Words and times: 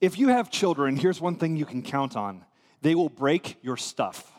If 0.00 0.18
you 0.18 0.28
have 0.28 0.50
children, 0.50 0.96
here's 0.96 1.20
one 1.20 1.36
thing 1.36 1.56
you 1.56 1.66
can 1.66 1.82
count 1.82 2.16
on 2.16 2.44
they 2.82 2.94
will 2.94 3.10
break 3.10 3.58
your 3.62 3.76
stuff. 3.76 4.32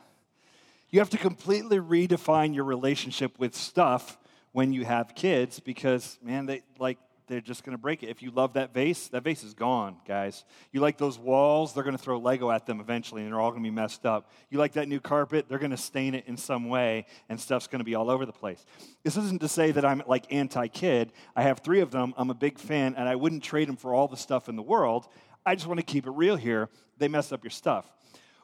You 0.90 1.00
have 1.00 1.12
to 1.12 1.18
completely 1.18 1.78
redefine 1.78 2.56
your 2.56 2.66
relationship 2.66 3.38
with 3.38 3.56
stuff 3.56 4.18
when 4.52 4.74
you 4.74 4.84
have 4.84 5.16
kids 5.16 5.60
because, 5.60 6.18
man, 6.24 6.48
they 6.48 6.64
like 6.80 6.98
they're 7.32 7.40
just 7.40 7.64
to 7.76 7.82
break 7.82 8.04
it. 8.04 8.10
If 8.10 8.22
you 8.22 8.30
love 8.30 8.54
that 8.54 8.74
vase, 8.74 9.08
that 9.10 9.24
vase 9.24 9.42
is 9.44 9.54
gone, 9.54 9.96
guys. 10.06 10.44
You 10.74 10.82
like 10.82 10.98
those 10.98 11.18
walls, 11.18 11.74
they're 11.74 11.84
to 11.96 12.04
throw 12.04 12.20
Lego 12.20 12.52
at 12.52 12.66
them 12.66 12.82
eventually 12.82 13.22
and 13.22 13.32
they're 13.32 13.40
all 13.40 13.52
to 13.64 13.70
be 13.70 13.74
messed 13.74 14.06
up. 14.06 14.30
You 14.50 14.58
like 14.60 14.74
that 14.74 14.90
new 14.90 15.00
carpet, 15.00 15.46
they're 15.48 15.58
to 15.72 15.78
stain 15.78 16.14
it 16.14 16.26
in 16.28 16.36
some 16.36 16.68
way 16.68 17.06
and 17.30 17.40
stuff's 17.40 17.68
to 17.80 17.86
be 17.86 17.96
all 17.96 18.12
over 18.12 18.26
the 18.26 18.34
place. 18.34 18.66
This 19.04 19.16
isn't 19.16 19.40
to 19.40 19.48
say 19.48 19.72
that 19.72 19.86
I'm 19.86 20.04
like 20.08 20.26
anti 20.34 20.68
kid. 20.68 21.14
I 21.34 21.44
have 21.44 21.60
three 21.60 21.80
of 21.80 21.92
them. 21.92 22.14
I'm 22.18 22.32
a 22.32 22.36
big 22.36 22.60
fan 22.60 22.96
and 22.98 23.08
I 23.08 23.16
wouldn't 23.16 23.44
trade 23.44 23.70
them 23.70 23.78
for 23.78 23.94
all 23.94 24.10
the 24.10 24.18
stuff 24.18 24.50
in 24.50 24.58
the 24.58 24.62
world. 24.62 25.08
I 25.46 25.56
just 25.56 25.68
want 25.68 25.80
to 25.80 25.86
keep 25.86 26.06
it 26.06 26.12
real 26.12 26.36
here. 26.36 26.70
They 26.98 27.08
mess 27.08 27.32
up 27.32 27.44
your 27.44 27.52
stuff. 27.52 27.86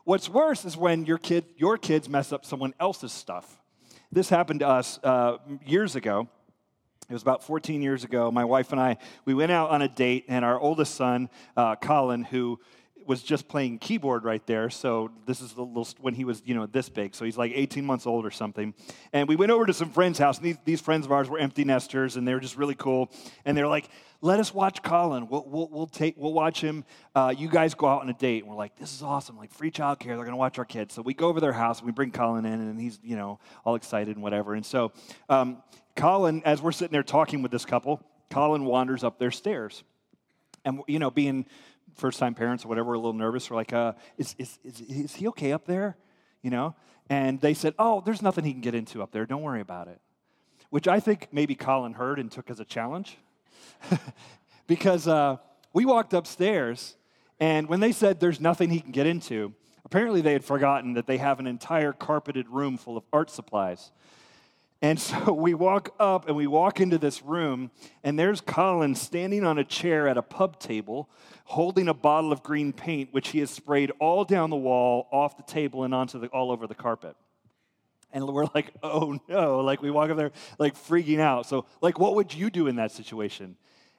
What's 0.04 0.30
worse 0.30 0.66
is 0.66 0.78
when 0.78 1.06
your, 1.06 1.18
kid, 1.18 1.46
your 1.58 1.78
kids 1.78 2.08
mess 2.08 2.32
up 2.32 2.46
someone 2.46 2.74
else's 2.80 3.12
stuff. 3.12 3.62
This 4.12 4.30
happened 4.30 4.62
to 4.62 4.68
us 4.68 5.00
uh, 5.04 5.38
years 5.66 5.96
ago. 5.96 6.28
It 7.10 7.14
was 7.14 7.22
about 7.22 7.44
14 7.44 7.82
years 7.82 8.04
ago. 8.04 8.32
My 8.32 8.46
wife 8.46 8.72
and 8.72 8.82
I, 8.82 8.98
we 9.26 9.34
went 9.34 9.52
out 9.52 9.70
on 9.70 9.82
a 9.82 9.88
date, 9.88 10.26
and 10.28 10.44
our 10.44 10.60
oldest 10.60 10.96
son, 10.96 11.30
uh, 11.56 11.76
Colin, 11.76 12.24
who 12.24 12.60
was 13.08 13.24
just 13.24 13.48
playing 13.48 13.80
keyboard 13.80 14.24
right 14.24 14.46
there. 14.46 14.70
So 14.70 15.12
this 15.26 15.42
is 15.42 15.54
the 15.54 15.64
little, 15.64 15.88
when 16.00 16.14
he 16.14 16.26
was, 16.26 16.42
you 16.46 16.54
know, 16.54 16.66
this 16.66 16.90
big. 16.90 17.16
So 17.16 17.26
he's 17.26 17.38
like 17.38 17.52
18 17.56 17.86
months 17.86 18.06
old 18.06 18.26
or 18.26 18.32
something. 18.32 18.74
And 19.14 19.28
we 19.28 19.36
went 19.36 19.52
over 19.52 19.66
to 19.66 19.74
some 19.74 19.90
friends' 19.90 20.20
house. 20.20 20.38
And 20.38 20.46
these, 20.46 20.58
these 20.66 20.82
friends 20.82 21.06
of 21.06 21.12
ours 21.12 21.30
were 21.30 21.40
empty 21.40 21.64
nesters, 21.64 22.18
and 22.18 22.28
they 22.28 22.34
were 22.34 22.40
just 22.40 22.58
really 22.58 22.76
cool. 22.76 23.10
And 23.46 23.58
they're 23.58 23.68
like, 23.68 23.90
"Let 24.22 24.40
us 24.40 24.54
watch 24.54 24.84
Colin. 24.84 25.28
We'll, 25.28 25.46
we'll, 25.48 25.70
we'll 25.72 25.88
take, 25.88 26.16
we'll 26.18 26.34
watch 26.34 26.62
him. 26.62 26.84
Uh, 27.16 27.34
you 27.36 27.50
guys 27.50 27.74
go 27.74 27.88
out 27.88 28.02
on 28.02 28.10
a 28.10 28.14
date." 28.14 28.44
And 28.44 28.52
we're 28.52 28.58
like, 28.58 28.76
"This 28.78 28.94
is 28.94 29.02
awesome! 29.02 29.38
Like 29.38 29.52
free 29.52 29.72
childcare. 29.72 30.16
They're 30.16 30.26
gonna 30.26 30.38
watch 30.38 30.58
our 30.60 30.66
kids." 30.66 30.94
So 30.94 31.02
we 31.02 31.14
go 31.14 31.28
over 31.28 31.40
their 31.40 31.54
house 31.54 31.80
and 31.80 31.86
we 31.86 31.92
bring 31.92 32.12
Colin 32.12 32.46
in, 32.46 32.54
and 32.54 32.80
he's, 32.80 33.00
you 33.04 33.16
know, 33.16 33.40
all 33.64 33.76
excited 33.76 34.16
and 34.16 34.24
whatever. 34.24 34.54
And 34.54 34.66
so 34.66 34.92
um, 35.30 35.64
Colin, 35.96 36.44
as 36.46 36.62
we're 36.62 36.72
sitting 36.72 36.94
there 36.94 37.04
talking 37.04 37.42
with 37.42 37.52
this 37.52 37.66
couple, 37.66 38.02
Colin 38.30 38.66
wanders 38.66 39.04
up 39.04 39.20
their 39.20 39.32
stairs. 39.32 39.84
And, 40.64 40.82
you 40.88 41.00
know, 41.00 41.10
being 41.10 41.46
first 41.98 42.20
time 42.20 42.34
parents 42.34 42.64
or 42.64 42.68
whatever, 42.68 42.90
we're 42.90 42.94
a 42.94 43.00
little 43.00 43.14
nervous. 43.14 43.50
We're 43.50 43.58
like, 43.58 43.74
uh, 43.74 43.94
is, 44.18 44.36
is, 44.38 44.60
is, 44.64 44.82
is 44.82 45.16
he 45.16 45.28
okay 45.30 45.52
up 45.52 45.66
there? 45.66 45.98
You 46.42 46.52
know? 46.52 46.76
And 47.10 47.42
they 47.42 47.54
said, 47.54 47.74
oh, 47.80 48.02
there's 48.06 48.22
nothing 48.22 48.44
he 48.46 48.52
can 48.52 48.62
get 48.62 48.76
into 48.76 49.02
up 49.02 49.12
there. 49.12 49.26
Don't 49.26 49.42
worry 49.42 49.62
about 49.62 49.88
it. 49.88 50.00
Which 50.70 50.88
I 50.88 51.00
think 51.00 51.30
maybe 51.32 51.56
Colin 51.56 51.94
heard 51.94 52.20
and 52.20 52.32
took 52.32 52.50
as 52.50 52.60
a 52.60 52.66
challenge. 52.66 53.18
because 54.68 55.08
uh, 55.08 55.38
we 55.74 55.86
walked 55.86 56.14
upstairs, 56.14 56.96
and 57.40 57.68
when 57.68 57.80
they 57.80 57.92
said 57.92 58.20
there's 58.20 58.42
nothing 58.42 58.70
he 58.70 58.80
can 58.80 58.92
get 58.92 59.08
into, 59.08 59.54
apparently 59.86 60.22
they 60.22 60.34
had 60.34 60.44
forgotten 60.44 60.94
that 60.94 61.08
they 61.08 61.18
have 61.18 61.40
an 61.40 61.48
entire 61.48 61.94
carpeted 61.94 62.48
room 62.50 62.78
full 62.78 62.98
of 62.98 63.04
art 63.14 63.30
supplies. 63.30 63.92
And 64.82 65.00
so 65.00 65.34
we 65.34 65.54
walk 65.54 65.94
up 66.00 66.28
and 66.28 66.36
we 66.36 66.48
walk 66.48 66.80
into 66.80 66.98
this 66.98 67.22
room, 67.24 67.72
and 68.04 68.18
there's 68.18 68.42
Colin 68.42 68.96
standing 68.96 69.44
on 69.44 69.58
a 69.58 69.64
chair 69.64 70.08
at 70.08 70.18
a 70.18 70.22
pub 70.22 70.60
table 70.60 71.10
holding 71.46 71.88
a 71.88 71.94
bottle 71.94 72.34
of 72.34 72.44
green 72.44 72.74
paint, 72.74 73.14
which 73.14 73.30
he 73.30 73.40
has 73.40 73.50
sprayed 73.50 73.90
all 74.00 74.26
down 74.26 74.50
the 74.50 74.58
wall, 74.58 75.08
off 75.12 75.38
the 75.38 75.44
table, 75.44 75.84
and 75.84 75.94
onto 75.94 76.20
the, 76.20 76.28
all 76.28 76.52
over 76.52 76.68
the 76.68 76.76
carpet. 76.76 77.16
And 78.12 78.28
we're 78.28 78.48
like, 78.56 78.74
oh 78.84 79.18
no, 79.28 79.62
like 79.62 79.82
we 79.82 79.90
walk 79.90 80.10
up 80.10 80.18
there, 80.18 80.32
like 80.60 80.76
freaking 80.76 81.20
out. 81.20 81.46
So, 81.46 81.66
like, 81.82 82.00
what 82.00 82.16
would 82.16 82.34
you 82.34 82.50
do 82.50 82.68
in 82.68 82.76
that 82.76 82.92
situation? 82.92 83.56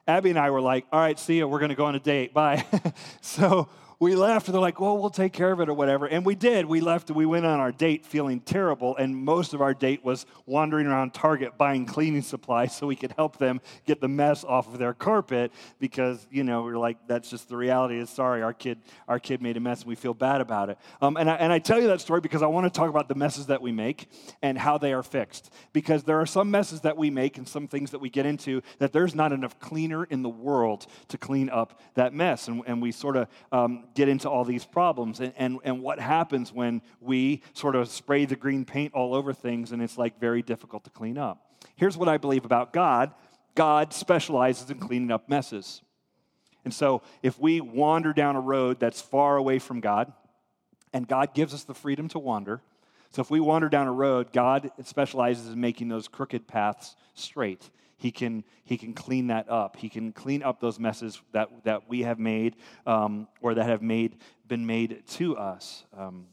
Abby 0.07 0.29
and 0.29 0.39
I 0.39 0.49
were 0.49 0.61
like, 0.61 0.85
all 0.91 0.99
right, 0.99 1.19
see 1.19 1.37
you, 1.37 1.47
we're 1.47 1.59
gonna 1.59 1.75
go 1.75 1.85
on 1.85 1.95
a 1.95 1.99
date, 1.99 2.33
bye. 2.33 2.65
so, 3.21 3.69
we 3.99 4.15
left 4.15 4.47
and 4.47 4.55
they're 4.55 4.61
like, 4.61 4.79
well, 4.79 4.97
we'll 4.97 5.09
take 5.09 5.33
care 5.33 5.51
of 5.51 5.59
it 5.59 5.67
or 5.67 5.73
whatever. 5.73 6.05
And 6.05 6.25
we 6.25 6.33
did. 6.33 6.65
We 6.65 6.79
left 6.79 7.09
and 7.09 7.17
we 7.17 7.25
went 7.25 7.45
on 7.45 7.59
our 7.59 7.73
date 7.73 8.05
feeling 8.05 8.39
terrible. 8.39 8.95
And 8.95 9.13
most 9.13 9.53
of 9.53 9.61
our 9.61 9.73
date 9.73 10.05
was 10.05 10.25
wandering 10.45 10.87
around 10.87 11.13
Target 11.13 11.57
buying 11.57 11.85
cleaning 11.85 12.21
supplies 12.21 12.73
so 12.73 12.87
we 12.87 12.95
could 12.95 13.11
help 13.17 13.37
them 13.37 13.59
get 13.85 13.99
the 13.99 14.07
mess 14.07 14.45
off 14.45 14.67
of 14.71 14.79
their 14.79 14.93
carpet 14.93 15.51
because, 15.79 16.25
you 16.31 16.45
know, 16.45 16.63
we 16.63 16.71
are 16.71 16.77
like, 16.77 16.97
that's 17.07 17.29
just 17.29 17.49
the 17.49 17.57
reality 17.57 17.99
is 17.99 18.09
sorry, 18.09 18.41
our 18.41 18.53
kid, 18.53 18.79
our 19.09 19.19
kid 19.19 19.41
made 19.41 19.57
a 19.57 19.59
mess 19.59 19.81
and 19.81 19.89
we 19.89 19.95
feel 19.95 20.13
bad 20.13 20.39
about 20.39 20.69
it. 20.69 20.77
Um, 21.01 21.17
and, 21.17 21.29
I, 21.29 21.35
and 21.35 21.51
I 21.51 21.59
tell 21.59 21.81
you 21.81 21.87
that 21.87 21.99
story 21.99 22.21
because 22.21 22.41
I 22.41 22.47
want 22.47 22.71
to 22.73 22.77
talk 22.77 22.89
about 22.89 23.09
the 23.09 23.15
messes 23.15 23.47
that 23.47 23.61
we 23.61 23.73
make 23.73 24.09
and 24.41 24.57
how 24.57 24.77
they 24.77 24.93
are 24.93 25.03
fixed. 25.03 25.51
Because 25.73 26.03
there 26.05 26.21
are 26.21 26.25
some 26.25 26.49
messes 26.49 26.81
that 26.81 26.95
we 26.95 27.09
make 27.09 27.37
and 27.37 27.45
some 27.45 27.67
things 27.67 27.91
that 27.91 27.99
we 27.99 28.09
get 28.09 28.25
into 28.25 28.61
that 28.77 28.93
there's 28.93 29.13
not 29.13 29.33
enough 29.33 29.59
cleaner 29.59 30.05
in 30.05 30.21
the 30.21 30.29
world 30.29 30.87
to 31.09 31.17
clean 31.17 31.49
up 31.49 31.81
that 31.95 32.13
mess. 32.13 32.47
And, 32.47 32.63
and 32.65 32.81
we 32.81 32.93
sort 32.93 33.17
of 33.17 33.27
um, 33.51 33.88
get 33.99 34.07
into 34.07 34.29
all 34.29 34.45
these 34.45 34.63
problems 34.63 35.19
and, 35.19 35.33
and, 35.35 35.59
and 35.65 35.81
what 35.81 35.99
happens 35.99 36.53
when 36.53 36.81
we 37.01 37.41
sort 37.53 37.75
of 37.75 37.89
spray 37.89 38.23
the 38.23 38.37
green 38.37 38.63
paint 38.63 38.93
all 38.93 39.13
over 39.13 39.33
things 39.33 39.73
and 39.73 39.81
it's 39.81 39.97
like 39.97 40.17
very 40.21 40.41
difficult 40.41 40.85
to 40.85 40.89
clean 40.89 41.17
up. 41.17 41.51
Here's 41.75 41.97
what 41.97 42.07
I 42.07 42.15
believe 42.15 42.45
about 42.45 42.71
God 42.71 43.11
God 43.55 43.91
specializes 43.91 44.69
in 44.69 44.79
cleaning 44.79 45.11
up 45.11 45.27
messes. 45.27 45.81
And 46.63 46.73
so 46.73 47.01
if 47.21 47.37
we 47.37 47.59
wander 47.59 48.13
down 48.13 48.37
a 48.37 48.39
road 48.39 48.79
that's 48.79 49.01
far 49.01 49.35
away 49.35 49.59
from 49.59 49.81
God, 49.81 50.13
and 50.93 51.05
God 51.05 51.33
gives 51.33 51.53
us 51.53 51.65
the 51.65 51.73
freedom 51.73 52.07
to 52.09 52.19
wander, 52.19 52.61
so 53.11 53.21
if 53.21 53.29
we 53.29 53.41
wander 53.41 53.67
down 53.67 53.87
a 53.87 53.91
road, 53.91 54.31
God 54.31 54.71
specializes 54.85 55.51
in 55.51 55.59
making 55.59 55.89
those 55.89 56.07
crooked 56.07 56.47
paths 56.47 56.95
straight 57.15 57.69
he 57.99 58.11
can, 58.11 58.45
he 58.63 58.77
can 58.77 58.93
clean 58.93 59.27
that 59.27 59.49
up. 59.49 59.75
He 59.75 59.89
can 59.89 60.13
clean 60.13 60.41
up 60.41 60.61
those 60.61 60.79
messes 60.79 61.21
that, 61.33 61.49
that 61.65 61.89
we 61.89 62.03
have 62.03 62.17
made 62.17 62.55
um, 62.87 63.27
or 63.41 63.53
that 63.53 63.65
have 63.65 63.81
made, 63.81 64.15
been 64.47 64.65
made 64.65 65.03
to 65.05 65.35
us. 65.35 65.83
Um, 65.95 66.27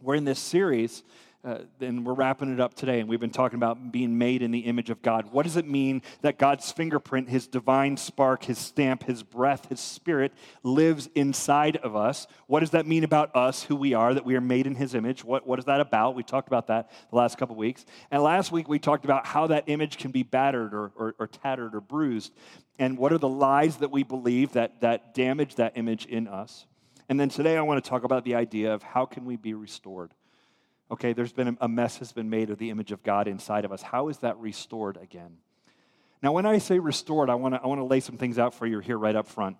we're 0.00 0.14
in 0.14 0.24
this 0.24 0.38
series 0.38 1.02
uh, 1.46 1.58
and 1.80 2.04
we're 2.04 2.12
wrapping 2.12 2.52
it 2.52 2.58
up 2.58 2.74
today, 2.74 2.98
and 2.98 3.08
we've 3.08 3.20
been 3.20 3.30
talking 3.30 3.56
about 3.56 3.92
being 3.92 4.18
made 4.18 4.42
in 4.42 4.50
the 4.50 4.60
image 4.60 4.90
of 4.90 5.00
God. 5.00 5.30
What 5.30 5.44
does 5.44 5.56
it 5.56 5.66
mean 5.66 6.02
that 6.22 6.38
God's 6.38 6.72
fingerprint, 6.72 7.28
his 7.28 7.46
divine 7.46 7.96
spark, 7.96 8.44
his 8.44 8.58
stamp, 8.58 9.04
his 9.04 9.22
breath, 9.22 9.68
his 9.68 9.78
spirit 9.78 10.32
lives 10.64 11.08
inside 11.14 11.76
of 11.76 11.94
us? 11.94 12.26
What 12.48 12.60
does 12.60 12.70
that 12.70 12.84
mean 12.84 13.04
about 13.04 13.34
us, 13.36 13.62
who 13.62 13.76
we 13.76 13.94
are, 13.94 14.12
that 14.12 14.24
we 14.24 14.34
are 14.34 14.40
made 14.40 14.66
in 14.66 14.74
his 14.74 14.92
image? 14.96 15.24
What, 15.24 15.46
what 15.46 15.60
is 15.60 15.66
that 15.66 15.80
about? 15.80 16.16
We 16.16 16.24
talked 16.24 16.48
about 16.48 16.66
that 16.66 16.90
the 17.10 17.16
last 17.16 17.38
couple 17.38 17.54
weeks. 17.54 17.84
And 18.10 18.24
last 18.24 18.50
week, 18.50 18.68
we 18.68 18.80
talked 18.80 19.04
about 19.04 19.24
how 19.24 19.46
that 19.46 19.64
image 19.68 19.98
can 19.98 20.10
be 20.10 20.24
battered 20.24 20.74
or, 20.74 20.90
or, 20.96 21.14
or 21.20 21.26
tattered 21.28 21.76
or 21.76 21.80
bruised, 21.80 22.32
and 22.80 22.98
what 22.98 23.12
are 23.12 23.18
the 23.18 23.28
lies 23.28 23.76
that 23.76 23.92
we 23.92 24.02
believe 24.02 24.52
that, 24.54 24.80
that 24.80 25.14
damage 25.14 25.54
that 25.54 25.78
image 25.78 26.06
in 26.06 26.26
us. 26.26 26.66
And 27.08 27.20
then 27.20 27.28
today, 27.28 27.56
I 27.56 27.62
want 27.62 27.82
to 27.82 27.88
talk 27.88 28.02
about 28.02 28.24
the 28.24 28.34
idea 28.34 28.74
of 28.74 28.82
how 28.82 29.06
can 29.06 29.24
we 29.24 29.36
be 29.36 29.54
restored. 29.54 30.10
Okay, 30.90 31.12
there's 31.12 31.32
been 31.32 31.58
a 31.60 31.68
mess 31.68 31.98
has 31.98 32.12
been 32.12 32.30
made 32.30 32.50
of 32.50 32.58
the 32.58 32.70
image 32.70 32.92
of 32.92 33.02
God 33.02 33.26
inside 33.26 33.64
of 33.64 33.72
us. 33.72 33.82
How 33.82 34.08
is 34.08 34.18
that 34.18 34.38
restored 34.38 34.96
again? 34.96 35.38
Now, 36.22 36.32
when 36.32 36.46
I 36.46 36.58
say 36.58 36.78
restored, 36.78 37.28
I 37.28 37.34
want 37.34 37.54
to 37.54 37.60
I 37.62 37.66
want 37.66 37.80
to 37.80 37.84
lay 37.84 38.00
some 38.00 38.16
things 38.16 38.38
out 38.38 38.54
for 38.54 38.66
you 38.66 38.78
here 38.78 38.98
right 38.98 39.16
up 39.16 39.26
front. 39.26 39.56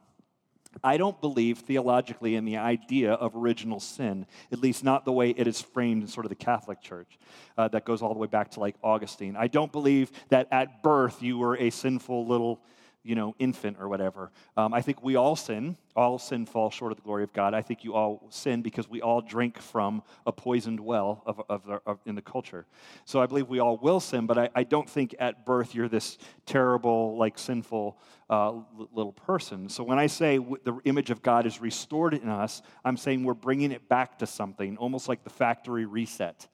I 0.84 0.96
don't 0.98 1.18
believe 1.20 1.58
theologically 1.58 2.34
in 2.34 2.44
the 2.44 2.58
idea 2.58 3.12
of 3.12 3.34
original 3.34 3.80
sin, 3.80 4.26
at 4.52 4.58
least 4.58 4.84
not 4.84 5.04
the 5.04 5.12
way 5.12 5.30
it 5.30 5.46
is 5.46 5.60
framed 5.60 6.02
in 6.02 6.08
sort 6.08 6.26
of 6.26 6.30
the 6.30 6.36
Catholic 6.36 6.80
Church 6.80 7.18
uh, 7.56 7.68
that 7.68 7.84
goes 7.84 8.02
all 8.02 8.12
the 8.12 8.18
way 8.18 8.26
back 8.26 8.50
to 8.52 8.60
like 8.60 8.76
Augustine. 8.82 9.36
I 9.36 9.48
don't 9.48 9.72
believe 9.72 10.10
that 10.28 10.48
at 10.50 10.82
birth 10.82 11.22
you 11.22 11.38
were 11.38 11.56
a 11.56 11.70
sinful 11.70 12.26
little 12.26 12.60
you 13.06 13.14
know, 13.14 13.34
infant 13.38 13.76
or 13.80 13.88
whatever. 13.88 14.32
Um, 14.56 14.74
I 14.74 14.82
think 14.82 15.02
we 15.02 15.16
all 15.16 15.36
sin. 15.36 15.76
All 15.94 16.18
sin 16.18 16.44
falls 16.44 16.74
short 16.74 16.92
of 16.92 16.96
the 16.96 17.02
glory 17.02 17.22
of 17.22 17.32
God. 17.32 17.54
I 17.54 17.62
think 17.62 17.84
you 17.84 17.94
all 17.94 18.26
sin 18.30 18.62
because 18.62 18.88
we 18.88 19.00
all 19.00 19.20
drink 19.20 19.58
from 19.58 20.02
a 20.26 20.32
poisoned 20.32 20.80
well 20.80 21.22
of, 21.24 21.40
of, 21.48 21.62
of 21.86 21.98
in 22.04 22.14
the 22.14 22.22
culture. 22.22 22.66
So 23.04 23.20
I 23.20 23.26
believe 23.26 23.48
we 23.48 23.60
all 23.60 23.78
will 23.78 24.00
sin, 24.00 24.26
but 24.26 24.36
I, 24.36 24.50
I 24.54 24.64
don't 24.64 24.90
think 24.90 25.14
at 25.18 25.46
birth 25.46 25.74
you're 25.74 25.88
this 25.88 26.18
terrible, 26.44 27.16
like 27.16 27.38
sinful 27.38 27.98
uh, 28.28 28.52
little 28.92 29.12
person. 29.12 29.68
So 29.68 29.84
when 29.84 29.98
I 29.98 30.08
say 30.08 30.38
the 30.38 30.78
image 30.84 31.10
of 31.10 31.22
God 31.22 31.46
is 31.46 31.60
restored 31.60 32.12
in 32.12 32.28
us, 32.28 32.60
I'm 32.84 32.96
saying 32.96 33.24
we're 33.24 33.34
bringing 33.34 33.72
it 33.72 33.88
back 33.88 34.18
to 34.18 34.26
something, 34.26 34.76
almost 34.76 35.08
like 35.08 35.22
the 35.22 35.30
factory 35.30 35.86
reset. 35.86 36.48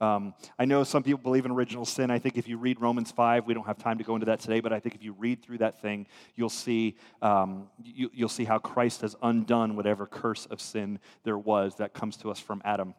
Um, 0.00 0.34
I 0.58 0.64
know 0.64 0.84
some 0.84 1.02
people 1.02 1.20
believe 1.20 1.44
in 1.44 1.50
original 1.50 1.84
sin. 1.84 2.10
I 2.10 2.18
think 2.18 2.36
if 2.36 2.48
you 2.48 2.58
read 2.58 2.80
Romans 2.80 3.10
5, 3.12 3.46
we 3.46 3.54
don't 3.54 3.66
have 3.66 3.78
time 3.78 3.98
to 3.98 4.04
go 4.04 4.14
into 4.14 4.26
that 4.26 4.40
today, 4.40 4.60
but 4.60 4.72
I 4.72 4.80
think 4.80 4.94
if 4.94 5.02
you 5.02 5.12
read 5.18 5.42
through 5.42 5.58
that 5.58 5.80
thing, 5.80 6.06
you'll 6.36 6.48
see, 6.48 6.96
um, 7.22 7.68
you, 7.82 8.10
you'll 8.12 8.28
see 8.28 8.44
how 8.44 8.58
Christ 8.58 9.02
has 9.02 9.16
undone 9.22 9.76
whatever 9.76 10.06
curse 10.06 10.46
of 10.46 10.60
sin 10.60 10.98
there 11.22 11.38
was 11.38 11.76
that 11.76 11.94
comes 11.94 12.16
to 12.18 12.30
us 12.30 12.40
from 12.40 12.60
Adam. 12.64 12.94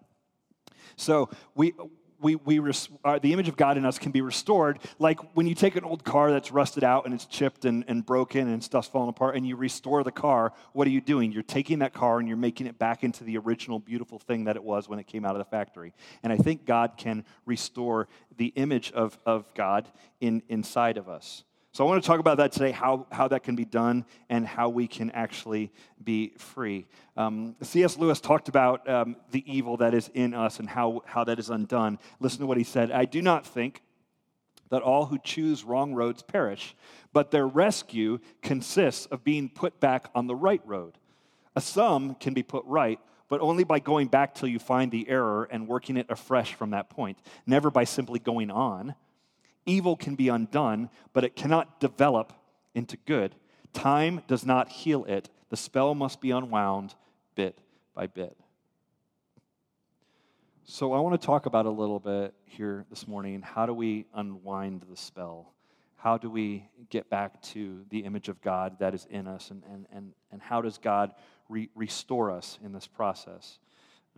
So 0.96 1.30
we, 1.56 1.74
we, 2.22 2.36
we 2.36 2.60
res, 2.60 2.90
uh, 3.04 3.20
the 3.20 3.34
image 3.34 3.48
of 3.48 3.58
God 3.58 3.78
in 3.78 3.86
us 3.86 4.00
can 4.00 4.12
be 4.12 4.22
restored. 4.22 4.80
Like 5.00 5.20
when 5.36 5.48
you 5.48 5.56
take 5.56 5.76
an 5.76 5.84
old 5.84 6.04
car 6.04 6.32
that's 6.32 6.52
rusted 6.52 6.84
out 6.84 7.06
and 7.06 7.14
it's 7.14 7.26
chipped 7.26 7.66
and, 7.66 7.84
and 7.88 8.06
broken 8.06 8.48
and 8.48 8.64
stuff's 8.64 8.88
falling 8.88 9.10
apart 9.10 9.36
and 9.36 9.48
you 9.48 9.56
restore 9.56 10.04
the 10.04 10.12
car, 10.12 10.54
what 10.74 10.88
are 10.88 10.92
you 10.92 11.02
doing? 11.02 11.32
You're 11.32 11.44
taking 11.44 11.80
that 11.80 11.94
car 11.94 12.20
and 12.20 12.28
you're 12.28 12.38
making 12.38 12.68
it 12.68 12.80
back 12.80 13.04
into 13.04 13.24
the 13.24 13.38
original 13.38 13.80
beautiful 13.80 14.20
thing 14.20 14.46
that 14.46 14.56
it 14.56 14.64
was 14.64 14.88
when 14.90 15.00
it 15.00 15.08
came 15.08 15.26
out 15.26 15.32
of 15.32 15.40
the 15.40 15.46
factory. 15.46 15.94
And 16.24 16.32
I 16.32 16.38
think 16.38 16.66
God 16.66 16.94
can 16.98 17.26
restore 17.46 18.08
the 18.38 18.48
image 18.56 18.92
of, 18.92 19.18
of 19.26 19.54
God 19.54 19.88
in, 20.20 20.42
inside 20.50 20.98
of 20.98 21.10
us. 21.10 21.44
So 21.76 21.86
I 21.86 21.90
want 21.90 22.02
to 22.02 22.08
talk 22.08 22.22
about 22.22 22.38
that 22.38 22.54
today, 22.54 22.72
how, 22.72 23.06
how 23.12 23.28
that 23.28 23.44
can 23.44 23.58
be 23.58 23.66
done 23.66 24.06
and 24.30 24.48
how 24.48 24.70
we 24.70 24.88
can 24.88 25.12
actually 25.12 25.74
be 26.02 26.32
free. 26.38 26.86
Um, 27.18 27.58
C.S. 27.62 27.98
Lewis 27.98 28.22
talked 28.22 28.48
about 28.48 28.88
um, 28.90 29.18
the 29.32 29.44
evil 29.46 29.76
that 29.76 29.94
is 29.94 30.10
in 30.14 30.34
us 30.34 30.60
and 30.60 30.70
how, 30.70 31.02
how 31.06 31.26
that 31.26 31.38
is 31.38 31.50
undone. 31.50 32.00
Listen 32.22 32.40
to 32.40 32.46
what 32.46 32.56
he 32.56 32.64
said 32.64 32.92
I 32.92 33.04
do 33.04 33.22
not 33.22 33.46
think 33.46 33.82
that 34.70 34.84
all 34.84 35.08
who 35.08 35.20
choose 35.20 35.66
wrong 35.66 35.94
roads 35.94 36.24
perish, 36.24 36.78
but 37.12 37.32
their 37.32 37.46
rescue 37.46 38.20
consists 38.42 39.06
of 39.08 39.26
being 39.26 39.50
put 39.50 39.82
back 39.82 40.10
on 40.16 40.28
the 40.28 40.36
right 40.36 40.62
road. 40.66 40.98
A 41.58 41.62
sum 41.62 42.16
can 42.16 42.34
be 42.34 42.42
put 42.42 42.64
right, 42.64 43.02
but 43.28 43.42
only 43.42 43.66
by 43.66 43.80
going 43.80 44.08
back 44.08 44.34
till 44.34 44.48
you 44.48 44.60
find 44.60 44.94
the 44.94 45.10
error 45.10 45.46
and 45.52 45.68
working 45.68 45.98
it 45.98 46.06
afresh 46.08 46.54
from 46.54 46.70
that 46.70 46.90
point, 46.90 47.18
never 47.46 47.70
by 47.70 47.84
simply 47.84 48.20
going 48.20 48.50
on. 48.50 48.96
Evil 49.66 49.96
can 49.96 50.16
be 50.16 50.30
undone, 50.30 50.90
but 51.14 51.24
it 51.24 51.36
cannot 51.36 51.80
develop 51.80 52.34
into 52.74 52.98
good. 53.06 53.36
Time 53.74 54.22
does 54.28 54.46
not 54.46 54.70
heal 54.70 55.06
it. 55.06 55.30
The 55.50 55.58
spell 55.58 55.96
must 55.96 56.22
be 56.22 56.32
unwound 56.32 56.96
bit 57.36 57.58
by 57.94 58.08
bit. 58.08 58.38
So, 60.68 60.94
I 60.94 61.00
want 61.00 61.20
to 61.20 61.24
talk 61.24 61.46
about 61.46 61.68
a 61.68 61.72
little 61.72 62.00
bit 62.00 62.34
here 62.46 62.86
this 62.90 63.08
morning 63.08 63.44
how 63.44 63.68
do 63.68 63.74
we 63.74 64.08
unwind 64.16 64.84
the 64.90 64.98
spell? 64.98 65.54
How 65.96 66.18
do 66.18 66.30
we 66.30 66.68
get 66.90 67.10
back 67.10 67.42
to 67.44 67.84
the 67.90 68.00
image 68.00 68.30
of 68.30 68.42
God 68.42 68.78
that 68.80 68.94
is 68.94 69.08
in 69.10 69.28
us? 69.28 69.52
And, 69.52 69.64
and, 69.72 69.86
and, 69.92 70.14
and 70.32 70.42
how 70.42 70.62
does 70.62 70.78
God 70.78 71.14
re- 71.50 71.70
restore 71.76 72.32
us 72.32 72.60
in 72.64 72.74
this 72.74 72.88
process? 72.88 73.60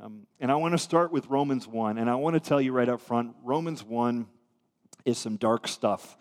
Um, 0.01 0.27
and 0.39 0.51
I 0.51 0.55
want 0.55 0.73
to 0.73 0.77
start 0.77 1.11
with 1.11 1.27
Romans 1.27 1.67
1. 1.67 1.97
And 1.97 2.09
I 2.09 2.15
want 2.15 2.35
to 2.35 2.39
tell 2.39 2.61
you 2.61 2.71
right 2.71 2.87
up 2.87 3.01
front 3.01 3.35
Romans 3.43 3.83
1 3.83 4.27
is 5.07 5.17
some 5.17 5.37
dark 5.37 5.67
stuff. 5.67 6.17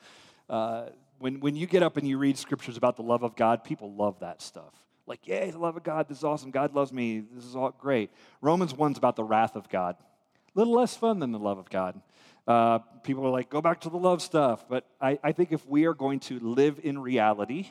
Uh, 0.49 0.87
when, 1.19 1.41
when 1.41 1.57
you 1.57 1.67
get 1.67 1.83
up 1.83 1.97
and 1.97 2.07
you 2.07 2.19
read 2.19 2.39
scriptures 2.39 2.77
about 2.77 2.97
the 2.97 3.03
love 3.03 3.25
of 3.25 3.35
God, 3.35 3.65
people 3.65 3.93
love 3.93 4.21
that 4.21 4.41
stuff. 4.41 4.73
Like, 5.07 5.27
yay, 5.27 5.51
the 5.51 5.59
love 5.59 5.77
of 5.77 5.83
God, 5.83 6.09
this 6.09 6.19
is 6.19 6.25
awesome. 6.25 6.53
God 6.53 6.75
loves 6.75 6.93
me. 6.93 7.25
This 7.33 7.45
is 7.45 7.57
all 7.57 7.71
great. 7.71 8.11
Romans 8.41 8.73
1's 8.73 8.97
about 8.97 9.17
the 9.17 9.25
wrath 9.25 9.57
of 9.57 9.69
God. 9.69 9.97
A 9.99 10.59
little 10.59 10.75
less 10.75 10.97
fun 10.97 11.19
than 11.19 11.33
the 11.33 11.39
love 11.39 11.59
of 11.59 11.69
God. 11.69 12.01
Uh, 12.47 12.79
people 13.03 13.27
are 13.27 13.31
like, 13.31 13.51
go 13.51 13.61
back 13.61 13.81
to 13.81 13.91
the 13.91 13.97
love 13.97 14.23
stuff. 14.23 14.69
But 14.69 14.87
I, 15.01 15.19
I 15.23 15.33
think 15.33 15.51
if 15.51 15.67
we 15.67 15.87
are 15.87 15.95
going 15.95 16.21
to 16.21 16.39
live 16.39 16.81
in 16.83 16.99
reality, 16.99 17.71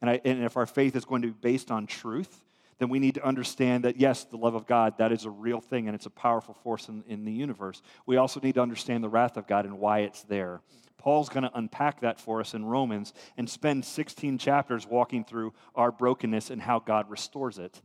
and, 0.00 0.08
I, 0.08 0.20
and 0.24 0.44
if 0.44 0.56
our 0.56 0.66
faith 0.66 0.94
is 0.94 1.04
going 1.04 1.22
to 1.22 1.28
be 1.28 1.34
based 1.40 1.72
on 1.72 1.86
truth, 1.86 2.44
then 2.78 2.88
we 2.88 2.98
need 2.98 3.14
to 3.14 3.24
understand 3.24 3.84
that, 3.84 3.96
yes, 3.96 4.24
the 4.24 4.36
love 4.36 4.54
of 4.54 4.66
God, 4.66 4.98
that 4.98 5.12
is 5.12 5.24
a 5.24 5.30
real 5.30 5.60
thing 5.60 5.88
and 5.88 5.94
it's 5.94 6.06
a 6.06 6.10
powerful 6.10 6.54
force 6.54 6.88
in, 6.88 7.04
in 7.08 7.24
the 7.24 7.32
universe. 7.32 7.80
We 8.04 8.16
also 8.16 8.40
need 8.40 8.56
to 8.56 8.62
understand 8.62 9.02
the 9.02 9.08
wrath 9.08 9.36
of 9.36 9.46
God 9.46 9.64
and 9.64 9.78
why 9.78 10.00
it's 10.00 10.22
there. 10.24 10.60
Paul's 10.98 11.28
going 11.28 11.44
to 11.44 11.50
unpack 11.54 12.00
that 12.00 12.20
for 12.20 12.40
us 12.40 12.52
in 12.52 12.64
Romans 12.64 13.14
and 13.36 13.48
spend 13.48 13.84
16 13.84 14.38
chapters 14.38 14.86
walking 14.86 15.24
through 15.24 15.54
our 15.74 15.92
brokenness 15.92 16.50
and 16.50 16.60
how 16.60 16.80
God 16.80 17.08
restores 17.08 17.58
it. 17.58 17.80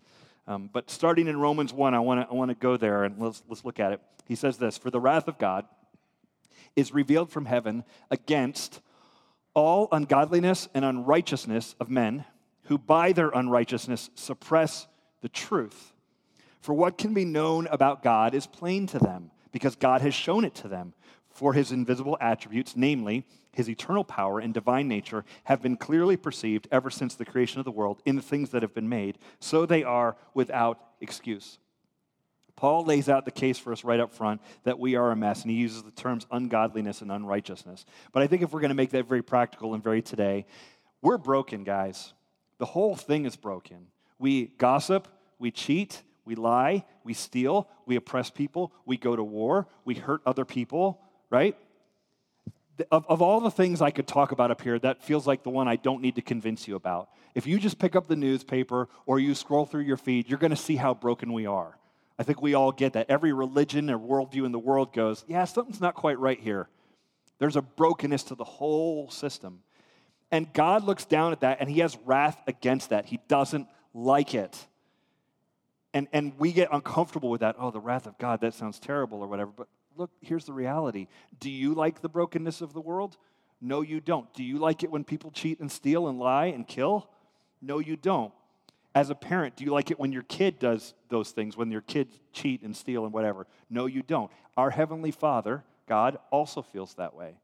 Um, 0.47 0.69
but 0.73 0.89
starting 0.89 1.27
in 1.27 1.37
Romans 1.39 1.71
1, 1.71 1.93
I 1.93 1.99
want 1.99 2.21
to 2.21 2.27
I 2.29 2.33
wanna 2.33 2.55
go 2.55 2.77
there 2.77 3.03
and 3.03 3.21
let's, 3.21 3.43
let's 3.47 3.63
look 3.63 3.79
at 3.79 3.93
it. 3.93 4.01
He 4.25 4.35
says 4.35 4.57
this 4.57 4.77
For 4.77 4.89
the 4.89 4.99
wrath 4.99 5.27
of 5.27 5.37
God 5.37 5.65
is 6.75 6.93
revealed 6.93 7.29
from 7.29 7.45
heaven 7.45 7.83
against 8.09 8.81
all 9.53 9.87
ungodliness 9.91 10.67
and 10.73 10.83
unrighteousness 10.83 11.75
of 11.79 11.89
men 11.89 12.25
who 12.63 12.77
by 12.77 13.11
their 13.11 13.29
unrighteousness 13.29 14.09
suppress 14.15 14.87
the 15.21 15.29
truth. 15.29 15.93
For 16.59 16.73
what 16.73 16.97
can 16.97 17.13
be 17.13 17.25
known 17.25 17.67
about 17.67 18.03
God 18.03 18.33
is 18.33 18.47
plain 18.47 18.87
to 18.87 18.99
them, 18.99 19.31
because 19.51 19.75
God 19.75 20.01
has 20.01 20.13
shown 20.13 20.45
it 20.45 20.55
to 20.55 20.67
them. 20.67 20.93
For 21.29 21.53
his 21.53 21.71
invisible 21.71 22.17
attributes, 22.19 22.75
namely 22.75 23.25
his 23.53 23.69
eternal 23.69 24.03
power 24.03 24.39
and 24.39 24.53
divine 24.53 24.87
nature, 24.87 25.23
have 25.45 25.61
been 25.61 25.77
clearly 25.77 26.17
perceived 26.17 26.67
ever 26.71 26.89
since 26.89 27.15
the 27.15 27.25
creation 27.25 27.59
of 27.59 27.65
the 27.65 27.71
world 27.71 28.01
in 28.05 28.15
the 28.15 28.21
things 28.21 28.49
that 28.49 28.61
have 28.61 28.73
been 28.73 28.89
made, 28.89 29.17
so 29.39 29.65
they 29.65 29.83
are 29.83 30.17
without 30.33 30.79
excuse. 30.99 31.57
Paul 32.55 32.85
lays 32.85 33.09
out 33.09 33.25
the 33.25 33.31
case 33.31 33.57
for 33.57 33.71
us 33.71 33.83
right 33.83 33.99
up 33.99 34.13
front 34.13 34.41
that 34.63 34.77
we 34.77 34.95
are 34.95 35.11
a 35.11 35.15
mess, 35.15 35.41
and 35.41 35.51
he 35.51 35.57
uses 35.57 35.83
the 35.83 35.91
terms 35.91 36.27
ungodliness 36.31 37.01
and 37.01 37.11
unrighteousness. 37.11 37.85
But 38.11 38.23
I 38.23 38.27
think 38.27 38.43
if 38.43 38.51
we're 38.51 38.59
going 38.59 38.69
to 38.69 38.75
make 38.75 38.91
that 38.91 39.07
very 39.07 39.23
practical 39.23 39.73
and 39.73 39.83
very 39.83 40.01
today, 40.01 40.45
we're 41.01 41.17
broken, 41.17 41.63
guys. 41.63 42.13
The 42.61 42.67
whole 42.67 42.95
thing 42.95 43.25
is 43.25 43.35
broken. 43.35 43.87
We 44.19 44.51
gossip, 44.59 45.07
we 45.39 45.49
cheat, 45.49 46.03
we 46.25 46.35
lie, 46.35 46.85
we 47.03 47.15
steal, 47.15 47.67
we 47.87 47.95
oppress 47.95 48.29
people, 48.29 48.71
we 48.85 48.97
go 48.97 49.15
to 49.15 49.23
war, 49.23 49.67
we 49.83 49.95
hurt 49.95 50.21
other 50.27 50.45
people, 50.45 51.01
right? 51.31 51.57
Of, 52.91 53.03
of 53.09 53.19
all 53.19 53.39
the 53.39 53.49
things 53.49 53.81
I 53.81 53.89
could 53.89 54.05
talk 54.05 54.31
about 54.31 54.51
up 54.51 54.61
here, 54.61 54.77
that 54.77 55.01
feels 55.01 55.25
like 55.25 55.41
the 55.41 55.49
one 55.49 55.67
I 55.67 55.75
don't 55.75 56.03
need 56.03 56.17
to 56.17 56.21
convince 56.21 56.67
you 56.67 56.75
about. 56.75 57.09
If 57.33 57.47
you 57.47 57.57
just 57.57 57.79
pick 57.79 57.95
up 57.95 58.05
the 58.05 58.15
newspaper 58.15 58.89
or 59.07 59.19
you 59.19 59.33
scroll 59.33 59.65
through 59.65 59.81
your 59.81 59.97
feed, 59.97 60.29
you're 60.29 60.37
going 60.37 60.51
to 60.51 60.55
see 60.55 60.75
how 60.75 60.93
broken 60.93 61.33
we 61.33 61.47
are. 61.47 61.79
I 62.19 62.21
think 62.21 62.43
we 62.43 62.53
all 62.53 62.71
get 62.71 62.93
that. 62.93 63.09
Every 63.09 63.33
religion 63.33 63.89
or 63.89 63.97
worldview 63.97 64.45
in 64.45 64.51
the 64.51 64.59
world 64.59 64.93
goes, 64.93 65.25
yeah, 65.27 65.45
something's 65.45 65.81
not 65.81 65.95
quite 65.95 66.19
right 66.19 66.39
here. 66.39 66.69
There's 67.39 67.55
a 67.55 67.63
brokenness 67.63 68.21
to 68.25 68.35
the 68.35 68.43
whole 68.43 69.09
system. 69.09 69.63
And 70.31 70.51
God 70.53 70.83
looks 70.83 71.05
down 71.05 71.33
at 71.33 71.41
that 71.41 71.57
and 71.59 71.69
he 71.69 71.79
has 71.79 71.97
wrath 72.05 72.41
against 72.47 72.89
that. 72.89 73.05
He 73.05 73.19
doesn't 73.27 73.67
like 73.93 74.33
it. 74.33 74.67
And, 75.93 76.07
and 76.13 76.33
we 76.39 76.53
get 76.53 76.69
uncomfortable 76.71 77.29
with 77.29 77.41
that. 77.41 77.55
Oh, 77.59 77.69
the 77.69 77.81
wrath 77.81 78.07
of 78.07 78.17
God, 78.17 78.41
that 78.41 78.53
sounds 78.53 78.79
terrible 78.79 79.21
or 79.21 79.27
whatever. 79.27 79.51
But 79.55 79.67
look, 79.97 80.09
here's 80.21 80.45
the 80.45 80.53
reality. 80.53 81.07
Do 81.39 81.49
you 81.49 81.73
like 81.73 82.01
the 82.01 82.09
brokenness 82.09 82.61
of 82.61 82.73
the 82.73 82.79
world? 82.79 83.17
No, 83.59 83.81
you 83.81 83.99
don't. 83.99 84.33
Do 84.33 84.43
you 84.43 84.57
like 84.57 84.83
it 84.83 84.89
when 84.89 85.03
people 85.03 85.31
cheat 85.31 85.59
and 85.59 85.71
steal 85.71 86.07
and 86.07 86.17
lie 86.17 86.45
and 86.45 86.65
kill? 86.65 87.09
No, 87.61 87.79
you 87.79 87.97
don't. 87.97 88.33
As 88.95 89.09
a 89.09 89.15
parent, 89.15 89.55
do 89.55 89.63
you 89.63 89.71
like 89.71 89.91
it 89.91 89.99
when 89.99 90.11
your 90.11 90.23
kid 90.23 90.59
does 90.59 90.93
those 91.09 91.31
things, 91.31 91.55
when 91.55 91.71
your 91.71 91.81
kids 91.81 92.19
cheat 92.33 92.61
and 92.61 92.75
steal 92.75 93.05
and 93.05 93.13
whatever? 93.13 93.47
No, 93.69 93.85
you 93.85 94.01
don't. 94.01 94.31
Our 94.57 94.69
Heavenly 94.69 95.11
Father, 95.11 95.63
God, 95.87 96.17
also 96.29 96.61
feels 96.61 96.93
that 96.95 97.13
way. 97.13 97.35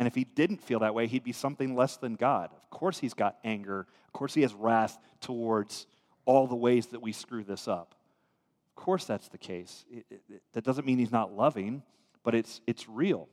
And 0.00 0.06
if 0.06 0.14
he 0.14 0.24
didn't 0.24 0.62
feel 0.62 0.78
that 0.78 0.94
way, 0.94 1.06
he'd 1.06 1.22
be 1.22 1.32
something 1.32 1.76
less 1.76 1.98
than 1.98 2.14
God. 2.14 2.50
Of 2.52 2.70
course, 2.70 2.98
he's 2.98 3.12
got 3.12 3.36
anger. 3.44 3.86
Of 4.06 4.12
course, 4.14 4.32
he 4.32 4.40
has 4.40 4.54
wrath 4.54 4.98
towards 5.20 5.86
all 6.24 6.46
the 6.46 6.56
ways 6.56 6.86
that 6.86 7.02
we 7.02 7.12
screw 7.12 7.44
this 7.44 7.68
up. 7.68 7.94
Of 8.70 8.82
course, 8.82 9.04
that's 9.04 9.28
the 9.28 9.36
case. 9.36 9.84
It, 9.92 10.06
it, 10.10 10.22
it, 10.28 10.42
that 10.54 10.64
doesn't 10.64 10.86
mean 10.86 10.98
he's 10.98 11.12
not 11.12 11.36
loving, 11.36 11.82
but 12.24 12.34
it's, 12.34 12.62
it's 12.66 12.88
real. 12.88 13.28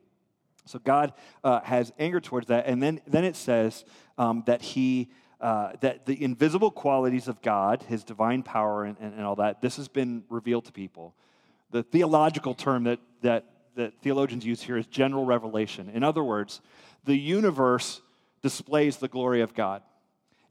So 0.66 0.78
God 0.78 1.14
uh, 1.42 1.62
has 1.62 1.94
anger 1.98 2.20
towards 2.20 2.48
that. 2.48 2.68
And 2.68 2.84
then, 2.84 3.00
then 3.08 3.24
it 3.24 3.36
says 3.36 3.84
um, 4.20 4.44
that 4.46 4.62
he. 4.62 5.10
Uh, 5.40 5.74
that 5.82 6.08
the 6.08 6.24
invisible 6.24 6.72
qualities 6.72 7.28
of 7.28 7.44
God, 7.44 7.84
his 7.84 8.04
divine 8.04 8.42
power, 8.42 8.84
and, 8.86 8.98
and, 9.00 9.14
and 9.14 9.24
all 9.24 9.36
that, 9.36 9.62
this 9.62 9.76
has 9.78 9.88
been 9.88 10.24
revealed 10.32 10.66
to 10.66 10.72
people. 10.72 11.14
The 11.70 11.84
theological 11.84 12.56
term 12.56 12.86
that, 12.86 13.00
that 13.22 13.46
that 13.78 13.94
theologians 14.02 14.46
use 14.46 14.62
here 14.62 14.78
is 14.78 14.86
general 14.88 15.26
revelation. 15.26 15.90
In 15.94 16.04
other 16.04 16.24
words, 16.24 16.62
the 17.06 17.16
universe 17.16 18.02
displays 18.42 18.98
the 18.98 19.08
glory 19.08 19.42
of 19.42 19.54
God. 19.54 19.82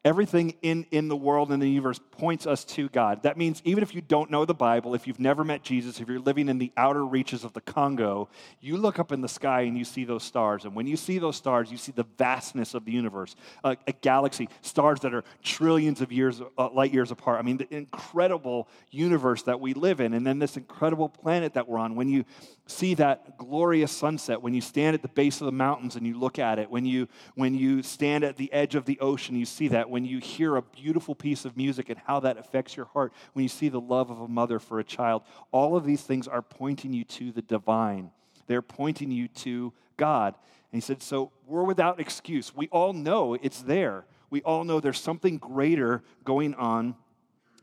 Everything 0.07 0.55
in, 0.63 0.87
in 0.93 1.09
the 1.09 1.17
world 1.17 1.51
and 1.51 1.61
the 1.61 1.69
universe 1.69 1.99
points 2.13 2.47
us 2.47 2.65
to 2.65 2.89
God. 2.91 3.25
That 3.25 3.37
means 3.37 3.61
even 3.65 3.83
if 3.83 3.93
you 3.93 4.01
don't 4.01 4.31
know 4.31 4.45
the 4.45 4.55
Bible, 4.55 4.95
if 4.95 5.09
you've 5.09 5.19
never 5.19 5.43
met 5.43 5.65
Jesus, 5.65 5.99
if 5.99 6.09
you're 6.09 6.21
living 6.21 6.49
in 6.49 6.59
the 6.59 6.71
outer 6.77 7.05
reaches 7.05 7.43
of 7.43 7.53
the 7.55 7.61
Congo, 7.61 8.29
you 8.61 8.77
look 8.77 9.01
up 9.01 9.11
in 9.11 9.21
the 9.21 9.29
sky 9.29 9.63
and 9.63 9.77
you 9.77 9.85
see 9.85 10.05
those 10.05 10.23
stars. 10.23 10.65
And 10.65 10.77
when 10.77 10.87
you 10.87 10.97
see 10.97 11.19
those 11.19 11.35
stars, 11.35 11.73
you 11.73 11.77
see 11.77 11.91
the 11.91 12.07
vastness 12.19 12.75
of 12.75 12.85
the 12.85 12.93
universe, 12.93 13.35
a, 13.65 13.77
a 13.89 13.93
galaxy, 13.95 14.49
stars 14.63 15.01
that 15.01 15.13
are 15.13 15.25
trillions 15.43 16.01
of 16.01 16.13
years, 16.13 16.41
uh, 16.57 16.71
light 16.71 16.95
years 16.95 17.11
apart. 17.11 17.41
I 17.41 17.43
mean, 17.43 17.57
the 17.57 17.75
incredible 17.75 18.69
universe 18.93 19.43
that 19.43 19.59
we 19.59 19.75
live 19.75 20.01
in, 20.01 20.15
and 20.15 20.25
then 20.25 20.39
this 20.39 20.57
incredible 20.57 21.09
planet 21.09 21.55
that 21.55 21.67
we're 21.67 21.79
on. 21.81 21.97
When 21.97 22.09
you 22.09 22.25
see 22.69 22.95
that 22.95 23.39
glorious 23.39 23.91
sunset, 23.91 24.41
when 24.41 24.55
you 24.55 24.61
stand 24.61 24.95
at 24.95 25.03
the 25.03 25.09
base 25.09 25.41
of 25.41 25.47
the 25.47 25.53
mountains 25.53 25.97
and 25.97 26.07
you 26.07 26.17
look 26.17 26.39
at 26.39 26.61
it, 26.61 26.71
when 26.71 26.85
you, 26.85 27.09
when 27.35 27.57
you 27.57 27.83
stand 27.83 28.23
at 28.23 28.37
the 28.37 28.53
edge 28.53 28.77
of 28.77 28.85
the 28.85 29.01
ocean, 29.01 29.35
you 29.35 29.47
see 29.47 29.67
that 29.69 29.91
when 29.97 30.05
you 30.05 30.19
hear 30.19 30.57
a 30.57 30.61
beautiful 30.61 31.15
piece 31.15 31.47
of 31.47 31.57
music 31.57 31.89
and 31.89 31.99
how 32.05 32.21
that 32.21 32.37
affects 32.37 32.77
your 32.77 32.85
heart, 32.85 33.15
when 33.33 33.43
you 33.43 33.49
see 33.49 33.71
the 33.71 33.81
love 33.81 34.11
of 34.11 34.21
a 34.21 34.29
mother 34.29 34.59
for 34.59 34.79
a 34.79 34.85
child, 34.85 35.23
all 35.53 35.75
of 35.75 35.87
these 35.87 36.03
things 36.03 36.29
are 36.29 36.43
pointing 36.43 36.93
you 36.93 37.03
to 37.03 37.33
the 37.33 37.41
divine. 37.41 38.11
They're 38.47 38.61
pointing 38.61 39.11
you 39.11 39.29
to 39.29 39.73
God. 39.97 40.35
And 40.71 40.77
he 40.77 40.83
said, 40.83 41.03
So 41.03 41.33
we're 41.47 41.65
without 41.65 41.99
excuse. 41.99 42.55
We 42.55 42.69
all 42.69 42.93
know 42.93 43.39
it's 43.41 43.63
there. 43.63 44.05
We 44.29 44.43
all 44.43 44.65
know 44.65 44.81
there's 44.81 45.01
something 45.01 45.39
greater 45.39 46.03
going 46.25 46.53
on 46.57 46.95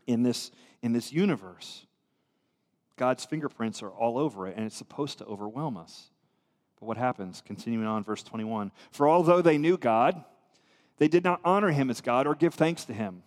in 0.08 0.24
this, 0.24 0.50
in 0.82 0.92
this 0.92 1.12
universe. 1.12 1.86
God's 2.96 3.24
fingerprints 3.24 3.80
are 3.80 3.90
all 3.90 4.18
over 4.18 4.48
it, 4.48 4.56
and 4.56 4.66
it's 4.66 4.74
supposed 4.74 5.18
to 5.18 5.24
overwhelm 5.26 5.76
us. 5.76 6.10
But 6.80 6.86
what 6.86 6.96
happens? 6.96 7.44
Continuing 7.46 7.86
on, 7.86 8.02
verse 8.02 8.24
21 8.24 8.72
For 8.90 9.08
although 9.08 9.40
they 9.40 9.56
knew 9.56 9.78
God, 9.78 10.24
they 10.98 11.08
did 11.08 11.24
not 11.24 11.40
honor 11.44 11.70
him 11.70 11.90
as 11.90 12.00
God 12.00 12.26
or 12.26 12.34
give 12.34 12.54
thanks 12.54 12.84
to 12.84 12.92
him, 12.92 13.22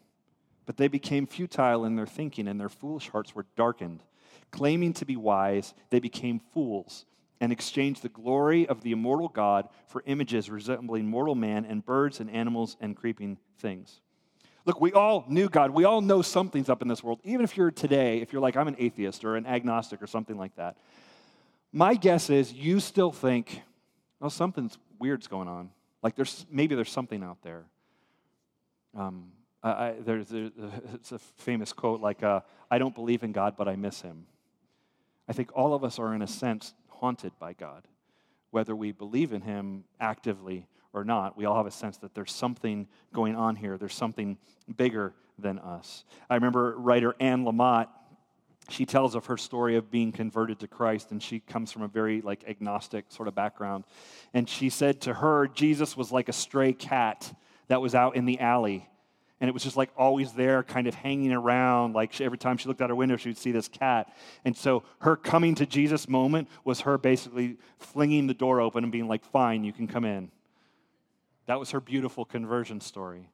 but 0.66 0.78
they 0.78 0.88
became 0.88 1.28
futile 1.28 1.86
in 1.86 1.96
their 1.96 2.08
thinking, 2.08 2.48
and 2.48 2.60
their 2.60 2.70
foolish 2.70 3.10
hearts 3.10 3.36
were 3.36 3.46
darkened. 3.56 4.04
Claiming 4.52 4.94
to 4.94 5.06
be 5.06 5.16
wise, 5.16 5.74
they 5.90 6.00
became 6.00 6.42
fools 6.54 7.06
and 7.40 7.52
exchanged 7.52 8.02
the 8.02 8.10
glory 8.10 8.68
of 8.68 8.82
the 8.82 8.92
immortal 8.92 9.28
God 9.28 9.68
for 9.88 10.02
images 10.06 10.50
resembling 10.50 11.08
mortal 11.08 11.36
man 11.36 11.66
and 11.66 11.86
birds 11.86 12.20
and 12.20 12.30
animals 12.30 12.78
and 12.80 12.96
creeping 12.96 13.38
things. 13.60 14.02
Look, 14.66 14.82
we 14.82 14.92
all 14.92 15.24
knew 15.30 15.48
God. 15.48 15.72
We 15.72 15.86
all 15.86 16.02
know 16.02 16.22
something's 16.22 16.68
up 16.68 16.82
in 16.82 16.88
this 16.88 17.02
world. 17.04 17.20
Even 17.24 17.44
if 17.44 17.56
you're 17.56 17.72
today, 17.72 18.20
if 18.20 18.34
you're 18.34 18.42
like, 18.42 18.58
I'm 18.58 18.68
an 18.68 18.76
atheist 18.80 19.24
or 19.24 19.36
an 19.36 19.46
agnostic 19.46 20.02
or 20.02 20.08
something 20.08 20.38
like 20.38 20.56
that, 20.56 20.78
my 21.72 21.96
guess 21.96 22.30
is 22.30 22.52
you 22.52 22.80
still 22.80 23.12
think, 23.12 23.62
well, 24.20 24.30
something's 24.30 24.78
weird's 25.00 25.28
going 25.28 25.48
on. 25.48 25.70
Like 26.08 26.16
there's 26.16 26.46
maybe 26.50 26.74
there's 26.74 26.90
something 26.90 27.22
out 27.22 27.42
there. 27.42 27.66
Um, 28.96 29.34
I, 29.62 29.70
I, 29.70 29.96
there's, 30.00 30.30
there's, 30.30 30.52
it's 30.94 31.12
a 31.12 31.20
famous 31.20 31.74
quote 31.74 32.00
like, 32.00 32.24
uh, 32.24 32.40
"I 32.72 32.78
don't 32.78 32.96
believe 32.96 33.24
in 33.24 33.34
God, 33.34 33.56
but 33.58 33.68
I 33.68 33.76
miss 33.76 34.00
Him." 34.04 34.26
I 35.28 35.34
think 35.34 35.52
all 35.54 35.74
of 35.74 35.84
us 35.84 36.00
are, 36.00 36.14
in 36.14 36.22
a 36.22 36.28
sense, 36.28 36.74
haunted 36.88 37.34
by 37.40 37.52
God, 37.52 37.90
whether 38.52 38.74
we 38.74 38.94
believe 38.94 39.34
in 39.34 39.42
Him 39.42 39.84
actively 40.00 40.66
or 40.94 41.04
not. 41.04 41.36
We 41.36 41.44
all 41.44 41.58
have 41.58 41.66
a 41.66 41.72
sense 41.72 41.98
that 41.98 42.16
there's 42.16 42.32
something 42.32 42.88
going 43.14 43.36
on 43.36 43.58
here. 43.58 43.78
There's 43.78 43.94
something 43.94 44.38
bigger 44.78 45.14
than 45.38 45.60
us. 45.60 46.06
I 46.30 46.36
remember 46.36 46.78
writer 46.78 47.18
Anne 47.20 47.44
Lamott 47.44 47.90
she 48.70 48.86
tells 48.86 49.16
of 49.16 49.26
her 49.28 49.38
story 49.38 49.76
of 49.76 49.90
being 49.90 50.12
converted 50.12 50.60
to 50.60 50.68
Christ, 50.68 51.12
and 51.12 51.22
she 51.22 51.40
comes 51.40 51.72
from 51.72 51.82
a 51.82 51.88
very 51.88 52.22
like 52.22 52.44
agnostic 52.48 53.06
sort 53.10 53.28
of 53.28 53.36
background. 53.36 53.86
And 54.34 54.50
she 54.50 54.70
said 54.70 55.02
to 55.02 55.16
her, 55.16 55.48
Jesus 55.48 55.96
was 55.96 56.12
like 56.12 56.30
a 56.30 56.34
stray 56.34 56.74
cat 56.74 57.34
that 57.68 57.82
was 57.82 57.96
out 57.96 58.16
in 58.16 58.26
the 58.26 58.40
alley. 58.40 58.88
And 59.40 59.48
it 59.48 59.54
was 59.54 59.64
just 59.64 59.78
like 59.78 59.92
always 59.96 60.34
there, 60.34 60.64
kind 60.64 60.88
of 60.88 60.96
hanging 60.96 61.32
around. 61.32 61.94
Like 61.94 62.12
she, 62.12 62.26
every 62.26 62.40
time 62.40 62.58
she 62.58 62.68
looked 62.68 62.82
out 62.82 62.90
her 62.90 62.96
window, 62.96 63.18
she 63.18 63.30
would 63.30 63.38
see 63.38 63.52
this 63.52 63.68
cat. 63.68 64.12
And 64.44 64.58
so 64.58 64.84
her 65.00 65.16
coming 65.16 65.54
to 65.56 65.66
Jesus 65.66 66.10
moment 66.10 66.48
was 66.64 66.82
her 66.82 66.98
basically 66.98 67.58
flinging 67.78 68.28
the 68.28 68.34
door 68.34 68.60
open 68.60 68.84
and 68.84 68.92
being 68.92 69.08
like, 69.08 69.24
fine, 69.24 69.64
you 69.64 69.74
can 69.74 69.88
come 69.88 70.06
in. 70.06 70.32
That 71.46 71.60
was 71.60 71.72
her 71.72 71.80
beautiful 71.80 72.26
conversion 72.26 72.82
story. 72.82 73.30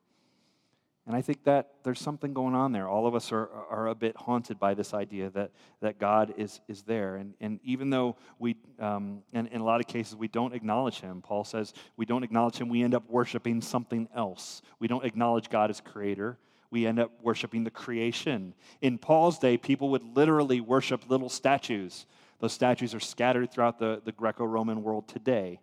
And 1.06 1.18
I 1.18 1.22
think 1.22 1.44
that 1.44 1.70
there's 1.84 2.00
something 2.00 2.34
going 2.34 2.56
on 2.56 2.72
there. 2.72 2.88
All 2.88 3.06
of 3.06 3.14
us 3.14 3.34
are, 3.34 3.50
are 3.70 3.88
a 3.88 3.96
bit 3.96 4.16
haunted 4.16 4.58
by 4.58 4.74
this 4.74 4.94
idea 4.94 5.30
that, 5.32 5.52
that 5.82 6.00
God 6.00 6.34
is, 6.38 6.62
is 6.70 6.84
there. 6.84 7.18
And, 7.18 7.34
and 7.42 7.60
even 7.64 7.90
though 7.90 8.16
we, 8.40 8.56
um, 8.80 9.22
and 9.34 9.48
in 9.50 9.60
a 9.60 9.66
lot 9.66 9.82
of 9.82 9.88
cases, 9.88 10.16
we 10.16 10.30
don't 10.30 10.54
acknowledge 10.54 11.02
Him, 11.02 11.22
Paul 11.22 11.44
says 11.44 11.74
we 11.98 12.06
don't 12.06 12.24
acknowledge 12.24 12.56
Him, 12.56 12.70
we 12.70 12.84
end 12.84 12.96
up 12.96 13.04
worshiping 13.10 13.62
something 13.62 14.08
else. 14.16 14.62
We 14.80 14.88
don't 14.88 15.04
acknowledge 15.04 15.50
God 15.50 15.70
as 15.70 15.82
Creator. 15.82 16.38
We 16.72 16.88
end 16.88 17.00
up 17.00 17.12
worshiping 17.22 17.66
the 17.66 17.70
creation. 17.70 18.54
In 18.82 18.98
Paul's 18.98 19.38
day, 19.38 19.58
people 19.58 19.90
would 19.90 20.04
literally 20.16 20.62
worship 20.62 21.10
little 21.10 21.30
statues. 21.30 22.08
Those 22.40 22.54
statues 22.54 22.96
are 22.96 23.00
scattered 23.00 23.52
throughout 23.52 23.78
the, 23.78 24.02
the 24.06 24.14
Greco 24.14 24.46
Roman 24.46 24.84
world 24.84 25.08
today 25.08 25.60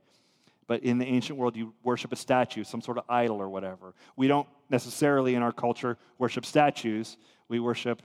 but 0.71 0.85
in 0.85 0.99
the 0.99 1.05
ancient 1.05 1.37
world, 1.37 1.57
you 1.57 1.75
worship 1.83 2.13
a 2.13 2.17
statue, 2.17 2.63
some 2.63 2.81
sort 2.81 2.97
of 2.97 3.03
idol 3.09 3.43
or 3.43 3.49
whatever. 3.49 3.93
We 4.15 4.29
don't 4.29 4.47
necessarily 4.71 5.35
in 5.35 5.43
our 5.43 5.53
culture 5.53 5.99
worship 6.19 6.47
statues, 6.47 7.17
we 7.49 7.61
worship 7.61 8.03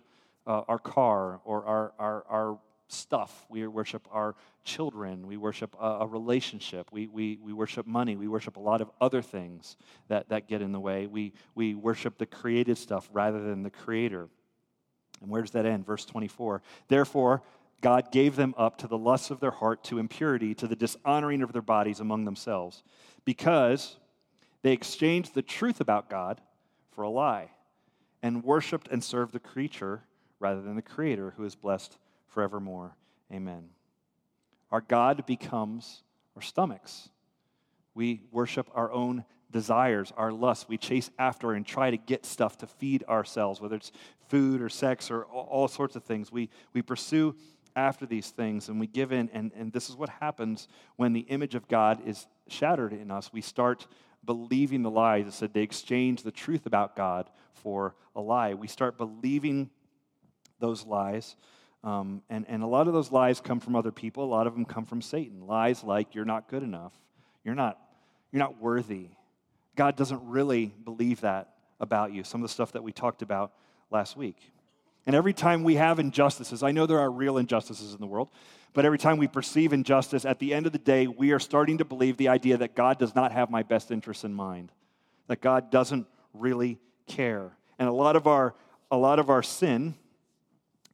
uh, 0.48 0.62
our 0.68 0.80
car 0.80 1.40
or 1.46 1.66
our, 1.66 1.94
our, 1.98 2.26
our 2.30 2.60
stuff. 2.88 3.46
We 3.50 3.66
worship 3.68 4.08
our 4.12 4.36
children. 4.64 5.28
We 5.28 5.38
worship 5.38 5.76
a, 5.80 6.00
a, 6.02 6.08
relationship. 6.08 6.92
We, 6.92 7.08
we, 7.08 7.40
we 7.42 7.54
worship 7.54 7.88
money. 7.88 8.16
We 8.16 8.28
worship 8.28 8.58
a 8.58 8.60
lot 8.60 8.82
of 8.82 8.92
other 9.02 9.22
things 9.22 9.78
that, 10.08 10.30
that 10.30 10.48
get 10.48 10.62
in 10.62 10.72
the 10.72 10.80
way. 10.80 11.08
We, 11.08 11.34
we 11.56 11.76
worship 11.76 12.18
the 12.18 12.26
created 12.26 12.78
stuff 12.78 13.10
rather 13.12 13.42
than 13.42 13.64
the 13.64 13.72
creator. 13.72 14.28
And 15.22 15.30
where 15.30 15.42
does 15.42 15.52
that 15.52 15.66
end? 15.66 15.86
Verse 15.86 16.06
24. 16.06 16.62
Therefore, 16.88 17.42
God 17.82 18.12
gave 18.12 18.36
them 18.36 18.54
up 18.58 18.78
to 18.80 18.88
the 18.88 18.98
lusts 18.98 19.32
of 19.32 19.40
their 19.40 19.52
heart, 19.52 19.84
to 19.86 20.00
impurity, 20.00 20.54
to 20.56 20.68
the 20.68 20.76
dishonoring 20.76 21.42
of 21.42 21.54
their 21.54 21.62
bodies 21.62 22.00
among 22.00 22.26
themselves, 22.26 22.84
because 23.26 23.98
they 24.62 24.72
exchanged 24.72 25.34
the 25.34 25.42
truth 25.42 25.82
about 25.82 26.10
God 26.10 26.42
for 26.96 27.04
a 27.04 27.10
lie 27.10 27.52
and 28.24 28.44
worshiped 28.44 28.88
and 28.90 29.04
served 29.04 29.34
the 29.34 29.40
creature 29.40 30.02
rather 30.40 30.62
than 30.62 30.76
the 30.76 30.82
Creator, 30.82 31.34
who 31.38 31.44
is 31.44 31.56
blessed 31.56 31.98
forevermore. 32.28 32.96
Amen. 33.32 33.70
Our 34.72 34.82
God 34.82 35.26
becomes 35.26 36.04
our 36.36 36.42
stomachs. 36.42 37.10
We 37.94 38.22
worship 38.32 38.70
our 38.74 38.92
own 38.92 39.26
desires, 39.52 40.12
our 40.18 40.32
lusts. 40.32 40.68
We 40.68 40.78
chase 40.78 41.10
after 41.18 41.54
and 41.54 41.66
try 41.66 41.92
to 41.92 41.98
get 41.98 42.26
stuff 42.26 42.58
to 42.58 42.68
feed 42.68 43.04
ourselves, 43.08 43.62
whether 43.62 43.76
it's 43.76 43.92
food 44.28 44.62
or 44.62 44.70
sex 44.70 45.12
or 45.12 45.24
all 45.26 45.68
sorts 45.68 45.96
of 45.96 46.04
things. 46.04 46.32
We, 46.32 46.50
we 46.74 46.82
pursue 46.82 47.36
after 47.76 48.06
these 48.06 48.32
things 48.32 48.70
and 48.70 48.80
we 48.80 48.88
give 48.88 49.12
in. 49.12 49.30
And, 49.34 49.52
and 49.56 49.72
this 49.72 49.90
is 49.90 49.96
what 49.96 50.10
happens 50.10 50.68
when 50.96 51.14
the 51.14 51.22
image 51.22 51.56
of 51.56 51.68
God 51.68 52.02
is 52.06 52.28
shattered 52.48 52.94
in 52.94 53.12
us. 53.12 53.32
We 53.32 53.42
start 53.42 53.88
believing 54.26 54.82
the 54.82 54.90
lies. 54.90 55.28
It 55.28 55.34
said 55.34 55.54
they 55.54 55.62
exchange 55.62 56.24
the 56.24 56.32
truth 56.32 56.66
about 56.66 56.96
God 56.96 57.30
for 57.54 57.96
a 58.16 58.22
lie. 58.22 58.54
We 58.54 58.68
start 58.68 58.98
believing 58.98 59.70
those 60.60 60.86
lies. 60.86 61.36
Um, 61.84 62.22
and, 62.30 62.46
and 62.48 62.64
a 62.64 62.68
lot 62.68 62.88
of 62.88 62.94
those 62.94 63.12
lies 63.12 63.40
come 63.40 63.60
from 63.60 63.76
other 63.76 63.92
people. 63.92 64.24
A 64.24 64.26
lot 64.26 64.48
of 64.48 64.54
them 64.54 64.66
come 64.66 64.86
from 64.86 65.02
Satan. 65.02 65.46
Lies 65.46 65.84
like, 65.84 66.16
you're 66.16 66.26
not 66.26 66.50
good 66.50 66.64
enough. 66.64 66.94
You're 67.44 67.56
not, 67.56 67.80
you're 68.32 68.40
not 68.40 68.60
worthy. 68.60 69.10
God 69.76 69.96
doesn't 69.96 70.22
really 70.24 70.74
believe 70.84 71.22
that 71.22 71.54
about 71.80 72.14
you. 72.14 72.24
Some 72.24 72.42
of 72.42 72.48
the 72.48 72.54
stuff 72.54 72.72
that 72.72 72.84
we 72.84 72.92
talked 72.92 73.22
about 73.22 73.52
last 73.92 74.18
week. 74.18 74.38
And 75.06 75.16
every 75.16 75.34
time 75.34 75.64
we 75.64 75.76
have 75.76 76.00
injustices, 76.00 76.64
I 76.64 76.72
know 76.72 76.86
there 76.86 77.00
are 77.00 77.12
real 77.12 77.38
injustices 77.38 77.94
in 77.94 78.00
the 78.00 78.08
world, 78.08 78.30
but 78.74 78.86
every 78.86 78.98
time 78.98 79.18
we 79.18 79.28
perceive 79.28 79.72
injustice, 79.72 80.26
at 80.26 80.40
the 80.40 80.54
end 80.54 80.66
of 80.66 80.72
the 80.72 80.80
day, 80.80 81.08
we 81.08 81.32
are 81.32 81.40
starting 81.40 81.78
to 81.78 81.86
believe 81.86 82.18
the 82.18 82.30
idea 82.30 82.58
that 82.58 82.76
God 82.76 82.98
does 82.98 83.14
not 83.14 83.32
have 83.32 83.50
my 83.50 83.64
best 83.64 83.92
interests 83.92 84.24
in 84.24 84.34
mind, 84.34 84.72
that 85.28 85.42
God 85.42 85.70
doesn't 85.70 86.08
really 86.34 86.80
care. 87.08 87.56
And 87.78 87.88
a 87.88 87.94
lot 87.94 88.16
of 88.16 88.28
our, 88.28 88.56
a 88.90 88.98
lot 88.98 89.20
of 89.20 89.30
our 89.30 89.44
sin 89.44 89.96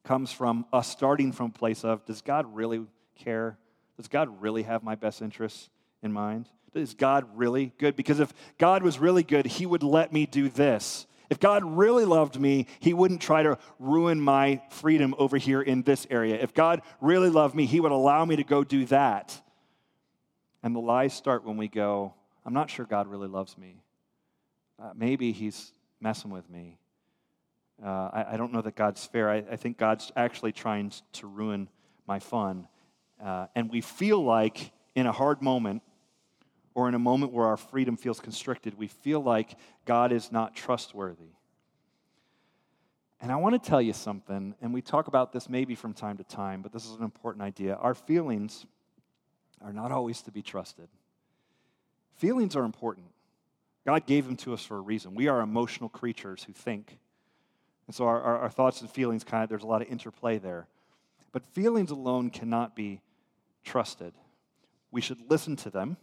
comes 0.04 0.32
from 0.32 0.66
us 0.72 0.88
starting 0.88 1.32
from 1.32 1.46
a 1.46 1.58
place 1.58 1.84
of, 1.84 2.04
does 2.04 2.22
God 2.22 2.54
really 2.54 2.84
care? 3.16 3.56
Does 3.96 4.08
God 4.08 4.42
really 4.42 4.64
have 4.64 4.82
my 4.82 4.94
best 4.94 5.22
interests 5.22 5.70
in 6.02 6.12
mind? 6.12 6.48
Is 6.74 6.94
God 6.94 7.26
really 7.34 7.72
good? 7.78 7.96
Because 7.96 8.20
if 8.20 8.32
God 8.58 8.82
was 8.82 8.98
really 8.98 9.22
good, 9.22 9.46
He 9.46 9.66
would 9.66 9.82
let 9.82 10.12
me 10.12 10.26
do 10.26 10.48
this. 10.48 11.06
If 11.32 11.40
God 11.40 11.64
really 11.64 12.04
loved 12.04 12.38
me, 12.38 12.66
He 12.78 12.92
wouldn't 12.92 13.22
try 13.22 13.42
to 13.42 13.56
ruin 13.78 14.20
my 14.20 14.60
freedom 14.68 15.14
over 15.16 15.38
here 15.38 15.62
in 15.62 15.80
this 15.80 16.06
area. 16.10 16.34
If 16.34 16.52
God 16.52 16.82
really 17.00 17.30
loved 17.30 17.54
me, 17.54 17.64
He 17.64 17.80
would 17.80 17.90
allow 17.90 18.22
me 18.26 18.36
to 18.36 18.44
go 18.44 18.64
do 18.64 18.84
that. 18.86 19.40
And 20.62 20.76
the 20.76 20.80
lies 20.80 21.14
start 21.14 21.42
when 21.46 21.56
we 21.56 21.68
go, 21.68 22.12
I'm 22.44 22.52
not 22.52 22.68
sure 22.68 22.84
God 22.84 23.06
really 23.06 23.28
loves 23.28 23.56
me. 23.56 23.80
Uh, 24.78 24.90
maybe 24.94 25.32
He's 25.32 25.72
messing 26.02 26.30
with 26.30 26.50
me. 26.50 26.76
Uh, 27.82 28.10
I, 28.12 28.26
I, 28.32 28.36
don't 28.36 28.52
know 28.52 28.60
that 28.60 28.76
God's 28.76 29.06
fair. 29.06 29.30
I, 29.30 29.36
I, 29.52 29.56
think 29.56 29.78
God's 29.78 30.12
actually 30.14 30.52
trying 30.52 30.92
to 31.14 31.26
ruin 31.26 31.70
my 32.06 32.18
fun. 32.18 32.68
Uh, 33.24 33.46
and 33.54 33.70
we 33.70 33.80
feel 33.80 34.22
like 34.22 34.70
in 34.94 35.06
a 35.06 35.12
hard 35.12 35.40
moment, 35.40 35.80
or 36.74 36.88
in 36.88 36.94
a 36.94 36.98
moment 36.98 37.32
where 37.32 37.46
our 37.46 37.56
freedom 37.56 37.96
feels 37.96 38.20
constricted, 38.20 38.78
we 38.78 38.88
feel 38.88 39.20
like 39.20 39.56
God 39.84 40.12
is 40.12 40.32
not 40.32 40.54
trustworthy. 40.54 41.34
And 43.20 43.30
I 43.30 43.36
want 43.36 43.62
to 43.62 43.70
tell 43.70 43.80
you 43.80 43.92
something, 43.92 44.54
and 44.60 44.74
we 44.74 44.82
talk 44.82 45.06
about 45.06 45.32
this 45.32 45.48
maybe 45.48 45.74
from 45.74 45.92
time 45.92 46.16
to 46.16 46.24
time, 46.24 46.60
but 46.60 46.72
this 46.72 46.84
is 46.84 46.92
an 46.92 47.04
important 47.04 47.42
idea. 47.42 47.76
Our 47.76 47.94
feelings 47.94 48.66
are 49.60 49.72
not 49.72 49.92
always 49.92 50.22
to 50.22 50.32
be 50.32 50.42
trusted. 50.42 50.88
Feelings 52.16 52.56
are 52.56 52.64
important. 52.64 53.06
God 53.86 54.06
gave 54.06 54.26
them 54.26 54.36
to 54.38 54.54
us 54.54 54.64
for 54.64 54.76
a 54.76 54.80
reason. 54.80 55.14
We 55.14 55.28
are 55.28 55.40
emotional 55.40 55.88
creatures 55.88 56.44
who 56.44 56.52
think. 56.52 56.98
And 57.86 57.94
so 57.94 58.06
our, 58.06 58.20
our, 58.20 58.38
our 58.40 58.50
thoughts 58.50 58.80
and 58.80 58.90
feelings 58.90 59.24
kind 59.24 59.42
of, 59.42 59.48
there's 59.48 59.62
a 59.62 59.66
lot 59.66 59.82
of 59.82 59.88
interplay 59.88 60.38
there. 60.38 60.66
But 61.32 61.44
feelings 61.46 61.90
alone 61.90 62.30
cannot 62.30 62.74
be 62.74 63.00
trusted. 63.64 64.14
We 64.90 65.00
should 65.00 65.30
listen 65.30 65.56
to 65.56 65.70
them 65.70 65.96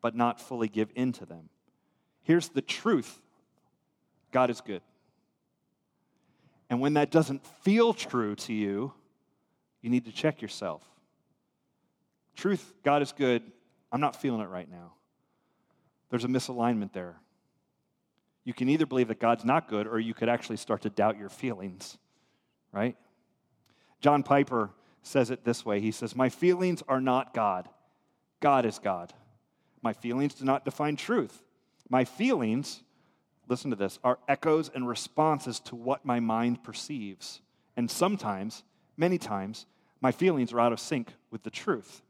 but 0.00 0.14
not 0.14 0.40
fully 0.40 0.68
give 0.68 0.90
in 0.94 1.12
to 1.12 1.26
them. 1.26 1.48
Here's 2.22 2.48
the 2.48 2.62
truth 2.62 3.20
God 4.32 4.50
is 4.50 4.60
good. 4.60 4.82
And 6.68 6.80
when 6.80 6.94
that 6.94 7.10
doesn't 7.10 7.44
feel 7.62 7.92
true 7.92 8.36
to 8.36 8.52
you, 8.52 8.92
you 9.82 9.90
need 9.90 10.04
to 10.04 10.12
check 10.12 10.40
yourself. 10.40 10.82
Truth, 12.36 12.72
God 12.84 13.02
is 13.02 13.12
good. 13.12 13.42
I'm 13.90 14.00
not 14.00 14.14
feeling 14.14 14.40
it 14.40 14.48
right 14.48 14.70
now. 14.70 14.92
There's 16.10 16.24
a 16.24 16.28
misalignment 16.28 16.92
there. 16.92 17.16
You 18.44 18.54
can 18.54 18.68
either 18.68 18.86
believe 18.86 19.08
that 19.08 19.20
God's 19.20 19.44
not 19.44 19.68
good 19.68 19.86
or 19.86 19.98
you 19.98 20.14
could 20.14 20.28
actually 20.28 20.56
start 20.56 20.82
to 20.82 20.90
doubt 20.90 21.18
your 21.18 21.28
feelings, 21.28 21.98
right? 22.72 22.96
John 24.00 24.22
Piper 24.22 24.70
says 25.02 25.30
it 25.30 25.44
this 25.44 25.64
way 25.64 25.80
He 25.80 25.90
says, 25.90 26.16
My 26.16 26.28
feelings 26.28 26.82
are 26.88 27.00
not 27.00 27.34
God, 27.34 27.68
God 28.40 28.64
is 28.64 28.78
God. 28.78 29.12
My 29.82 29.92
feelings 29.92 30.34
do 30.34 30.44
not 30.44 30.64
define 30.64 30.96
truth. 30.96 31.42
My 31.88 32.04
feelings, 32.04 32.82
listen 33.48 33.70
to 33.70 33.76
this, 33.76 33.98
are 34.04 34.18
echoes 34.28 34.70
and 34.74 34.86
responses 34.86 35.58
to 35.60 35.76
what 35.76 36.04
my 36.04 36.20
mind 36.20 36.62
perceives. 36.62 37.40
And 37.76 37.90
sometimes, 37.90 38.62
many 38.96 39.18
times, 39.18 39.66
my 40.00 40.12
feelings 40.12 40.52
are 40.52 40.60
out 40.60 40.72
of 40.72 40.80
sync 40.80 41.14
with 41.30 41.42
the 41.42 41.50
truth. 41.50 42.02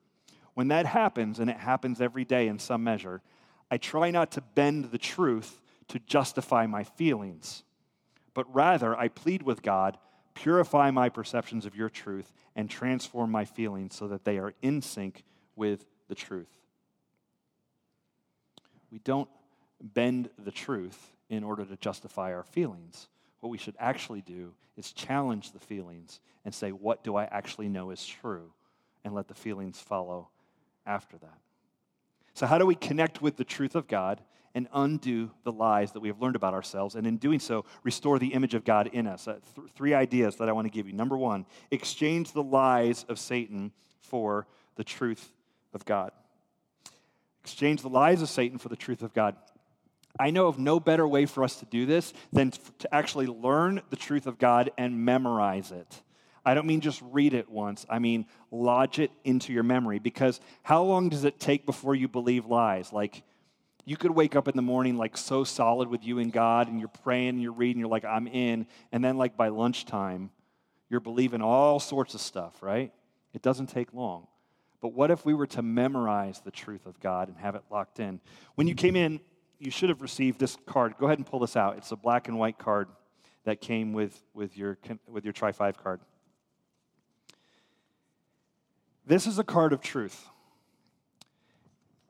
when 0.54 0.68
that 0.68 0.86
happens, 0.86 1.38
and 1.38 1.48
it 1.48 1.56
happens 1.56 2.00
every 2.00 2.24
day 2.24 2.48
in 2.48 2.58
some 2.58 2.84
measure, 2.84 3.22
I 3.70 3.78
try 3.78 4.10
not 4.10 4.32
to 4.32 4.40
bend 4.40 4.90
the 4.90 4.98
truth 4.98 5.60
to 5.88 5.98
justify 6.00 6.66
my 6.66 6.84
feelings, 6.84 7.62
but 8.34 8.52
rather 8.54 8.96
I 8.96 9.08
plead 9.08 9.42
with 9.42 9.62
God, 9.62 9.96
purify 10.34 10.90
my 10.90 11.08
perceptions 11.08 11.66
of 11.66 11.74
your 11.74 11.88
truth 11.88 12.32
and 12.54 12.68
transform 12.68 13.30
my 13.30 13.44
feelings 13.44 13.94
so 13.94 14.08
that 14.08 14.24
they 14.24 14.38
are 14.38 14.52
in 14.62 14.82
sync 14.82 15.24
with 15.56 15.86
the 16.08 16.14
truth. 16.14 16.59
We 18.90 18.98
don't 18.98 19.28
bend 19.80 20.30
the 20.38 20.50
truth 20.50 21.12
in 21.28 21.44
order 21.44 21.64
to 21.64 21.76
justify 21.76 22.34
our 22.34 22.42
feelings. 22.42 23.08
What 23.40 23.50
we 23.50 23.58
should 23.58 23.76
actually 23.78 24.20
do 24.20 24.52
is 24.76 24.92
challenge 24.92 25.52
the 25.52 25.58
feelings 25.58 26.20
and 26.44 26.54
say, 26.54 26.70
What 26.70 27.04
do 27.04 27.16
I 27.16 27.24
actually 27.24 27.68
know 27.68 27.90
is 27.90 28.04
true? 28.04 28.52
And 29.04 29.14
let 29.14 29.28
the 29.28 29.34
feelings 29.34 29.80
follow 29.80 30.28
after 30.84 31.16
that. 31.18 31.38
So, 32.34 32.46
how 32.46 32.58
do 32.58 32.66
we 32.66 32.74
connect 32.74 33.22
with 33.22 33.36
the 33.36 33.44
truth 33.44 33.74
of 33.74 33.88
God 33.88 34.20
and 34.54 34.68
undo 34.72 35.30
the 35.44 35.52
lies 35.52 35.92
that 35.92 36.00
we 36.00 36.08
have 36.08 36.20
learned 36.20 36.36
about 36.36 36.54
ourselves? 36.54 36.94
And 36.94 37.06
in 37.06 37.16
doing 37.16 37.38
so, 37.38 37.64
restore 37.82 38.18
the 38.18 38.34
image 38.34 38.54
of 38.54 38.64
God 38.64 38.88
in 38.88 39.06
us? 39.06 39.26
Uh, 39.26 39.38
th- 39.54 39.70
three 39.74 39.94
ideas 39.94 40.36
that 40.36 40.48
I 40.48 40.52
want 40.52 40.66
to 40.66 40.70
give 40.70 40.86
you. 40.86 40.92
Number 40.92 41.16
one, 41.16 41.46
exchange 41.70 42.32
the 42.32 42.42
lies 42.42 43.04
of 43.08 43.18
Satan 43.18 43.72
for 44.00 44.46
the 44.76 44.84
truth 44.84 45.32
of 45.72 45.84
God. 45.84 46.12
Exchange 47.42 47.82
the 47.82 47.88
lies 47.88 48.22
of 48.22 48.28
Satan 48.28 48.58
for 48.58 48.68
the 48.68 48.76
truth 48.76 49.02
of 49.02 49.14
God. 49.14 49.36
I 50.18 50.30
know 50.30 50.48
of 50.48 50.58
no 50.58 50.80
better 50.80 51.06
way 51.06 51.26
for 51.26 51.44
us 51.44 51.56
to 51.56 51.66
do 51.66 51.86
this 51.86 52.12
than 52.32 52.50
to 52.50 52.94
actually 52.94 53.26
learn 53.26 53.80
the 53.90 53.96
truth 53.96 54.26
of 54.26 54.38
God 54.38 54.70
and 54.76 55.04
memorize 55.04 55.70
it. 55.70 56.02
I 56.44 56.54
don't 56.54 56.66
mean 56.66 56.80
just 56.80 57.02
read 57.02 57.34
it 57.34 57.50
once, 57.50 57.86
I 57.88 57.98
mean 57.98 58.26
lodge 58.50 58.98
it 58.98 59.10
into 59.24 59.52
your 59.52 59.62
memory. 59.62 59.98
Because 59.98 60.40
how 60.62 60.82
long 60.82 61.08
does 61.08 61.24
it 61.24 61.38
take 61.38 61.66
before 61.66 61.94
you 61.94 62.08
believe 62.08 62.46
lies? 62.46 62.92
Like, 62.92 63.22
you 63.84 63.96
could 63.96 64.10
wake 64.10 64.36
up 64.36 64.48
in 64.48 64.56
the 64.56 64.62
morning 64.62 64.96
like 64.96 65.16
so 65.16 65.44
solid 65.44 65.88
with 65.88 66.04
you 66.04 66.18
and 66.18 66.32
God, 66.32 66.68
and 66.68 66.78
you're 66.78 66.88
praying 66.88 67.30
and 67.30 67.42
you're 67.42 67.52
reading, 67.52 67.80
you're 67.80 67.88
like, 67.88 68.04
I'm 68.04 68.26
in. 68.26 68.66
And 68.92 69.02
then, 69.02 69.16
like, 69.16 69.36
by 69.36 69.48
lunchtime, 69.48 70.30
you're 70.88 71.00
believing 71.00 71.42
all 71.42 71.80
sorts 71.80 72.14
of 72.14 72.20
stuff, 72.20 72.62
right? 72.62 72.92
It 73.32 73.42
doesn't 73.42 73.66
take 73.68 73.92
long. 73.94 74.26
But 74.80 74.94
what 74.94 75.10
if 75.10 75.24
we 75.24 75.34
were 75.34 75.46
to 75.48 75.62
memorize 75.62 76.40
the 76.40 76.50
truth 76.50 76.86
of 76.86 76.98
God 77.00 77.28
and 77.28 77.36
have 77.38 77.54
it 77.54 77.62
locked 77.70 78.00
in? 78.00 78.20
When 78.54 78.66
you 78.66 78.74
came 78.74 78.96
in, 78.96 79.20
you 79.58 79.70
should 79.70 79.90
have 79.90 80.00
received 80.00 80.40
this 80.40 80.56
card. 80.66 80.94
Go 80.98 81.06
ahead 81.06 81.18
and 81.18 81.26
pull 81.26 81.40
this 81.40 81.56
out. 81.56 81.76
It's 81.76 81.92
a 81.92 81.96
black 81.96 82.28
and 82.28 82.38
white 82.38 82.58
card 82.58 82.88
that 83.44 83.60
came 83.60 83.92
with, 83.92 84.18
with, 84.32 84.56
your, 84.56 84.78
with 85.06 85.24
your 85.24 85.32
Tri 85.32 85.52
5 85.52 85.82
card. 85.82 86.00
This 89.06 89.26
is 89.26 89.38
a 89.38 89.44
card 89.44 89.72
of 89.72 89.80
truth. 89.80 90.26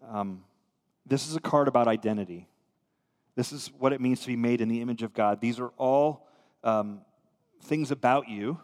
Um, 0.08 0.44
this 1.06 1.28
is 1.28 1.34
a 1.34 1.40
card 1.40 1.66
about 1.66 1.88
identity. 1.88 2.46
This 3.34 3.52
is 3.52 3.70
what 3.78 3.92
it 3.92 4.00
means 4.00 4.20
to 4.20 4.26
be 4.26 4.36
made 4.36 4.60
in 4.60 4.68
the 4.68 4.80
image 4.80 5.02
of 5.02 5.12
God. 5.12 5.40
These 5.40 5.58
are 5.58 5.70
all 5.76 6.28
um, 6.62 7.00
things 7.62 7.90
about 7.90 8.28
you 8.28 8.60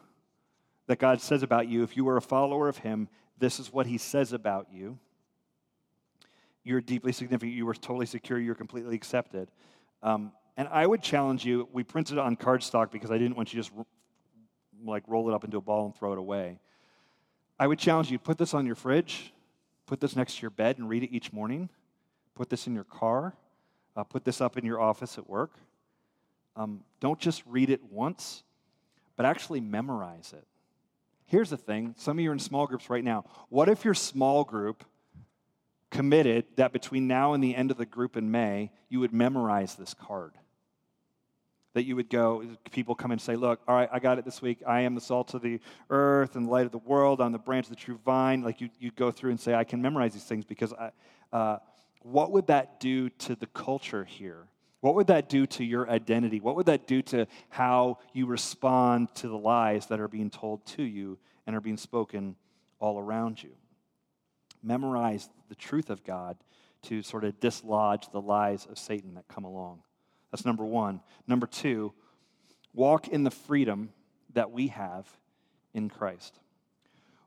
that 0.87 0.99
God 0.99 1.21
says 1.21 1.43
about 1.43 1.69
you. 1.69 1.83
If 1.83 1.97
you 1.97 2.09
are 2.09 2.17
a 2.17 2.23
follower 2.23 2.69
of 2.69 2.79
Him, 2.79 3.09
this 3.39 3.61
is 3.61 3.73
what 3.73 3.87
He 3.87 3.99
says 3.99 4.33
about 4.33 4.69
you. 4.73 4.99
You're 6.65 6.81
deeply 6.81 7.13
significant. 7.13 7.53
You 7.53 7.69
are 7.69 7.75
totally 7.75 8.07
secure. 8.07 8.39
You're 8.39 8.55
completely 8.55 8.97
accepted. 8.97 9.51
Um, 10.03 10.33
and 10.57 10.69
I 10.69 10.87
would 10.87 11.03
challenge 11.03 11.45
you. 11.45 11.69
We 11.73 11.85
printed 11.85 12.15
it 12.15 12.21
on 12.21 12.37
cardstock 12.37 12.91
because 12.91 13.11
I 13.11 13.19
didn't 13.19 13.37
want 13.37 13.53
you 13.53 13.63
to 13.63 13.69
just 13.69 13.87
like 14.85 15.05
roll 15.07 15.29
it 15.29 15.35
up 15.35 15.45
into 15.45 15.59
a 15.59 15.61
ball 15.61 15.87
and 15.87 15.95
throw 15.95 16.13
it 16.13 16.19
away. 16.19 16.59
I 17.59 17.67
would 17.67 17.79
challenge 17.79 18.11
you 18.11 18.19
put 18.19 18.39
this 18.39 18.53
on 18.53 18.67
your 18.67 18.75
fridge, 18.75 19.33
put 19.87 20.01
this 20.01 20.17
next 20.17 20.37
to 20.37 20.43
your 20.43 20.51
bed 20.51 20.79
and 20.79 20.89
read 20.89 21.03
it 21.03 21.15
each 21.15 21.33
morning, 21.33 21.69
put 22.35 22.51
this 22.51 22.67
in 22.67 22.75
your 22.75 22.85
car, 22.85 23.35
uh, 23.97 24.05
put 24.05 24.25
this 24.25 24.41
up 24.41 24.59
in 24.59 24.65
your 24.65 24.81
office 24.81 25.19
at 25.19 25.29
work. 25.29 25.53
Um, 26.55 26.83
don't 27.01 27.19
just 27.19 27.43
read 27.47 27.71
it 27.71 27.81
once, 27.91 28.43
but 29.17 29.25
actually 29.25 29.61
memorize 29.61 30.35
it. 30.37 30.47
Here's 31.27 31.51
the 31.51 31.57
thing 31.57 31.95
some 31.99 32.19
of 32.19 32.23
you 32.23 32.31
are 32.31 32.33
in 32.33 32.39
small 32.39 32.67
groups 32.67 32.89
right 32.89 33.05
now. 33.05 33.25
What 33.49 33.69
if 33.69 33.85
your 33.85 33.95
small 33.95 34.45
group 34.45 34.85
committed 35.91 36.45
that 36.57 36.73
between 36.73 37.07
now 37.07 37.33
and 37.33 37.43
the 37.43 37.55
end 37.55 37.71
of 37.71 37.77
the 37.77 37.87
group 37.87 38.17
in 38.17 38.31
May, 38.31 38.71
you 38.89 39.01
would 39.01 39.13
memorize 39.13 39.75
this 39.75 39.95
card? 39.95 40.33
that 41.77 41.85
you 41.85 41.95
would 41.95 42.09
go, 42.09 42.43
people 42.71 42.95
come 42.95 43.11
and 43.11 43.21
say, 43.21 43.37
Look, 43.37 43.61
all 43.69 43.75
right, 43.75 43.91
I 43.93 43.99
got 43.99 44.19
it 44.19 44.25
this 44.25 44.41
week. 44.41 44.63
I 44.67 44.81
am 44.81 44.95
the 44.95 45.01
salt 45.01 45.35
of 45.35 45.43
the 45.43 45.61
earth 45.91 46.35
and 46.35 46.47
the 46.47 46.51
light 46.51 46.65
of 46.65 46.73
the 46.73 46.79
world. 46.79 47.21
I'm 47.21 47.33
the 47.33 47.39
branch 47.39 47.67
of 47.67 47.71
the 47.71 47.77
true 47.77 48.01
vine. 48.03 48.41
Like 48.41 48.63
you, 48.63 48.71
you 48.81 48.91
go 48.93 49.11
through 49.11 49.33
and 49.33 49.39
say, 49.39 49.55
I 49.55 49.65
can 49.65 49.83
memorize 49.83 50.15
these 50.15 50.25
things 50.25 50.47
because 50.47 50.73
I, 50.73 50.91
uh, 51.37 51.59
what 52.01 52.33
would 52.33 52.47
that 52.47 52.81
do 52.81 53.11
to 53.11 53.35
the 53.35 53.47
culture 53.49 54.05
here? 54.05 54.47
What 54.87 54.95
would 54.95 55.09
that 55.09 55.29
do 55.29 55.47
to 55.47 55.65
your 55.65 55.91
identity? 55.91 56.39
What 56.39 56.55
would 56.55 56.67
that 56.67 56.87
do 56.87 57.03
to 57.03 57.27
how 57.49 57.99
you 58.13 58.27
respond 58.27 59.13
to 59.17 59.27
the 59.27 59.37
lies 59.37 59.87
that 59.87 59.99
are 59.99 60.07
being 60.07 60.31
told 60.31 60.65
to 60.67 60.85
you 60.85 61.19
and 61.45 61.57
are 61.57 61.61
being 61.61 61.77
spoken 61.77 62.37
all 62.79 62.97
around 62.97 63.43
you? 63.43 63.51
Memorize 64.63 65.29
the 65.49 65.57
truth 65.57 65.91
of 65.91 66.05
God 66.05 66.37
to 66.83 67.03
sort 67.03 67.25
of 67.25 67.41
dislodge 67.41 68.13
the 68.13 68.21
lies 68.21 68.65
of 68.71 68.79
Satan 68.79 69.15
that 69.15 69.27
come 69.27 69.43
along. 69.43 69.83
That's 70.31 70.45
number 70.45 70.65
one. 70.65 71.01
Number 71.27 71.49
two, 71.49 71.93
walk 72.73 73.09
in 73.09 73.25
the 73.25 73.33
freedom 73.33 73.89
that 74.35 74.53
we 74.53 74.69
have 74.69 75.09
in 75.75 75.91
Christ. 75.91 76.39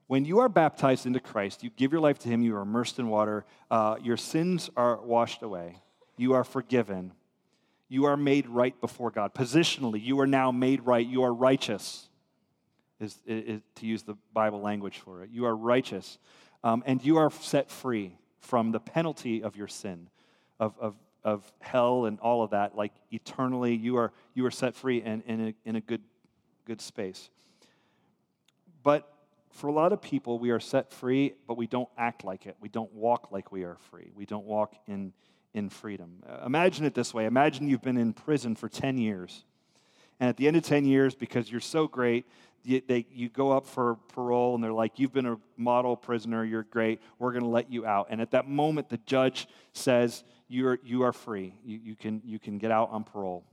When 0.08 0.24
you 0.24 0.40
are 0.40 0.48
baptized 0.48 1.06
into 1.06 1.20
Christ, 1.20 1.62
you 1.62 1.72
give 1.72 1.92
your 1.92 2.00
life 2.00 2.20
to 2.20 2.30
Him, 2.30 2.42
you 2.42 2.56
are 2.56 2.62
immersed 2.62 3.00
in 3.00 3.10
water, 3.10 3.44
uh, 3.70 3.98
your 4.02 4.16
sins 4.16 4.70
are 4.78 5.02
washed 5.02 5.44
away, 5.44 5.82
you 6.16 6.32
are 6.32 6.46
forgiven, 6.46 7.12
you 7.90 8.06
are 8.06 8.16
made 8.16 8.48
right 8.48 8.80
before 8.80 9.12
God. 9.12 9.34
Positionally, 9.34 10.02
you 10.02 10.20
are 10.22 10.28
now 10.28 10.52
made 10.52 10.86
right, 10.86 11.06
you 11.06 11.24
are 11.24 11.34
righteous, 11.34 12.08
is, 13.02 13.18
is 13.26 13.62
to 13.76 13.86
use 13.86 14.04
the 14.04 14.16
Bible 14.34 14.62
language 14.62 15.00
for 15.00 15.24
it. 15.24 15.30
You 15.32 15.46
are 15.46 15.56
righteous, 15.56 16.18
um, 16.64 16.84
and 16.86 17.04
you 17.04 17.18
are 17.18 17.30
set 17.30 17.70
free 17.70 18.18
from 18.40 18.72
the 18.72 18.80
penalty 18.80 19.44
of 19.44 19.58
your 19.58 19.68
sin, 19.68 20.08
of, 20.60 20.76
of 20.80 20.96
of 21.24 21.52
hell 21.60 22.06
and 22.06 22.20
all 22.22 22.44
of 22.44 22.52
that, 22.52 22.76
like 22.76 22.94
eternally, 23.12 23.76
you 23.76 23.98
are, 23.98 24.14
you 24.34 24.46
are 24.46 24.52
set 24.52 24.76
free 24.76 25.02
and 25.02 25.22
in 25.28 25.48
a, 25.48 25.54
in 25.66 25.76
a 25.76 25.82
good, 25.82 26.02
good 26.66 26.80
space. 26.80 27.30
But 28.84 29.12
for 29.52 29.68
a 29.68 29.74
lot 29.74 29.92
of 29.92 30.02
people, 30.02 30.40
we 30.40 30.52
are 30.52 30.60
set 30.60 30.92
free, 30.92 31.34
but 31.46 31.58
we 31.58 31.68
don't 31.68 31.90
act 31.98 32.24
like 32.24 32.46
it. 32.46 32.56
We 32.62 32.70
don't 32.70 32.94
walk 32.94 33.32
like 33.32 33.52
we 33.52 33.64
are 33.64 33.78
free. 33.92 34.12
We 34.16 34.26
don't 34.26 34.46
walk 34.46 34.76
in, 34.88 35.12
in 35.54 35.70
freedom. 35.70 36.24
Uh, 36.28 36.46
imagine 36.46 36.86
it 36.86 36.94
this 36.94 37.14
way 37.14 37.26
Imagine 37.26 37.68
you've 37.68 37.82
been 37.82 37.98
in 37.98 38.14
prison 38.14 38.56
for 38.56 38.70
10 38.70 38.98
years. 38.98 39.44
And 40.20 40.30
at 40.30 40.38
the 40.38 40.48
end 40.48 40.58
of 40.58 40.64
10 40.64 40.86
years, 40.86 41.16
because 41.16 41.50
you're 41.50 41.62
so 41.62 41.88
great, 41.88 42.26
you, 42.64 42.82
they, 42.86 43.06
you 43.12 43.30
go 43.30 43.52
up 43.52 43.66
for 43.66 43.96
parole 44.10 44.54
and 44.54 44.64
they're 44.64 44.74
like, 44.74 45.00
You've 45.00 45.14
been 45.14 45.26
a 45.26 45.38
model 45.58 45.96
prisoner, 45.96 46.44
you're 46.44 46.64
great, 46.64 47.02
we're 47.18 47.32
going 47.32 47.44
to 47.44 47.50
let 47.50 47.72
you 47.72 47.86
out. 47.86 48.08
And 48.10 48.22
at 48.22 48.32
that 48.32 48.48
moment, 48.48 48.90
the 48.90 49.00
judge 49.06 49.48
says, 49.74 50.24
You're, 50.48 50.80
You 50.84 51.04
are 51.04 51.14
free. 51.14 51.54
You, 51.64 51.80
you, 51.84 51.96
can, 51.96 52.22
you 52.26 52.40
can 52.40 52.58
get 52.58 52.72
out 52.72 52.90
on 52.92 53.04
parole. 53.04 53.46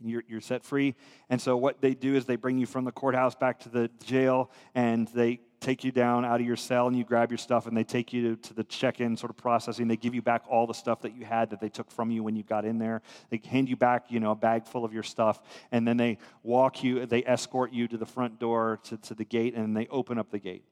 You're, 0.00 0.22
you're 0.28 0.40
set 0.40 0.64
free. 0.64 0.94
And 1.28 1.40
so, 1.40 1.56
what 1.56 1.80
they 1.80 1.94
do 1.94 2.14
is 2.14 2.24
they 2.24 2.36
bring 2.36 2.58
you 2.58 2.66
from 2.66 2.84
the 2.84 2.92
courthouse 2.92 3.34
back 3.34 3.60
to 3.60 3.68
the 3.68 3.90
jail 4.04 4.50
and 4.74 5.08
they 5.08 5.40
take 5.60 5.82
you 5.82 5.90
down 5.90 6.24
out 6.24 6.40
of 6.40 6.46
your 6.46 6.56
cell 6.56 6.86
and 6.86 6.96
you 6.96 7.04
grab 7.04 7.30
your 7.30 7.38
stuff 7.38 7.66
and 7.66 7.76
they 7.76 7.84
take 7.84 8.12
you 8.12 8.36
to, 8.36 8.48
to 8.48 8.54
the 8.54 8.64
check-in 8.64 9.16
sort 9.16 9.30
of 9.30 9.36
processing. 9.36 9.88
They 9.88 9.96
give 9.96 10.14
you 10.14 10.22
back 10.22 10.44
all 10.48 10.66
the 10.66 10.74
stuff 10.74 11.02
that 11.02 11.16
you 11.16 11.24
had 11.24 11.50
that 11.50 11.60
they 11.60 11.68
took 11.68 11.90
from 11.90 12.10
you 12.10 12.22
when 12.22 12.36
you 12.36 12.42
got 12.42 12.64
in 12.64 12.78
there. 12.78 13.02
They 13.30 13.40
hand 13.44 13.68
you 13.68 13.76
back 13.76 14.06
you 14.08 14.20
know 14.20 14.30
a 14.30 14.36
bag 14.36 14.66
full 14.66 14.84
of 14.84 14.92
your 14.92 15.02
stuff 15.02 15.40
and 15.72 15.86
then 15.86 15.96
they 15.96 16.18
walk 16.42 16.84
you 16.84 17.06
they 17.06 17.24
escort 17.24 17.72
you 17.72 17.88
to 17.88 17.96
the 17.96 18.06
front 18.06 18.38
door 18.38 18.78
to, 18.84 18.96
to 18.98 19.14
the 19.14 19.24
gate 19.24 19.54
and 19.54 19.76
they 19.76 19.86
open 19.88 20.18
up 20.18 20.30
the 20.30 20.38
gate. 20.38 20.64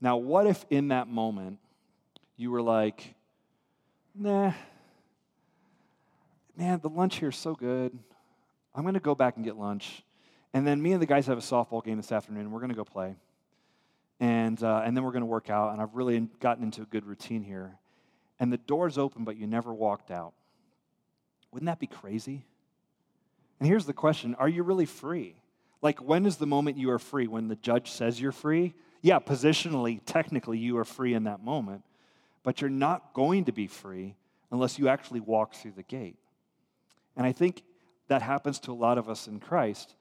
Now 0.00 0.16
what 0.16 0.46
if 0.46 0.64
in 0.70 0.88
that 0.88 1.08
moment 1.08 1.58
you 2.36 2.50
were 2.50 2.62
like 2.62 3.14
nah 4.14 4.52
man 6.56 6.78
the 6.80 6.88
lunch 6.88 7.16
here 7.16 7.30
is 7.30 7.36
so 7.36 7.54
good. 7.54 7.98
I'm 8.74 8.82
going 8.82 8.94
to 8.94 9.00
go 9.00 9.16
back 9.16 9.34
and 9.34 9.44
get 9.44 9.56
lunch. 9.56 10.04
And 10.54 10.64
then 10.64 10.80
me 10.80 10.92
and 10.92 11.02
the 11.02 11.06
guys 11.06 11.26
have 11.26 11.38
a 11.38 11.40
softball 11.40 11.84
game 11.84 11.96
this 11.96 12.12
afternoon. 12.12 12.52
We're 12.52 12.60
going 12.60 12.70
to 12.70 12.76
go 12.76 12.84
play 12.84 13.16
and, 14.20 14.62
uh, 14.62 14.82
and 14.84 14.94
then 14.94 15.02
we're 15.02 15.12
going 15.12 15.22
to 15.22 15.26
work 15.26 15.50
out. 15.50 15.72
And 15.72 15.80
I've 15.80 15.94
really 15.94 16.20
gotten 16.40 16.62
into 16.62 16.82
a 16.82 16.86
good 16.86 17.06
routine 17.06 17.42
here. 17.42 17.78
And 18.38 18.52
the 18.52 18.58
door's 18.58 18.98
open, 18.98 19.24
but 19.24 19.36
you 19.36 19.46
never 19.46 19.72
walked 19.72 20.10
out. 20.10 20.34
Wouldn't 21.50 21.66
that 21.66 21.80
be 21.80 21.86
crazy? 21.86 22.44
And 23.58 23.68
here's 23.68 23.86
the 23.86 23.92
question 23.92 24.34
Are 24.36 24.48
you 24.48 24.62
really 24.62 24.86
free? 24.86 25.36
Like, 25.82 26.02
when 26.02 26.26
is 26.26 26.36
the 26.36 26.46
moment 26.46 26.76
you 26.76 26.90
are 26.90 26.98
free? 26.98 27.26
When 27.26 27.48
the 27.48 27.56
judge 27.56 27.90
says 27.90 28.20
you're 28.20 28.32
free? 28.32 28.74
Yeah, 29.02 29.18
positionally, 29.18 30.00
technically, 30.04 30.58
you 30.58 30.76
are 30.76 30.84
free 30.84 31.14
in 31.14 31.24
that 31.24 31.42
moment. 31.42 31.82
But 32.42 32.60
you're 32.60 32.70
not 32.70 33.14
going 33.14 33.46
to 33.46 33.52
be 33.52 33.66
free 33.66 34.14
unless 34.50 34.78
you 34.78 34.88
actually 34.88 35.20
walk 35.20 35.54
through 35.54 35.72
the 35.72 35.82
gate. 35.82 36.16
And 37.16 37.26
I 37.26 37.32
think 37.32 37.62
that 38.08 38.22
happens 38.22 38.58
to 38.60 38.72
a 38.72 38.74
lot 38.74 38.98
of 38.98 39.08
us 39.08 39.26
in 39.26 39.40
Christ. 39.40 39.94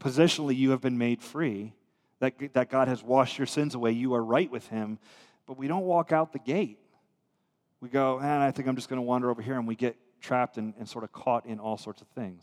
Positionally, 0.00 0.56
you 0.56 0.70
have 0.70 0.80
been 0.80 0.98
made 0.98 1.22
free, 1.22 1.74
that, 2.20 2.34
that 2.54 2.70
God 2.70 2.88
has 2.88 3.02
washed 3.02 3.38
your 3.38 3.46
sins 3.46 3.74
away. 3.74 3.92
You 3.92 4.14
are 4.14 4.24
right 4.24 4.50
with 4.50 4.66
Him. 4.68 4.98
But 5.46 5.58
we 5.58 5.68
don't 5.68 5.84
walk 5.84 6.12
out 6.12 6.32
the 6.32 6.38
gate. 6.38 6.78
We 7.80 7.88
go, 7.88 8.18
and 8.18 8.26
I 8.26 8.50
think 8.50 8.68
I'm 8.68 8.76
just 8.76 8.88
going 8.88 8.98
to 8.98 9.02
wander 9.02 9.30
over 9.30 9.42
here, 9.42 9.58
and 9.58 9.66
we 9.66 9.76
get 9.76 9.96
trapped 10.20 10.56
and, 10.56 10.74
and, 10.78 10.88
sort 10.88 11.04
of 11.04 11.12
caught 11.12 11.46
in 11.46 11.60
all 11.60 11.76
sorts 11.76 12.00
of 12.00 12.08
things. 12.08 12.42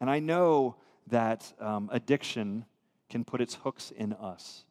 And 0.00 0.10
I 0.10 0.18
know 0.18 0.76
that 1.08 1.52
um, 1.60 1.90
addiction 1.92 2.64
can 3.08 3.24
put 3.24 3.40
its 3.40 3.54
hooks 3.56 3.92
in 3.94 4.14
us. 4.14 4.64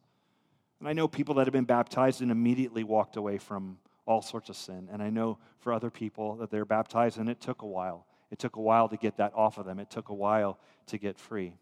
And 0.80 0.90
I 0.90 0.94
know 0.94 1.08
people 1.08 1.36
that 1.36 1.46
have 1.46 1.54
been 1.54 1.64
baptized 1.64 2.22
and 2.22 2.32
immediately 2.32 2.84
walked 2.84 3.16
away 3.16 3.38
from 3.38 3.78
all 4.08 4.22
sorts 4.24 4.50
of 4.50 4.56
sin. 4.56 4.90
And 4.92 5.02
I 5.02 5.12
know 5.12 5.38
for 5.60 5.72
other 5.72 5.92
people 5.92 6.38
that 6.38 6.50
they're 6.50 6.66
baptized 6.66 7.20
and 7.20 7.30
it 7.30 7.40
took 7.40 7.62
a 7.62 7.68
while. 7.68 8.08
It 8.32 8.40
took 8.40 8.56
a 8.56 8.62
while 8.62 8.90
to 8.90 8.98
get 8.98 9.18
that 9.18 9.34
off 9.36 9.58
of 9.58 9.66
them, 9.66 9.80
it 9.80 9.92
took 9.92 10.10
a 10.10 10.14
while 10.14 10.58
to 10.88 10.98
get 10.98 11.20
free. 11.20 11.54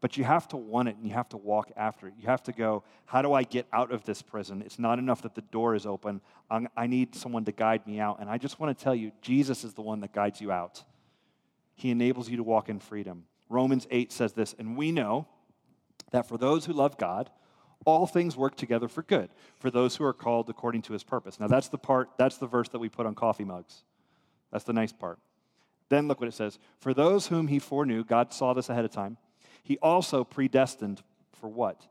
But 0.00 0.16
you 0.16 0.24
have 0.24 0.46
to 0.48 0.56
want 0.56 0.88
it 0.88 0.96
and 0.96 1.06
you 1.06 1.14
have 1.14 1.28
to 1.30 1.36
walk 1.36 1.70
after 1.76 2.06
it. 2.08 2.14
You 2.18 2.28
have 2.28 2.42
to 2.44 2.52
go, 2.52 2.84
how 3.06 3.22
do 3.22 3.32
I 3.32 3.44
get 3.44 3.66
out 3.72 3.90
of 3.90 4.04
this 4.04 4.20
prison? 4.20 4.62
It's 4.62 4.78
not 4.78 4.98
enough 4.98 5.22
that 5.22 5.34
the 5.34 5.40
door 5.40 5.74
is 5.74 5.86
open. 5.86 6.20
I 6.50 6.86
need 6.86 7.14
someone 7.14 7.44
to 7.46 7.52
guide 7.52 7.86
me 7.86 7.98
out. 7.98 8.20
And 8.20 8.28
I 8.28 8.38
just 8.38 8.60
want 8.60 8.76
to 8.76 8.84
tell 8.84 8.94
you, 8.94 9.12
Jesus 9.22 9.64
is 9.64 9.74
the 9.74 9.82
one 9.82 10.00
that 10.00 10.12
guides 10.12 10.40
you 10.40 10.52
out. 10.52 10.82
He 11.74 11.90
enables 11.90 12.28
you 12.28 12.36
to 12.36 12.42
walk 12.42 12.68
in 12.68 12.78
freedom. 12.78 13.24
Romans 13.48 13.86
8 13.90 14.12
says 14.12 14.32
this, 14.32 14.54
and 14.58 14.76
we 14.76 14.92
know 14.92 15.26
that 16.10 16.28
for 16.28 16.36
those 16.36 16.66
who 16.66 16.72
love 16.72 16.98
God, 16.98 17.30
all 17.84 18.06
things 18.06 18.36
work 18.36 18.56
together 18.56 18.88
for 18.88 19.02
good 19.02 19.30
for 19.58 19.70
those 19.70 19.96
who 19.96 20.04
are 20.04 20.12
called 20.12 20.48
according 20.48 20.82
to 20.82 20.92
his 20.92 21.04
purpose. 21.04 21.38
Now, 21.38 21.46
that's 21.46 21.68
the 21.68 21.78
part, 21.78 22.10
that's 22.18 22.38
the 22.38 22.46
verse 22.46 22.68
that 22.70 22.78
we 22.78 22.88
put 22.88 23.06
on 23.06 23.14
coffee 23.14 23.44
mugs. 23.44 23.84
That's 24.50 24.64
the 24.64 24.72
nice 24.72 24.92
part. 24.92 25.18
Then 25.88 26.08
look 26.08 26.20
what 26.20 26.28
it 26.28 26.34
says 26.34 26.58
For 26.80 26.92
those 26.92 27.28
whom 27.28 27.48
he 27.48 27.58
foreknew, 27.58 28.04
God 28.04 28.32
saw 28.32 28.54
this 28.54 28.68
ahead 28.68 28.84
of 28.84 28.90
time, 28.90 29.16
he 29.66 29.78
also 29.78 30.22
predestined 30.22 31.02
for 31.40 31.48
what? 31.48 31.88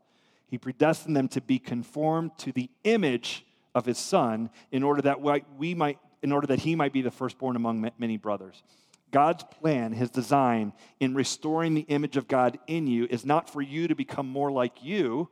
He 0.48 0.56
predestined 0.56 1.14
them 1.14 1.28
to 1.28 1.42
be 1.42 1.58
conformed 1.58 2.30
to 2.38 2.50
the 2.50 2.70
image 2.84 3.44
of 3.74 3.84
his 3.84 3.98
son 3.98 4.48
in 4.72 4.82
order 4.82 5.02
that 5.02 5.20
we 5.58 5.74
might 5.74 5.98
in 6.22 6.32
order 6.32 6.46
that 6.46 6.60
he 6.60 6.74
might 6.74 6.94
be 6.94 7.02
the 7.02 7.10
firstborn 7.10 7.54
among 7.54 7.90
many 7.98 8.16
brothers. 8.16 8.62
God's 9.10 9.44
plan, 9.44 9.92
his 9.92 10.10
design 10.10 10.72
in 10.98 11.14
restoring 11.14 11.74
the 11.74 11.82
image 11.82 12.16
of 12.16 12.26
God 12.26 12.58
in 12.66 12.86
you 12.86 13.06
is 13.10 13.26
not 13.26 13.50
for 13.50 13.60
you 13.60 13.86
to 13.88 13.94
become 13.94 14.26
more 14.26 14.50
like 14.50 14.82
you, 14.82 15.28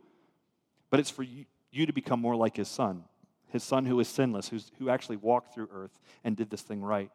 but 0.91 1.01
it's 1.01 1.11
for 1.11 1.23
you 1.23 1.87
to 1.87 1.93
become 1.95 2.21
more 2.21 2.37
like 2.37 2.57
his 2.57 2.69
son, 2.69 3.05
his 3.49 3.65
son 3.65 3.87
who 3.87 3.99
is 3.99 4.07
sinless, 4.07 4.51
who's, 4.51 4.71
who 4.79 4.91
actually 4.91 5.17
walked 5.17 5.55
through 5.55 5.71
earth 5.73 5.99
and 6.23 6.37
did 6.37 6.51
this 6.51 6.63
thing 6.63 6.83
right. 6.83 7.11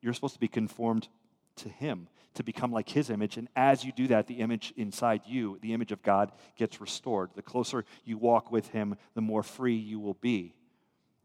You're 0.00 0.14
supposed 0.14 0.34
to 0.34 0.40
be 0.40 0.48
conformed 0.48 1.08
to 1.56 1.68
him, 1.68 2.06
to 2.34 2.44
become 2.44 2.72
like 2.72 2.88
his 2.88 3.10
image. 3.10 3.36
And 3.36 3.48
as 3.56 3.84
you 3.84 3.92
do 3.92 4.06
that, 4.08 4.26
the 4.26 4.34
image 4.34 4.72
inside 4.76 5.22
you, 5.26 5.58
the 5.62 5.72
image 5.72 5.92
of 5.92 6.02
God, 6.02 6.32
gets 6.56 6.80
restored. 6.80 7.30
The 7.34 7.42
closer 7.42 7.84
you 8.04 8.18
walk 8.18 8.52
with 8.52 8.68
him, 8.68 8.96
the 9.14 9.20
more 9.20 9.42
free 9.42 9.76
you 9.76 9.98
will 9.98 10.14
be. 10.14 10.54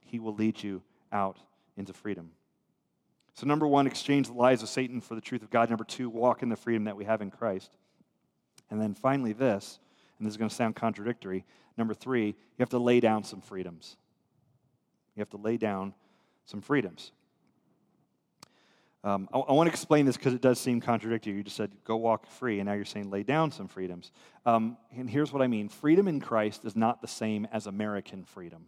He 0.02 0.20
will 0.20 0.34
lead 0.34 0.62
you 0.64 0.82
out 1.12 1.38
into 1.78 1.94
freedom. 1.94 2.32
So, 3.34 3.46
number 3.46 3.68
one, 3.68 3.86
exchange 3.86 4.28
the 4.28 4.34
lies 4.34 4.64
of 4.64 4.70
Satan 4.70 5.02
for 5.02 5.16
the 5.16 5.22
truth 5.22 5.44
of 5.44 5.50
God. 5.50 5.70
Number 5.70 5.84
two, 5.84 6.10
walk 6.10 6.42
in 6.42 6.50
the 6.50 6.56
freedom 6.56 6.86
that 6.86 6.96
we 6.96 7.06
have 7.06 7.22
in 7.22 7.32
Christ. 7.32 7.76
And 8.72 8.82
then 8.82 8.94
finally, 8.94 9.34
this, 9.34 9.80
and 10.18 10.26
this 10.26 10.34
is 10.34 10.38
going 10.38 10.50
to 10.50 10.56
sound 10.56 10.76
contradictory 10.76 11.46
Number 11.78 11.94
three, 11.94 12.28
you 12.28 12.60
have 12.60 12.70
to 12.70 12.80
lay 12.80 13.00
down 13.00 13.24
some 13.24 13.42
freedoms. 13.42 13.98
You 15.16 15.22
have 15.22 15.30
to 15.32 15.38
lay 15.38 15.58
down 15.58 15.94
some 16.46 16.62
freedoms. 16.62 17.12
Um, 19.06 19.30
I, 19.32 19.38
I, 19.38 19.52
want 19.52 19.68
to 19.68 19.72
explain 19.72 20.08
this 20.08 20.18
because 20.18 20.34
it 20.34 20.42
does 20.42 20.60
seem 20.60 20.82
contradictory. 20.82 21.34
You 21.34 21.44
just 21.44 21.56
said, 21.56 21.72
go 21.84 21.96
walk 21.96 22.26
free, 22.26 22.60
and 22.60 22.68
now 22.68 22.74
you're 22.74 22.86
saying 22.86 23.12
lay 23.12 23.22
down 23.22 23.52
some 23.52 23.68
freedoms. 23.68 24.12
Um, 24.48 24.78
and 24.98 25.08
here's 25.08 25.32
what 25.32 25.44
I 25.44 25.48
mean 25.48 25.70
freedom 25.70 26.08
in 26.08 26.20
Christ 26.20 26.66
is 26.66 26.76
not 26.76 27.04
the 27.04 27.08
same 27.08 27.48
as 27.52 27.68
American 27.68 28.24
freedom. 28.24 28.66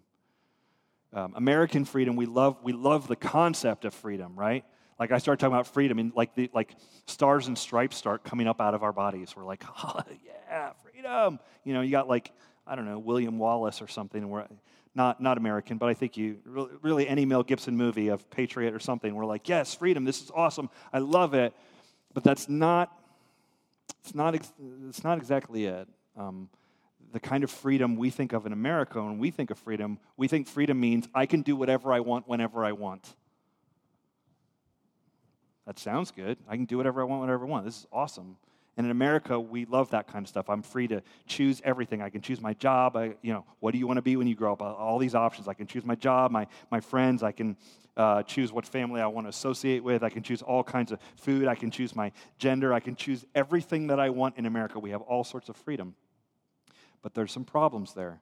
Um, 1.12 1.34
American 1.36 1.86
freedom, 1.86 2.15
we 2.15 2.28
love, 2.28 2.58
we 2.62 2.71
love 2.71 3.08
the 3.08 3.15
concept 3.15 3.84
of 3.84 3.95
freedom, 3.95 4.36
right? 4.36 4.63
Like 5.00 5.12
I 5.12 5.17
start 5.17 5.39
talking 5.39 5.56
about 5.56 5.65
freedom, 5.65 5.97
and 5.97 6.13
like 6.15 6.36
the 6.36 6.52
like 6.54 6.76
stars 7.08 7.47
and 7.47 7.58
stripes 7.58 7.97
start 7.97 8.23
coming 8.23 8.47
up 8.47 8.62
out 8.62 8.76
of 8.76 8.84
our 8.84 8.93
bodies. 8.93 9.36
We're 9.36 9.43
like, 9.43 9.63
oh 9.84 10.02
yeah, 10.23 10.73
freedom. 10.84 11.39
You 11.63 11.73
know, 11.73 11.82
you 11.82 11.89
got 11.89 12.08
like 12.08 12.32
I 12.67 12.76
don't 12.76 12.86
know, 12.86 13.00
William 13.00 13.39
Wallace 13.39 13.82
or 13.82 13.88
something. 13.88 14.30
Where, 14.30 14.47
not, 14.97 15.21
not 15.21 15.38
American, 15.38 15.77
but 15.77 15.88
I 15.88 15.93
think 15.93 16.17
you, 16.17 16.39
really 16.81 17.07
any 17.07 17.23
Mel 17.23 17.43
Gibson 17.43 17.77
movie 17.77 18.10
of 18.10 18.29
Patriot 18.31 18.73
or 18.73 18.79
something, 18.79 19.13
we're 19.15 19.25
like, 19.25 19.47
yes, 19.47 19.73
freedom, 19.73 20.03
this 20.03 20.21
is 20.21 20.31
awesome, 20.36 20.69
I 20.91 20.99
love 20.99 21.33
it. 21.36 21.53
But 22.13 22.23
that's 22.23 22.49
not, 22.49 22.91
it's 24.03 24.15
not, 24.15 24.33
it's 24.33 25.03
not 25.03 25.19
exactly 25.19 25.65
it. 25.65 25.88
Um, 26.17 26.49
the 27.13 27.19
kind 27.19 27.43
of 27.43 27.51
freedom 27.51 27.95
we 27.95 28.10
think 28.10 28.33
of 28.33 28.45
in 28.47 28.51
America, 28.51 29.01
when 29.01 29.19
we 29.19 29.29
think 29.29 29.51
of 29.51 29.60
freedom, 29.60 29.99
we 30.17 30.27
think 30.27 30.47
freedom 30.47 30.79
means 30.79 31.07
I 31.13 31.27
can 31.27 31.43
do 31.43 31.55
whatever 31.55 31.93
I 31.93 31.99
want 31.99 32.27
whenever 32.27 32.65
I 32.65 32.71
want. 32.71 33.15
That 35.67 35.77
sounds 35.77 36.12
good. 36.12 36.38
I 36.49 36.55
can 36.55 36.65
do 36.65 36.77
whatever 36.77 37.01
I 37.01 37.03
want 37.03 37.21
whenever 37.21 37.45
I 37.45 37.49
want. 37.49 37.65
This 37.65 37.77
is 37.77 37.88
awesome. 37.93 38.38
And 38.77 38.85
in 38.85 38.91
America, 38.91 39.39
we 39.39 39.65
love 39.65 39.89
that 39.89 40.07
kind 40.07 40.23
of 40.23 40.29
stuff. 40.29 40.49
I'm 40.49 40.61
free 40.61 40.87
to 40.89 41.01
choose 41.25 41.61
everything. 41.65 42.03
I 42.03 42.09
can 42.09 42.21
choose 42.21 42.39
my 42.39 42.53
job. 42.53 42.95
I, 42.95 43.15
you 43.23 43.33
know, 43.33 43.43
what 43.59 43.71
do 43.71 43.79
you 43.79 43.87
want 43.87 43.97
to 43.97 44.03
be 44.03 44.15
when 44.15 44.27
you 44.27 44.35
grow 44.35 44.53
up? 44.53 44.61
All 44.61 44.99
these 44.99 45.15
options. 45.15 45.47
I 45.47 45.55
can 45.55 45.65
choose 45.65 45.83
my 45.83 45.95
job, 45.95 46.29
my, 46.29 46.45
my 46.69 46.79
friends. 46.79 47.23
I 47.23 47.31
can 47.31 47.57
uh, 47.97 48.21
choose 48.21 48.53
what 48.53 48.67
family 48.67 49.01
I 49.01 49.07
want 49.07 49.25
to 49.25 49.29
associate 49.29 49.83
with. 49.83 50.03
I 50.03 50.09
can 50.09 50.21
choose 50.21 50.43
all 50.43 50.63
kinds 50.63 50.91
of 50.91 50.99
food. 51.15 51.47
I 51.47 51.55
can 51.55 51.71
choose 51.71 51.95
my 51.95 52.11
gender. 52.37 52.71
I 52.71 52.79
can 52.79 52.95
choose 52.95 53.25
everything 53.33 53.87
that 53.87 53.99
I 53.99 54.11
want 54.11 54.37
in 54.37 54.45
America. 54.45 54.77
We 54.77 54.91
have 54.91 55.01
all 55.01 55.23
sorts 55.23 55.49
of 55.49 55.55
freedom. 55.55 55.95
But 57.01 57.15
there's 57.15 57.31
some 57.31 57.45
problems 57.45 57.93
there. 57.95 58.21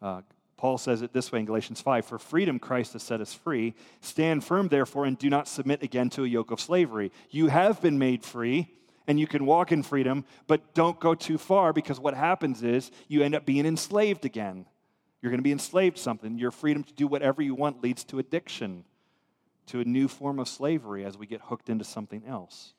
Uh, 0.00 0.22
Paul 0.56 0.78
says 0.78 1.02
it 1.02 1.12
this 1.12 1.32
way 1.32 1.40
in 1.40 1.44
Galatians 1.44 1.80
5 1.80 2.04
For 2.04 2.18
freedom 2.20 2.60
Christ 2.60 2.92
has 2.92 3.02
set 3.02 3.20
us 3.20 3.34
free. 3.34 3.74
Stand 4.00 4.44
firm, 4.44 4.68
therefore, 4.68 5.06
and 5.06 5.18
do 5.18 5.28
not 5.28 5.48
submit 5.48 5.82
again 5.82 6.08
to 6.10 6.24
a 6.24 6.28
yoke 6.28 6.52
of 6.52 6.60
slavery. 6.60 7.10
You 7.30 7.48
have 7.48 7.80
been 7.80 7.98
made 7.98 8.22
free 8.24 8.68
and 9.08 9.18
you 9.18 9.26
can 9.26 9.46
walk 9.46 9.72
in 9.72 9.82
freedom, 9.82 10.24
but 10.46 10.74
don't 10.74 11.00
go 11.00 11.14
too 11.14 11.38
far 11.38 11.72
because 11.72 11.98
what 11.98 12.14
happens 12.14 12.62
is 12.62 12.92
you 13.08 13.22
end 13.22 13.34
up 13.34 13.46
being 13.46 13.64
enslaved 13.64 14.26
again. 14.26 14.66
You're 15.22 15.30
going 15.30 15.40
to 15.40 15.44
be 15.44 15.50
enslaved 15.50 15.96
to 15.96 16.02
something. 16.02 16.38
Your 16.38 16.50
freedom 16.50 16.84
to 16.84 16.92
do 16.92 17.08
whatever 17.08 17.42
you 17.42 17.54
want 17.54 17.82
leads 17.82 18.04
to 18.04 18.18
addiction, 18.18 18.84
to 19.66 19.80
a 19.80 19.84
new 19.84 20.06
form 20.06 20.38
of 20.38 20.46
slavery 20.46 21.04
as 21.04 21.16
we 21.16 21.26
get 21.26 21.40
hooked 21.40 21.70
into 21.70 21.84
something 21.84 22.22
else. 22.26 22.74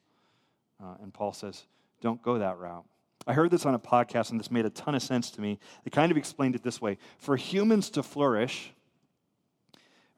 Uh, 0.81 0.95
and 1.01 1.13
Paul 1.13 1.33
says, 1.33 1.65
don't 1.99 2.21
go 2.21 2.37
that 2.37 2.59
route. 2.59 2.85
I 3.27 3.33
heard 3.33 3.51
this 3.51 3.65
on 3.65 3.73
a 3.73 3.79
podcast, 3.79 4.31
and 4.31 4.39
this 4.39 4.49
made 4.49 4.65
a 4.65 4.69
ton 4.69 4.95
of 4.95 5.01
sense 5.01 5.29
to 5.31 5.41
me. 5.41 5.59
They 5.83 5.89
kind 5.89 6.11
of 6.11 6.17
explained 6.17 6.55
it 6.55 6.63
this 6.63 6.79
way 6.79 6.99
For 7.17 7.35
humans 7.35 7.89
to 7.91 8.03
flourish, 8.03 8.71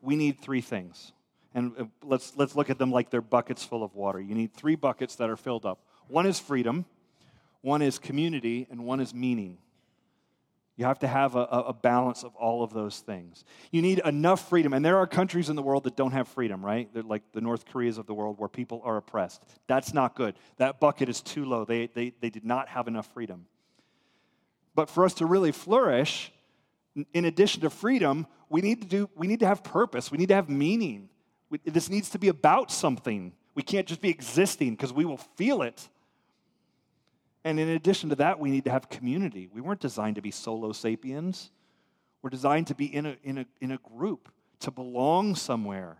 we 0.01 0.15
need 0.15 0.39
three 0.39 0.61
things. 0.61 1.13
And 1.53 1.73
uh, 1.77 1.85
let's, 2.03 2.33
let's 2.35 2.55
look 2.55 2.69
at 2.69 2.77
them 2.77 2.91
like 2.91 3.09
they're 3.09 3.21
buckets 3.21 3.63
full 3.63 3.83
of 3.83 3.95
water. 3.95 4.19
You 4.19 4.35
need 4.35 4.53
three 4.53 4.75
buckets 4.75 5.15
that 5.15 5.29
are 5.29 5.35
filled 5.35 5.65
up 5.65 5.79
one 6.07 6.25
is 6.25 6.39
freedom, 6.39 6.85
one 7.61 7.81
is 7.81 7.99
community, 7.99 8.67
and 8.69 8.85
one 8.85 8.99
is 8.99 9.13
meaning. 9.13 9.57
You 10.77 10.85
have 10.85 10.99
to 10.99 11.07
have 11.07 11.35
a, 11.35 11.43
a, 11.43 11.73
balance 11.73 12.23
of 12.23 12.35
all 12.35 12.63
of 12.63 12.73
those 12.73 13.01
things. 13.01 13.43
You 13.71 13.83
need 13.83 14.01
enough 14.03 14.49
freedom. 14.49 14.73
And 14.73 14.83
there 14.83 14.97
are 14.97 15.05
countries 15.05 15.49
in 15.49 15.55
the 15.55 15.61
world 15.61 15.83
that 15.83 15.95
don't 15.95 16.13
have 16.13 16.27
freedom, 16.27 16.65
right? 16.65 16.91
They're 16.91 17.03
like 17.03 17.21
the 17.33 17.41
North 17.41 17.65
Koreas 17.65 17.99
of 17.99 18.07
the 18.07 18.15
world 18.15 18.39
where 18.39 18.49
people 18.49 18.81
are 18.83 18.97
oppressed. 18.97 19.43
That's 19.67 19.93
not 19.93 20.15
good. 20.15 20.33
That 20.57 20.79
bucket 20.79 21.07
is 21.07 21.21
too 21.21 21.45
low. 21.45 21.65
They, 21.65 21.87
they, 21.93 22.13
they 22.19 22.31
did 22.31 22.45
not 22.45 22.69
have 22.69 22.87
enough 22.87 23.13
freedom. 23.13 23.45
But 24.73 24.89
for 24.89 25.05
us 25.05 25.13
to 25.15 25.25
really 25.25 25.51
flourish, 25.51 26.31
in 27.13 27.25
addition 27.25 27.61
to 27.61 27.69
freedom, 27.69 28.25
we 28.49 28.61
need 28.61 28.81
to, 28.81 28.87
do, 28.87 29.09
we 29.15 29.27
need 29.27 29.41
to 29.41 29.47
have 29.47 29.63
purpose. 29.63 30.11
We 30.11 30.17
need 30.17 30.29
to 30.29 30.35
have 30.35 30.49
meaning. 30.49 31.09
We, 31.49 31.59
this 31.65 31.89
needs 31.89 32.09
to 32.11 32.17
be 32.17 32.29
about 32.29 32.71
something. 32.71 33.33
We 33.55 33.63
can't 33.63 33.87
just 33.87 34.01
be 34.01 34.09
existing 34.09 34.71
because 34.71 34.93
we 34.93 35.05
will 35.05 35.17
feel 35.17 35.61
it. 35.61 35.89
And 37.43 37.59
in 37.59 37.69
addition 37.69 38.09
to 38.09 38.15
that, 38.17 38.39
we 38.39 38.51
need 38.51 38.65
to 38.65 38.71
have 38.71 38.89
community. 38.89 39.49
We 39.51 39.61
weren't 39.61 39.79
designed 39.79 40.15
to 40.15 40.21
be 40.21 40.31
solo 40.31 40.71
sapiens. 40.71 41.51
We're 42.21 42.29
designed 42.29 42.67
to 42.67 42.75
be 42.75 42.85
in 42.85 43.05
a, 43.05 43.17
in 43.23 43.39
a, 43.39 43.45
in 43.59 43.71
a 43.71 43.77
group, 43.77 44.29
to 44.59 44.71
belong 44.71 45.35
somewhere. 45.35 45.97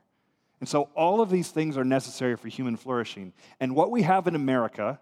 And 0.59 0.69
so 0.69 0.89
all 0.95 1.21
of 1.21 1.31
these 1.31 1.49
things 1.49 1.77
are 1.77 1.83
necessary 1.83 2.37
for 2.37 2.47
human 2.47 2.77
flourishing. 2.77 3.33
And 3.59 3.75
what 3.75 3.89
we 3.89 4.03
have 4.03 4.27
in 4.27 4.35
America, 4.35 4.99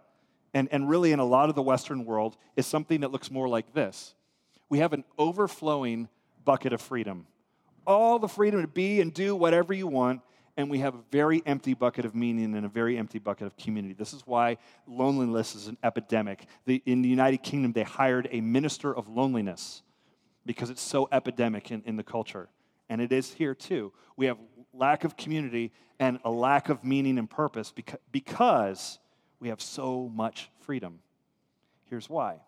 and, 0.53 0.69
and 0.71 0.89
really 0.89 1.11
in 1.11 1.19
a 1.19 1.25
lot 1.25 1.49
of 1.49 1.55
the 1.55 1.61
Western 1.61 2.05
world, 2.05 2.37
is 2.55 2.65
something 2.65 3.01
that 3.01 3.11
looks 3.11 3.29
more 3.29 3.47
like 3.47 3.73
this 3.73 4.15
we 4.69 4.79
have 4.79 4.93
an 4.93 5.03
overflowing 5.17 6.07
bucket 6.45 6.73
of 6.73 6.81
freedom. 6.81 7.25
All 7.85 8.19
the 8.19 8.27
freedom 8.27 8.61
to 8.61 8.67
be 8.67 9.01
and 9.01 9.11
do 9.11 9.35
whatever 9.35 9.73
you 9.73 9.87
want, 9.87 10.21
and 10.59 10.69
we 10.69 10.79
have 10.79 10.93
a 10.93 10.99
very 11.09 11.41
empty 11.45 11.73
bucket 11.73 12.03
of 12.03 12.13
meaning 12.13 12.53
and 12.53 12.65
a 12.65 12.69
very 12.69 12.97
empty 12.97 13.17
bucket 13.17 13.47
of 13.47 13.55
community. 13.55 13.93
This 13.93 14.11
is 14.11 14.23
why 14.27 14.57
loneliness 14.85 15.55
is 15.55 15.67
an 15.67 15.77
epidemic. 15.85 16.47
The, 16.65 16.83
in 16.85 17.01
the 17.01 17.07
United 17.07 17.43
Kingdom, 17.43 17.71
they 17.71 17.83
hired 17.83 18.27
a 18.29 18.41
minister 18.41 18.93
of 18.93 19.07
loneliness 19.07 19.83
because 20.45 20.69
it's 20.69 20.81
so 20.81 21.07
epidemic 21.13 21.71
in, 21.71 21.81
in 21.85 21.95
the 21.95 22.03
culture. 22.03 22.49
And 22.89 22.99
it 22.99 23.13
is 23.13 23.31
here 23.31 23.55
too. 23.55 23.93
We 24.17 24.25
have 24.25 24.37
lack 24.73 25.05
of 25.05 25.15
community 25.15 25.71
and 25.97 26.19
a 26.25 26.29
lack 26.29 26.67
of 26.67 26.83
meaning 26.83 27.17
and 27.17 27.29
purpose 27.29 27.71
because, 27.71 27.99
because 28.11 28.99
we 29.39 29.47
have 29.47 29.61
so 29.61 30.11
much 30.13 30.49
freedom. 30.59 30.99
Here's 31.85 32.09
why. 32.09 32.41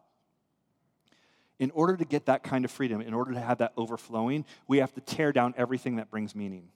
In 1.60 1.71
order 1.71 1.95
to 1.95 2.04
get 2.04 2.26
that 2.26 2.43
kind 2.43 2.65
of 2.65 2.71
freedom, 2.71 3.00
in 3.00 3.13
order 3.13 3.32
to 3.32 3.39
have 3.39 3.60
that 3.60 3.71
overflowing, 3.78 4.43
we 4.67 4.80
have 4.80 4.93
to 4.95 5.00
tear 5.00 5.32
down 5.32 5.54
everything 5.56 5.95
that 5.95 6.12
brings 6.12 6.36
meaning. 6.36 6.67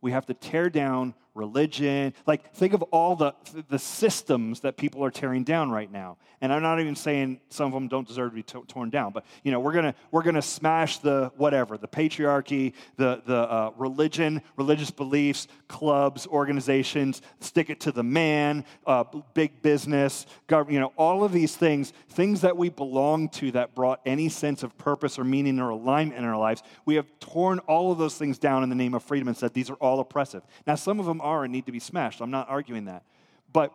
We 0.00 0.12
have 0.12 0.26
to 0.26 0.34
tear 0.34 0.70
down 0.70 1.14
religion. 1.34 2.14
Like, 2.26 2.54
think 2.54 2.72
of 2.72 2.82
all 2.84 3.16
the, 3.16 3.34
the 3.68 3.78
systems 3.78 4.60
that 4.60 4.76
people 4.76 5.04
are 5.04 5.10
tearing 5.10 5.44
down 5.44 5.70
right 5.70 5.90
now. 5.90 6.16
And 6.40 6.52
I'm 6.52 6.62
not 6.62 6.80
even 6.80 6.96
saying 6.96 7.40
some 7.50 7.66
of 7.66 7.72
them 7.72 7.88
don't 7.88 8.08
deserve 8.08 8.30
to 8.30 8.34
be 8.34 8.42
t- 8.42 8.60
torn 8.66 8.90
down, 8.90 9.12
but, 9.12 9.24
you 9.44 9.52
know, 9.52 9.60
we're 9.60 9.72
going 9.72 9.94
we're 10.10 10.22
gonna 10.22 10.40
smash 10.42 10.98
the 10.98 11.30
whatever, 11.36 11.76
the 11.76 11.88
patriarchy, 11.88 12.72
the, 12.96 13.22
the 13.26 13.36
uh, 13.36 13.70
religion, 13.76 14.42
religious 14.56 14.90
beliefs, 14.90 15.48
clubs, 15.68 16.26
organizations, 16.26 17.22
stick 17.40 17.70
it 17.70 17.80
to 17.80 17.92
the 17.92 18.02
man, 18.02 18.64
uh, 18.86 19.04
big 19.34 19.60
business, 19.62 20.26
government, 20.46 20.74
you 20.74 20.80
know, 20.80 20.92
all 20.96 21.24
of 21.24 21.32
these 21.32 21.56
things, 21.56 21.92
things 22.08 22.40
that 22.40 22.56
we 22.56 22.68
belong 22.70 23.28
to 23.28 23.50
that 23.52 23.74
brought 23.74 24.00
any 24.06 24.28
sense 24.28 24.62
of 24.62 24.76
purpose 24.78 25.18
or 25.18 25.24
meaning 25.24 25.60
or 25.60 25.70
alignment 25.70 26.18
in 26.18 26.24
our 26.24 26.38
lives, 26.38 26.62
we 26.86 26.94
have 26.94 27.06
torn 27.20 27.58
all 27.60 27.92
of 27.92 27.98
those 27.98 28.16
things 28.16 28.38
down 28.38 28.62
in 28.62 28.68
the 28.68 28.74
name 28.74 28.94
of 28.94 29.02
freedom 29.02 29.28
and 29.28 29.36
said 29.36 29.52
these 29.52 29.70
are 29.70 29.74
all 29.74 30.00
oppressive. 30.00 30.42
Now, 30.66 30.74
some 30.74 30.98
of 30.98 31.06
them 31.06 31.19
are 31.20 31.44
and 31.44 31.52
need 31.52 31.66
to 31.66 31.72
be 31.72 31.80
smashed. 31.80 32.20
I'm 32.20 32.30
not 32.30 32.48
arguing 32.48 32.86
that. 32.86 33.04
But 33.52 33.72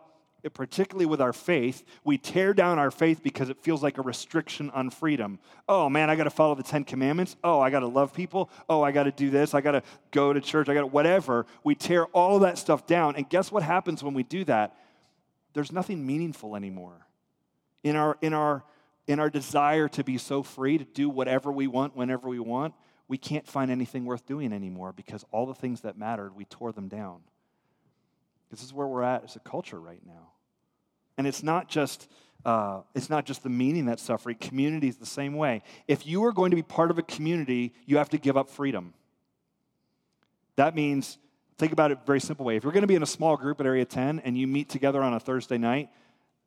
particularly 0.54 1.06
with 1.06 1.20
our 1.20 1.32
faith, 1.32 1.84
we 2.04 2.18
tear 2.18 2.54
down 2.54 2.78
our 2.78 2.90
faith 2.90 3.22
because 3.22 3.48
it 3.48 3.58
feels 3.62 3.82
like 3.82 3.98
a 3.98 4.02
restriction 4.02 4.70
on 4.70 4.90
freedom. 4.90 5.38
Oh 5.68 5.88
man, 5.88 6.10
I 6.10 6.16
got 6.16 6.24
to 6.24 6.30
follow 6.30 6.54
the 6.54 6.62
10 6.62 6.84
commandments. 6.84 7.36
Oh, 7.42 7.60
I 7.60 7.70
got 7.70 7.80
to 7.80 7.86
love 7.86 8.12
people. 8.14 8.50
Oh, 8.68 8.82
I 8.82 8.92
got 8.92 9.04
to 9.04 9.10
do 9.10 9.30
this. 9.30 9.54
I 9.54 9.60
got 9.60 9.72
to 9.72 9.82
go 10.10 10.32
to 10.32 10.40
church. 10.40 10.68
I 10.68 10.74
got 10.74 10.92
whatever. 10.92 11.46
We 11.64 11.74
tear 11.74 12.06
all 12.06 12.40
that 12.40 12.58
stuff 12.58 12.86
down. 12.86 13.16
And 13.16 13.28
guess 13.28 13.50
what 13.50 13.62
happens 13.62 14.02
when 14.02 14.14
we 14.14 14.22
do 14.22 14.44
that? 14.44 14.76
There's 15.54 15.72
nothing 15.72 16.06
meaningful 16.06 16.54
anymore. 16.54 17.06
In 17.82 17.96
our 17.96 18.18
in 18.20 18.34
our 18.34 18.64
in 19.06 19.20
our 19.20 19.30
desire 19.30 19.88
to 19.88 20.04
be 20.04 20.18
so 20.18 20.42
free 20.42 20.78
to 20.78 20.84
do 20.84 21.08
whatever 21.08 21.50
we 21.52 21.66
want 21.66 21.96
whenever 21.96 22.28
we 22.28 22.40
want, 22.40 22.74
we 23.08 23.18
can't 23.18 23.46
find 23.46 23.70
anything 23.70 24.04
worth 24.04 24.26
doing 24.26 24.52
anymore 24.52 24.92
because 24.92 25.24
all 25.30 25.46
the 25.46 25.54
things 25.54 25.82
that 25.82 25.96
mattered, 25.96 26.34
we 26.34 26.44
tore 26.44 26.72
them 26.72 26.88
down. 26.88 27.20
This 28.50 28.62
is 28.62 28.72
where 28.72 28.86
we're 28.86 29.02
at 29.02 29.24
as 29.24 29.36
a 29.36 29.40
culture 29.40 29.80
right 29.80 30.00
now. 30.06 30.32
And 31.18 31.26
it's 31.26 31.42
not 31.42 31.68
just 31.68 32.08
uh, 32.44 32.82
it's 32.94 33.10
not 33.10 33.24
just 33.24 33.42
the 33.42 33.48
meaning 33.48 33.86
that's 33.86 34.02
suffering. 34.02 34.36
Community 34.36 34.86
is 34.86 34.98
the 34.98 35.06
same 35.06 35.34
way. 35.34 35.62
If 35.88 36.06
you 36.06 36.24
are 36.24 36.32
going 36.32 36.50
to 36.50 36.56
be 36.56 36.62
part 36.62 36.92
of 36.92 36.98
a 36.98 37.02
community, 37.02 37.72
you 37.86 37.96
have 37.96 38.10
to 38.10 38.18
give 38.18 38.36
up 38.36 38.48
freedom. 38.48 38.94
That 40.54 40.76
means, 40.76 41.18
think 41.58 41.72
about 41.72 41.90
it 41.90 41.98
very 42.06 42.20
simple 42.20 42.46
way. 42.46 42.56
If 42.56 42.62
you're 42.62 42.72
going 42.72 42.82
to 42.82 42.86
be 42.86 42.94
in 42.94 43.02
a 43.02 43.06
small 43.06 43.36
group 43.36 43.60
at 43.60 43.66
Area 43.66 43.84
10 43.84 44.20
and 44.20 44.38
you 44.38 44.46
meet 44.46 44.68
together 44.68 45.02
on 45.02 45.12
a 45.12 45.18
Thursday 45.18 45.58
night, 45.58 45.90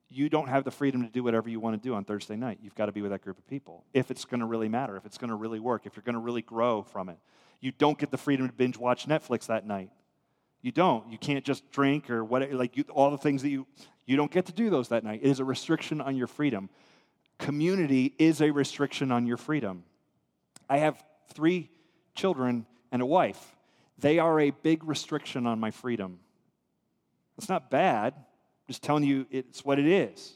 you 0.08 0.30
don't 0.30 0.48
have 0.48 0.64
the 0.64 0.72
freedom 0.72 1.04
to 1.04 1.10
do 1.10 1.22
whatever 1.22 1.50
you 1.50 1.60
want 1.60 1.82
to 1.82 1.88
do 1.88 1.94
on 1.94 2.06
Thursday 2.06 2.38
night. 2.38 2.60
You've 2.62 2.76
got 2.76 2.86
to 2.86 2.94
be 2.94 3.02
with 3.02 3.12
that 3.12 3.22
group 3.22 3.38
of 3.38 3.48
people. 3.48 3.84
If 3.94 4.10
it's 4.10 4.24
going 4.24 4.40
to 4.40 4.46
really 4.46 4.70
matter, 4.70 4.96
if 4.96 5.06
it's 5.06 5.18
going 5.18 5.30
to 5.32 5.36
really 5.36 5.60
work, 5.60 5.86
if 5.86 5.98
you're 5.98 6.04
going 6.04 6.14
to 6.14 6.22
really 6.22 6.42
grow 6.42 6.82
from 6.82 7.10
it, 7.10 7.18
you 7.60 7.74
don't 7.74 7.98
get 8.00 8.10
the 8.10 8.18
freedom 8.18 8.48
to 8.48 8.54
binge 8.54 8.78
watch 8.78 9.06
Netflix 9.06 9.48
that 9.48 9.68
night. 9.68 9.90
You 10.62 10.72
don't. 10.72 11.10
You 11.12 11.18
can't 11.18 11.46
just 11.46 11.70
drink 11.72 12.10
or 12.10 12.24
what, 12.24 12.52
like 12.52 12.76
you, 12.76 12.84
all 12.90 13.12
the 13.12 13.18
things 13.18 13.42
that 13.44 13.50
you, 13.50 13.66
you 14.06 14.18
don't 14.18 14.32
get 14.32 14.48
to 14.48 14.52
do 14.52 14.70
those 14.70 14.90
that 14.90 15.04
night. 15.04 15.22
It 15.24 15.30
is 15.30 15.40
a 15.40 15.46
restriction 15.46 16.02
on 16.02 16.16
your 16.16 16.28
freedom. 16.28 16.70
Community 17.38 18.14
is 18.18 18.42
a 18.42 18.52
restriction 18.52 19.12
on 19.12 19.26
your 19.26 19.38
freedom. 19.38 19.84
I 20.70 20.80
have 20.80 21.02
three 21.34 21.70
children 22.14 22.66
and 22.92 23.02
a 23.02 23.06
wife. 23.06 23.56
They 23.98 24.20
are 24.20 24.40
a 24.40 24.52
big 24.52 24.84
restriction 24.84 25.46
on 25.46 25.60
my 25.60 25.72
freedom. 25.72 26.20
It's 27.38 27.50
not 27.50 27.70
bad. 27.70 28.14
I'm 28.16 28.24
just 28.68 28.84
telling 28.84 29.04
you 29.04 29.26
it's 29.32 29.64
what 29.64 29.80
it 29.80 29.88
is. 29.88 30.34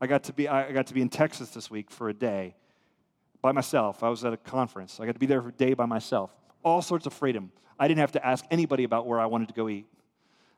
I 0.00 0.06
got 0.06 0.24
to 0.24 0.32
be 0.32 0.48
I 0.48 0.72
got 0.72 0.86
to 0.88 0.94
be 0.94 1.02
in 1.02 1.08
Texas 1.08 1.50
this 1.50 1.70
week 1.70 1.90
for 1.90 2.08
a 2.08 2.14
day 2.14 2.54
by 3.42 3.52
myself. 3.52 4.02
I 4.02 4.08
was 4.08 4.24
at 4.24 4.32
a 4.32 4.36
conference. 4.36 5.00
I 5.00 5.06
got 5.06 5.12
to 5.12 5.18
be 5.18 5.26
there 5.26 5.42
for 5.42 5.48
a 5.48 5.52
day 5.52 5.74
by 5.74 5.86
myself. 5.86 6.34
All 6.62 6.82
sorts 6.82 7.06
of 7.06 7.12
freedom. 7.12 7.52
I 7.80 7.88
didn't 7.88 8.00
have 8.00 8.12
to 8.12 8.24
ask 8.24 8.44
anybody 8.50 8.84
about 8.84 9.06
where 9.06 9.18
I 9.18 9.24
wanted 9.24 9.48
to 9.48 9.54
go 9.54 9.66
eat. 9.70 9.86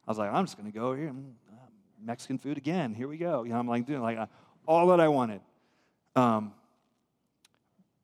I 0.07 0.11
was 0.11 0.19
like, 0.19 0.33
I'm 0.33 0.45
just 0.45 0.59
going 0.59 0.71
to 0.71 0.77
go 0.77 0.93
here. 0.93 1.09
Uh, 1.09 1.55
Mexican 2.05 2.37
food 2.37 2.59
again. 2.59 2.95
Here 2.95 3.07
we 3.07 3.17
go. 3.17 3.45
You 3.45 3.51
know, 3.51 3.61
I'm 3.61 3.69
like 3.69 3.87
doing 3.87 4.03
like 4.03 4.19
uh, 4.19 4.27
all 4.67 4.89
that 4.89 4.99
I 4.99 5.07
wanted. 5.07 5.41
Um, 6.17 6.53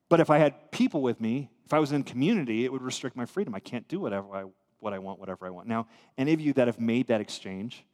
but 0.09 0.21
if 0.21 0.31
I 0.31 0.39
had 0.39 0.71
people 0.71 1.03
with 1.03 1.21
me, 1.21 1.51
if 1.67 1.75
I 1.75 1.81
was 1.81 1.91
in 1.91 2.05
community, 2.05 2.65
it 2.65 2.73
would 2.73 2.81
restrict 2.81 3.17
my 3.17 3.27
freedom. 3.27 3.57
I 3.57 3.61
can't 3.61 3.87
do 3.89 3.99
whatever 3.99 4.37
I, 4.37 4.45
what 4.79 4.95
I 4.95 5.01
want, 5.01 5.19
whatever 5.19 5.47
I 5.47 5.51
want. 5.51 5.67
Now, 5.67 5.89
any 6.17 6.33
of 6.33 6.41
you 6.41 6.53
that 6.53 6.69
have 6.69 6.79
made 6.79 7.09
that 7.09 7.21
exchange 7.21 7.85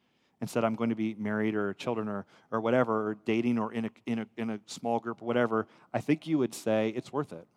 and 0.42 0.50
said, 0.50 0.62
I'm 0.62 0.74
going 0.74 0.90
to 0.90 0.96
be 0.96 1.14
married 1.14 1.54
or 1.54 1.72
children 1.72 2.06
or, 2.06 2.26
or 2.50 2.60
whatever, 2.60 3.08
or 3.08 3.16
dating 3.24 3.58
or 3.58 3.72
in 3.72 3.86
a, 3.86 3.90
in, 4.04 4.18
a, 4.18 4.26
in 4.36 4.50
a 4.50 4.60
small 4.66 5.00
group 5.00 5.22
or 5.22 5.24
whatever, 5.24 5.66
I 5.94 6.00
think 6.00 6.26
you 6.26 6.36
would 6.36 6.54
say 6.54 6.90
it's 6.90 7.10
worth 7.10 7.32
it 7.32 7.48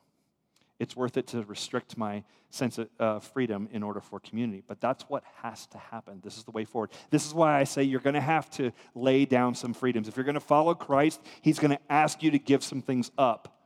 it's 0.80 0.96
worth 0.96 1.18
it 1.18 1.28
to 1.28 1.44
restrict 1.44 1.98
my 1.98 2.24
sense 2.50 2.78
of 2.78 2.90
uh, 3.00 3.20
freedom 3.20 3.68
in 3.72 3.84
order 3.84 4.00
for 4.00 4.20
community. 4.20 4.64
But 4.66 4.80
that's 4.80 5.04
what 5.04 5.24
has 5.42 5.68
to 5.68 5.78
happen. 5.78 6.22
This 6.24 6.38
is 6.38 6.44
the 6.44 6.52
way 6.52 6.66
forward. 6.66 6.92
This 7.10 7.26
is 7.26 7.34
why 7.34 7.60
I 7.60 7.64
say 7.64 7.84
you're 7.84 8.00
going 8.00 8.14
to 8.14 8.22
have 8.22 8.50
to 8.52 8.72
lay 8.96 9.26
down 9.26 9.56
some 9.56 9.74
freedoms. 9.74 10.08
If 10.08 10.16
you're 10.16 10.24
going 10.24 10.36
to 10.36 10.40
follow 10.40 10.74
Christ, 10.74 11.22
He's 11.42 11.60
going 11.60 11.72
to 11.72 11.80
ask 11.90 12.24
you 12.24 12.32
to 12.32 12.40
give 12.40 12.64
some 12.64 12.82
things 12.82 13.12
up. 13.18 13.57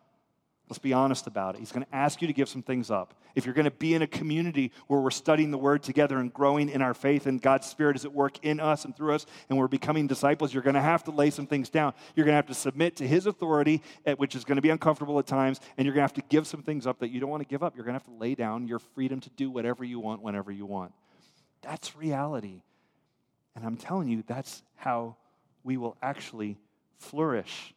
Let's 0.72 0.80
be 0.80 0.94
honest 0.94 1.28
about 1.28 1.56
it. 1.56 1.60
He's 1.60 1.74
going 1.74 1.86
to 1.86 1.94
ask 1.94 2.22
you 2.22 2.28
to 2.28 2.34
give 2.34 2.48
some 2.48 2.62
things 2.62 2.90
up. 2.90 3.14
If 3.36 3.44
you're 3.44 3.54
going 3.54 3.66
to 3.66 3.72
be 3.72 3.94
in 3.94 4.04
a 4.04 4.08
community 4.08 4.72
where 4.88 5.02
we're 5.02 5.12
studying 5.12 5.52
the 5.52 5.58
Word 5.58 5.84
together 5.84 6.18
and 6.18 6.34
growing 6.34 6.70
in 6.70 6.82
our 6.82 6.94
faith 6.94 7.26
and 7.26 7.42
God's 7.42 7.68
Spirit 7.68 7.98
is 7.98 8.06
at 8.06 8.14
work 8.14 8.38
in 8.42 8.62
us 8.62 8.86
and 8.86 8.96
through 8.96 9.16
us 9.16 9.26
and 9.50 9.60
we're 9.60 9.68
becoming 9.68 10.08
disciples, 10.08 10.54
you're 10.54 10.64
going 10.64 10.76
to 10.76 10.82
have 10.82 11.04
to 11.04 11.12
lay 11.12 11.30
some 11.30 11.46
things 11.46 11.70
down. 11.70 11.94
You're 12.16 12.24
going 12.24 12.32
to 12.32 12.38
have 12.38 12.48
to 12.48 12.54
submit 12.54 12.96
to 12.96 13.06
His 13.06 13.26
authority, 13.26 13.82
which 14.16 14.34
is 14.34 14.46
going 14.46 14.56
to 14.56 14.62
be 14.62 14.70
uncomfortable 14.70 15.20
at 15.20 15.28
times, 15.28 15.60
and 15.76 15.86
you're 15.86 15.94
going 15.94 16.08
to 16.08 16.14
have 16.14 16.14
to 16.14 16.24
give 16.30 16.48
some 16.48 16.64
things 16.64 16.88
up 16.88 17.00
that 17.00 17.10
you 17.10 17.20
don't 17.20 17.30
want 17.30 17.44
to 17.44 17.50
give 17.50 17.64
up. 17.64 17.76
You're 17.76 17.84
going 17.84 18.00
to 18.00 18.06
have 18.06 18.08
to 18.08 18.18
lay 18.18 18.34
down 18.34 18.66
your 18.66 18.80
freedom 18.80 19.20
to 19.20 19.30
do 19.32 19.52
whatever 19.52 19.84
you 19.84 20.00
want 20.00 20.22
whenever 20.22 20.54
you 20.54 20.66
want. 20.66 20.94
That's 21.64 21.98
reality. 21.98 22.62
And 23.58 23.66
I'm 23.66 23.76
telling 23.76 24.08
you, 24.08 24.24
that's 24.26 24.64
how 24.78 25.18
we 25.66 25.76
will 25.76 25.98
actually 26.02 26.58
flourish 26.98 27.74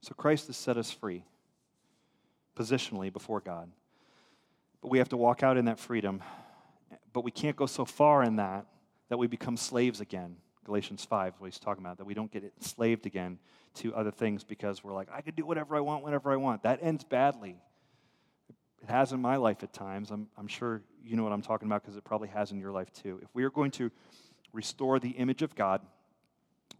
So 0.00 0.14
Christ 0.14 0.46
has 0.46 0.56
set 0.56 0.76
us 0.76 0.90
free, 0.90 1.24
positionally 2.56 3.12
before 3.12 3.40
God. 3.40 3.70
But 4.80 4.90
we 4.90 4.98
have 4.98 5.10
to 5.10 5.16
walk 5.16 5.42
out 5.42 5.56
in 5.56 5.66
that 5.66 5.78
freedom. 5.78 6.22
But 7.12 7.24
we 7.24 7.30
can't 7.30 7.56
go 7.56 7.66
so 7.66 7.84
far 7.84 8.22
in 8.22 8.36
that 8.36 8.66
that 9.08 9.18
we 9.18 9.26
become 9.26 9.56
slaves 9.56 10.00
again. 10.00 10.36
Galatians 10.64 11.04
5, 11.04 11.34
what 11.38 11.46
he's 11.48 11.58
talking 11.58 11.84
about, 11.84 11.98
that 11.98 12.04
we 12.04 12.14
don't 12.14 12.30
get 12.30 12.44
enslaved 12.44 13.04
again 13.04 13.38
to 13.74 13.94
other 13.94 14.10
things 14.10 14.44
because 14.44 14.84
we're 14.84 14.94
like, 14.94 15.08
I 15.12 15.20
can 15.20 15.34
do 15.34 15.44
whatever 15.44 15.76
I 15.76 15.80
want 15.80 16.04
whenever 16.04 16.30
I 16.30 16.36
want. 16.36 16.62
That 16.62 16.78
ends 16.82 17.02
badly. 17.02 17.56
It 18.82 18.88
has 18.88 19.12
in 19.12 19.20
my 19.20 19.36
life 19.36 19.62
at 19.62 19.72
times. 19.72 20.10
I'm, 20.10 20.28
I'm 20.38 20.46
sure 20.46 20.82
you 21.04 21.16
know 21.16 21.24
what 21.24 21.32
I'm 21.32 21.42
talking 21.42 21.66
about 21.66 21.82
because 21.82 21.96
it 21.96 22.04
probably 22.04 22.28
has 22.28 22.52
in 22.52 22.60
your 22.60 22.72
life 22.72 22.92
too. 22.92 23.18
If 23.22 23.28
we 23.34 23.42
are 23.44 23.50
going 23.50 23.72
to 23.72 23.90
restore 24.52 24.98
the 24.98 25.10
image 25.10 25.42
of 25.42 25.54
God, 25.54 25.82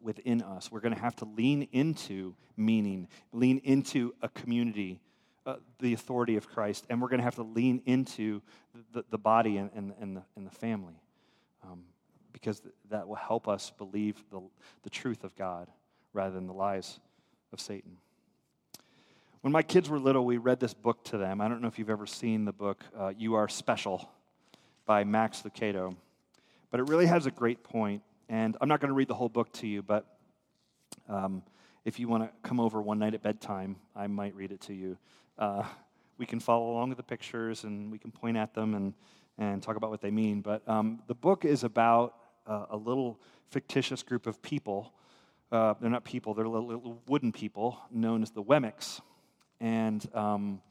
within 0.03 0.43
us. 0.43 0.71
We're 0.71 0.81
going 0.81 0.95
to 0.95 1.01
have 1.01 1.17
to 1.17 1.25
lean 1.25 1.69
into 1.73 2.35
meaning, 2.57 3.09
lean 3.33 3.59
into 3.65 4.15
a 4.23 4.29
community, 4.29 5.01
uh, 5.47 5.57
the 5.79 5.95
authority 5.95 6.37
of 6.37 6.49
Christ, 6.49 6.87
and 6.89 7.01
we're 7.01 7.09
going 7.09 7.21
to 7.21 7.25
have 7.25 7.37
to 7.37 7.43
lean 7.43 7.83
into 7.87 8.43
the, 8.93 9.05
the 9.11 9.19
body 9.19 9.57
and, 9.57 9.71
and, 9.75 9.93
and, 10.01 10.17
the, 10.17 10.23
and 10.37 10.47
the 10.47 10.51
family 10.51 11.01
um, 11.65 11.83
because 12.33 12.63
that 12.91 13.07
will 13.09 13.17
help 13.17 13.49
us 13.49 13.73
believe 13.77 14.23
the, 14.31 14.41
the 14.83 14.91
truth 14.91 15.25
of 15.25 15.35
God 15.37 15.69
rather 16.13 16.35
than 16.35 16.47
the 16.47 16.53
lies 16.53 17.01
of 17.53 17.61
Satan. 17.61 17.97
When 19.43 19.53
my 19.53 19.63
kids 19.63 19.89
were 19.89 19.99
little, 19.99 20.25
we 20.25 20.37
read 20.37 20.61
this 20.61 20.75
book 20.75 21.03
to 21.05 21.19
them. 21.19 21.41
I 21.41 21.49
don't 21.49 21.63
know 21.63 21.69
if 21.69 21.79
you've 21.79 21.91
ever 21.91 22.07
seen 22.07 22.45
the 22.45 22.53
book, 22.53 22.85
uh, 22.99 23.13
You 23.17 23.35
Are 23.35 23.49
Special 23.49 24.11
by 24.85 25.05
Max 25.05 25.43
Lucado, 25.43 25.97
but 26.71 26.81
it 26.81 26.89
really 26.89 27.07
has 27.07 27.27
a 27.27 27.31
great 27.31 27.63
point 27.63 28.03
and 28.31 28.57
I'm 28.61 28.69
not 28.69 28.81
going 28.81 28.91
to 28.91 28.95
read 28.95 29.09
the 29.09 29.15
whole 29.15 29.29
book 29.29 29.53
to 29.55 29.67
you, 29.67 29.83
but 29.83 30.07
um, 31.09 31.43
if 31.85 31.99
you 31.99 32.07
want 32.07 32.23
to 32.23 32.49
come 32.49 32.61
over 32.61 32.81
one 32.81 33.01
night 33.01 33.13
at 33.13 33.23
bedtime, 33.23 33.75
I 33.97 34.07
might 34.07 34.37
read 34.37 34.53
it 34.53 34.61
to 34.63 34.73
you. 34.73 34.97
Uh, 35.37 35.65
we 36.17 36.27
can 36.27 36.39
follow 36.39 36.71
along 36.71 36.91
with 36.91 36.97
the 36.97 37.03
pictures 37.03 37.65
and 37.65 37.91
we 37.91 37.99
can 37.99 38.13
point 38.13 38.37
at 38.37 38.55
them 38.55 38.75
and, 38.75 38.95
and 39.37 39.61
talk 39.61 39.75
about 39.75 39.91
what 39.91 40.01
they 40.01 40.13
mean. 40.13 40.43
But 40.43 40.67
um, 40.69 41.01
the 41.09 41.15
book 41.15 41.45
is 41.45 41.65
about 41.65 42.15
uh, 42.47 42.67
a 42.71 42.77
little 42.77 43.19
fictitious 43.49 44.05
group 44.05 44.29
of 44.29 44.41
people. 44.43 44.93
Uh, 45.51 45.75
they're 45.81 45.91
not 45.91 46.05
people, 46.05 46.33
they're 46.33 46.47
little, 46.47 46.69
little, 46.69 47.03
wooden 47.09 47.33
people 47.33 47.81
known 47.91 48.23
as 48.23 48.31
the 48.31 48.45
Wemmicks. 48.45 49.01
And, 49.61 50.09
um, 50.15 50.63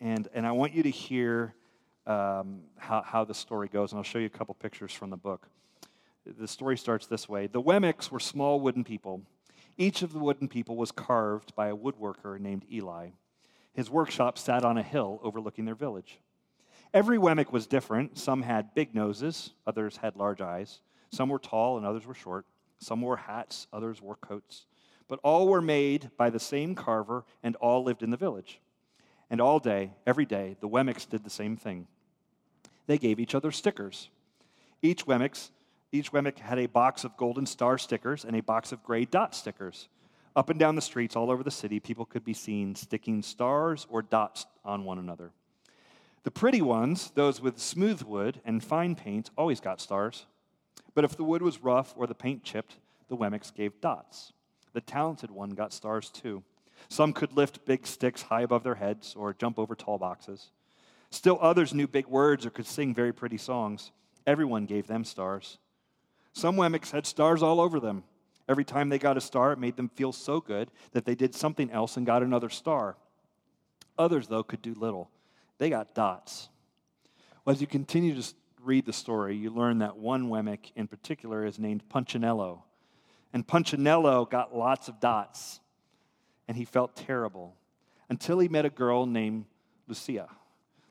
and, 0.00 0.28
and 0.32 0.46
I 0.46 0.52
want 0.52 0.74
you 0.74 0.84
to 0.84 0.90
hear 0.90 1.54
um, 2.06 2.60
how, 2.78 3.02
how 3.02 3.24
the 3.24 3.34
story 3.34 3.66
goes, 3.66 3.90
and 3.90 3.98
I'll 3.98 4.04
show 4.04 4.20
you 4.20 4.26
a 4.26 4.30
couple 4.30 4.54
pictures 4.54 4.92
from 4.92 5.10
the 5.10 5.16
book. 5.16 5.48
The 6.24 6.48
story 6.48 6.76
starts 6.78 7.06
this 7.06 7.28
way 7.28 7.46
The 7.46 7.62
Wemmicks 7.62 8.10
were 8.10 8.20
small 8.20 8.60
wooden 8.60 8.84
people. 8.84 9.22
Each 9.76 10.02
of 10.02 10.12
the 10.12 10.18
wooden 10.18 10.48
people 10.48 10.76
was 10.76 10.92
carved 10.92 11.54
by 11.54 11.68
a 11.68 11.76
woodworker 11.76 12.38
named 12.38 12.64
Eli. 12.70 13.10
His 13.72 13.90
workshop 13.90 14.36
sat 14.38 14.64
on 14.64 14.76
a 14.76 14.82
hill 14.82 15.18
overlooking 15.22 15.64
their 15.64 15.74
village. 15.74 16.20
Every 16.92 17.16
Wemmick 17.16 17.50
was 17.50 17.66
different. 17.66 18.18
Some 18.18 18.42
had 18.42 18.74
big 18.74 18.94
noses, 18.94 19.54
others 19.66 19.96
had 19.96 20.14
large 20.14 20.42
eyes. 20.42 20.80
Some 21.10 21.30
were 21.30 21.38
tall 21.38 21.78
and 21.78 21.86
others 21.86 22.06
were 22.06 22.14
short. 22.14 22.44
Some 22.78 23.00
wore 23.00 23.16
hats, 23.16 23.66
others 23.72 24.02
wore 24.02 24.16
coats. 24.16 24.66
but 25.08 25.20
all 25.22 25.46
were 25.46 25.60
made 25.60 26.10
by 26.16 26.30
the 26.30 26.40
same 26.40 26.74
carver, 26.74 27.26
and 27.42 27.54
all 27.56 27.84
lived 27.84 28.02
in 28.02 28.10
the 28.10 28.16
village. 28.16 28.60
And 29.28 29.42
all 29.42 29.58
day, 29.58 29.92
every 30.06 30.24
day, 30.24 30.56
the 30.60 30.68
Wemmicks 30.68 31.06
did 31.06 31.22
the 31.22 31.28
same 31.28 31.54
thing. 31.54 31.86
They 32.86 32.96
gave 32.96 33.20
each 33.20 33.34
other 33.34 33.50
stickers. 33.50 34.08
Each 34.80 35.04
Wemmicks, 35.04 35.50
each 35.92 36.10
Wemmick 36.10 36.38
had 36.38 36.58
a 36.58 36.66
box 36.66 37.04
of 37.04 37.16
golden 37.16 37.44
star 37.44 37.76
stickers 37.76 38.24
and 38.24 38.34
a 38.34 38.42
box 38.42 38.72
of 38.72 38.82
gray 38.82 39.04
dot 39.04 39.34
stickers. 39.34 39.88
Up 40.34 40.48
and 40.48 40.58
down 40.58 40.74
the 40.74 40.82
streets 40.82 41.14
all 41.14 41.30
over 41.30 41.42
the 41.42 41.50
city, 41.50 41.78
people 41.78 42.06
could 42.06 42.24
be 42.24 42.32
seen 42.32 42.74
sticking 42.74 43.22
stars 43.22 43.86
or 43.90 44.00
dots 44.00 44.46
on 44.64 44.84
one 44.84 44.98
another. 44.98 45.30
The 46.22 46.30
pretty 46.30 46.62
ones, 46.62 47.10
those 47.14 47.40
with 47.40 47.58
smooth 47.58 48.02
wood 48.02 48.40
and 48.44 48.64
fine 48.64 48.94
paint, 48.94 49.30
always 49.36 49.60
got 49.60 49.80
stars. 49.80 50.24
But 50.94 51.04
if 51.04 51.16
the 51.16 51.24
wood 51.24 51.42
was 51.42 51.62
rough 51.62 51.92
or 51.96 52.06
the 52.06 52.14
paint 52.14 52.42
chipped, 52.42 52.76
the 53.08 53.16
Wemmicks 53.16 53.54
gave 53.54 53.80
dots. 53.80 54.32
The 54.72 54.80
talented 54.80 55.30
one 55.30 55.50
got 55.50 55.72
stars 55.72 56.08
too. 56.08 56.42
Some 56.88 57.12
could 57.12 57.34
lift 57.34 57.66
big 57.66 57.86
sticks 57.86 58.22
high 58.22 58.42
above 58.42 58.62
their 58.62 58.76
heads 58.76 59.14
or 59.14 59.34
jump 59.34 59.58
over 59.58 59.74
tall 59.74 59.98
boxes. 59.98 60.50
Still 61.10 61.38
others 61.42 61.74
knew 61.74 61.86
big 61.86 62.06
words 62.06 62.46
or 62.46 62.50
could 62.50 62.66
sing 62.66 62.94
very 62.94 63.12
pretty 63.12 63.36
songs. 63.36 63.92
Everyone 64.26 64.64
gave 64.64 64.86
them 64.86 65.04
stars. 65.04 65.58
Some 66.32 66.56
Wemmicks 66.56 66.90
had 66.90 67.06
stars 67.06 67.42
all 67.42 67.60
over 67.60 67.78
them. 67.78 68.04
Every 68.48 68.64
time 68.64 68.88
they 68.88 68.98
got 68.98 69.16
a 69.16 69.20
star, 69.20 69.52
it 69.52 69.58
made 69.58 69.76
them 69.76 69.88
feel 69.88 70.12
so 70.12 70.40
good 70.40 70.70
that 70.92 71.04
they 71.04 71.14
did 71.14 71.34
something 71.34 71.70
else 71.70 71.96
and 71.96 72.06
got 72.06 72.22
another 72.22 72.50
star. 72.50 72.96
Others, 73.98 74.28
though, 74.28 74.42
could 74.42 74.62
do 74.62 74.74
little. 74.74 75.10
They 75.58 75.70
got 75.70 75.94
dots. 75.94 76.48
Well, 77.44 77.54
as 77.54 77.60
you 77.60 77.66
continue 77.66 78.20
to 78.20 78.34
read 78.62 78.86
the 78.86 78.92
story, 78.92 79.36
you 79.36 79.50
learn 79.50 79.78
that 79.78 79.96
one 79.96 80.28
Wemmick 80.28 80.72
in 80.74 80.88
particular 80.88 81.44
is 81.44 81.58
named 81.58 81.88
Punchinello. 81.88 82.62
And 83.32 83.46
Punchinello 83.46 84.28
got 84.28 84.56
lots 84.56 84.88
of 84.88 85.00
dots, 85.00 85.60
and 86.48 86.56
he 86.56 86.64
felt 86.64 86.96
terrible 86.96 87.56
until 88.08 88.38
he 88.38 88.48
met 88.48 88.64
a 88.64 88.70
girl 88.70 89.06
named 89.06 89.46
Lucia. 89.88 90.28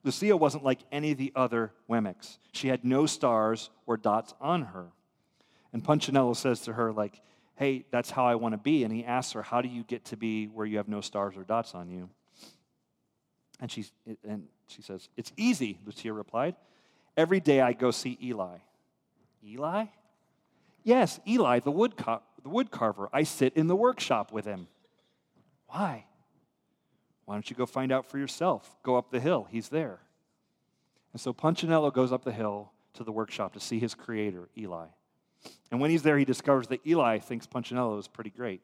Lucia 0.03 0.35
wasn't 0.35 0.63
like 0.63 0.79
any 0.91 1.11
of 1.11 1.17
the 1.17 1.31
other 1.35 1.71
Wemmicks. 1.89 2.37
She 2.51 2.67
had 2.67 2.83
no 2.83 3.05
stars 3.05 3.69
or 3.85 3.97
dots 3.97 4.33
on 4.41 4.63
her. 4.63 4.87
And 5.73 5.83
Punchinello 5.83 6.35
says 6.35 6.61
to 6.61 6.73
her, 6.73 6.91
like, 6.91 7.21
hey, 7.55 7.85
that's 7.91 8.09
how 8.11 8.25
I 8.25 8.35
want 8.35 8.53
to 8.53 8.57
be. 8.57 8.83
And 8.83 8.93
he 8.93 9.05
asks 9.05 9.33
her, 9.33 9.41
how 9.41 9.61
do 9.61 9.69
you 9.69 9.83
get 9.83 10.05
to 10.05 10.17
be 10.17 10.47
where 10.47 10.65
you 10.65 10.77
have 10.77 10.87
no 10.87 11.01
stars 11.01 11.37
or 11.37 11.43
dots 11.43 11.75
on 11.75 11.89
you? 11.89 12.09
And, 13.59 13.71
she's, 13.71 13.91
and 14.27 14.47
she 14.67 14.81
says, 14.81 15.09
it's 15.15 15.31
easy, 15.37 15.77
Lucia 15.85 16.11
replied. 16.11 16.55
Every 17.15 17.39
day 17.39 17.61
I 17.61 17.73
go 17.73 17.91
see 17.91 18.17
Eli. 18.21 18.57
Eli? 19.45 19.85
Yes, 20.83 21.19
Eli, 21.27 21.59
the 21.59 21.71
wood, 21.71 21.93
the 21.97 22.49
wood 22.49 22.71
carver. 22.71 23.09
I 23.13 23.23
sit 23.23 23.53
in 23.55 23.67
the 23.67 23.75
workshop 23.75 24.31
with 24.31 24.45
him. 24.45 24.67
Why? 25.67 26.05
Why 27.25 27.35
don't 27.35 27.49
you 27.49 27.55
go 27.55 27.65
find 27.65 27.91
out 27.91 28.05
for 28.05 28.17
yourself? 28.17 28.75
Go 28.83 28.95
up 28.95 29.11
the 29.11 29.19
hill. 29.19 29.47
He's 29.51 29.69
there. 29.69 29.99
And 31.13 31.21
so 31.21 31.33
Punchinello 31.33 31.93
goes 31.93 32.11
up 32.11 32.23
the 32.23 32.31
hill 32.31 32.71
to 32.93 33.03
the 33.03 33.11
workshop 33.11 33.53
to 33.53 33.59
see 33.59 33.79
his 33.79 33.93
creator, 33.93 34.49
Eli. 34.57 34.87
And 35.71 35.79
when 35.79 35.89
he's 35.89 36.03
there, 36.03 36.17
he 36.17 36.25
discovers 36.25 36.67
that 36.67 36.85
Eli 36.85 37.19
thinks 37.19 37.47
Punchinello 37.47 37.97
is 37.97 38.07
pretty 38.07 38.29
great. 38.29 38.61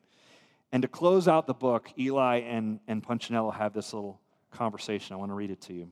And 0.71 0.81
to 0.81 0.87
close 0.87 1.27
out 1.27 1.47
the 1.47 1.53
book, 1.53 1.89
Eli 1.97 2.39
and, 2.39 2.79
and 2.87 3.01
Punchinello 3.01 3.51
have 3.51 3.73
this 3.73 3.93
little 3.93 4.19
conversation. 4.51 5.13
I 5.13 5.17
want 5.17 5.31
to 5.31 5.35
read 5.35 5.51
it 5.51 5.61
to 5.61 5.73
you. 5.73 5.89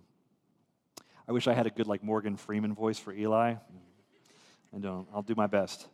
I 1.27 1.31
wish 1.31 1.47
I 1.47 1.53
had 1.53 1.65
a 1.65 1.69
good, 1.69 1.87
like, 1.87 2.03
Morgan 2.03 2.35
Freeman 2.35 2.73
voice 2.73 2.99
for 2.99 3.13
Eli. 3.13 3.55
I 4.75 4.77
don't. 4.79 5.07
I'll 5.13 5.23
do 5.23 5.35
my 5.35 5.47
best. 5.47 5.87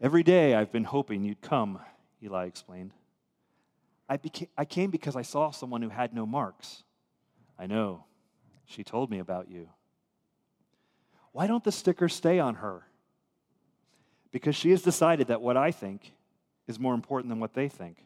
Every 0.00 0.22
day 0.22 0.54
I've 0.54 0.70
been 0.70 0.84
hoping 0.84 1.24
you'd 1.24 1.40
come, 1.40 1.80
Eli 2.22 2.44
explained. 2.46 2.92
I, 4.08 4.16
beca- 4.16 4.48
I 4.56 4.64
came 4.64 4.90
because 4.90 5.16
I 5.16 5.22
saw 5.22 5.50
someone 5.50 5.82
who 5.82 5.88
had 5.88 6.14
no 6.14 6.26
marks. 6.26 6.82
I 7.58 7.66
know. 7.66 8.04
She 8.66 8.84
told 8.84 9.10
me 9.10 9.18
about 9.18 9.50
you. 9.50 9.68
Why 11.32 11.46
don't 11.46 11.64
the 11.64 11.72
stickers 11.72 12.14
stay 12.14 12.38
on 12.38 12.56
her? 12.56 12.82
Because 14.30 14.56
she 14.56 14.70
has 14.70 14.82
decided 14.82 15.28
that 15.28 15.42
what 15.42 15.56
I 15.56 15.70
think 15.70 16.12
is 16.66 16.78
more 16.78 16.94
important 16.94 17.30
than 17.30 17.40
what 17.40 17.54
they 17.54 17.68
think. 17.68 18.04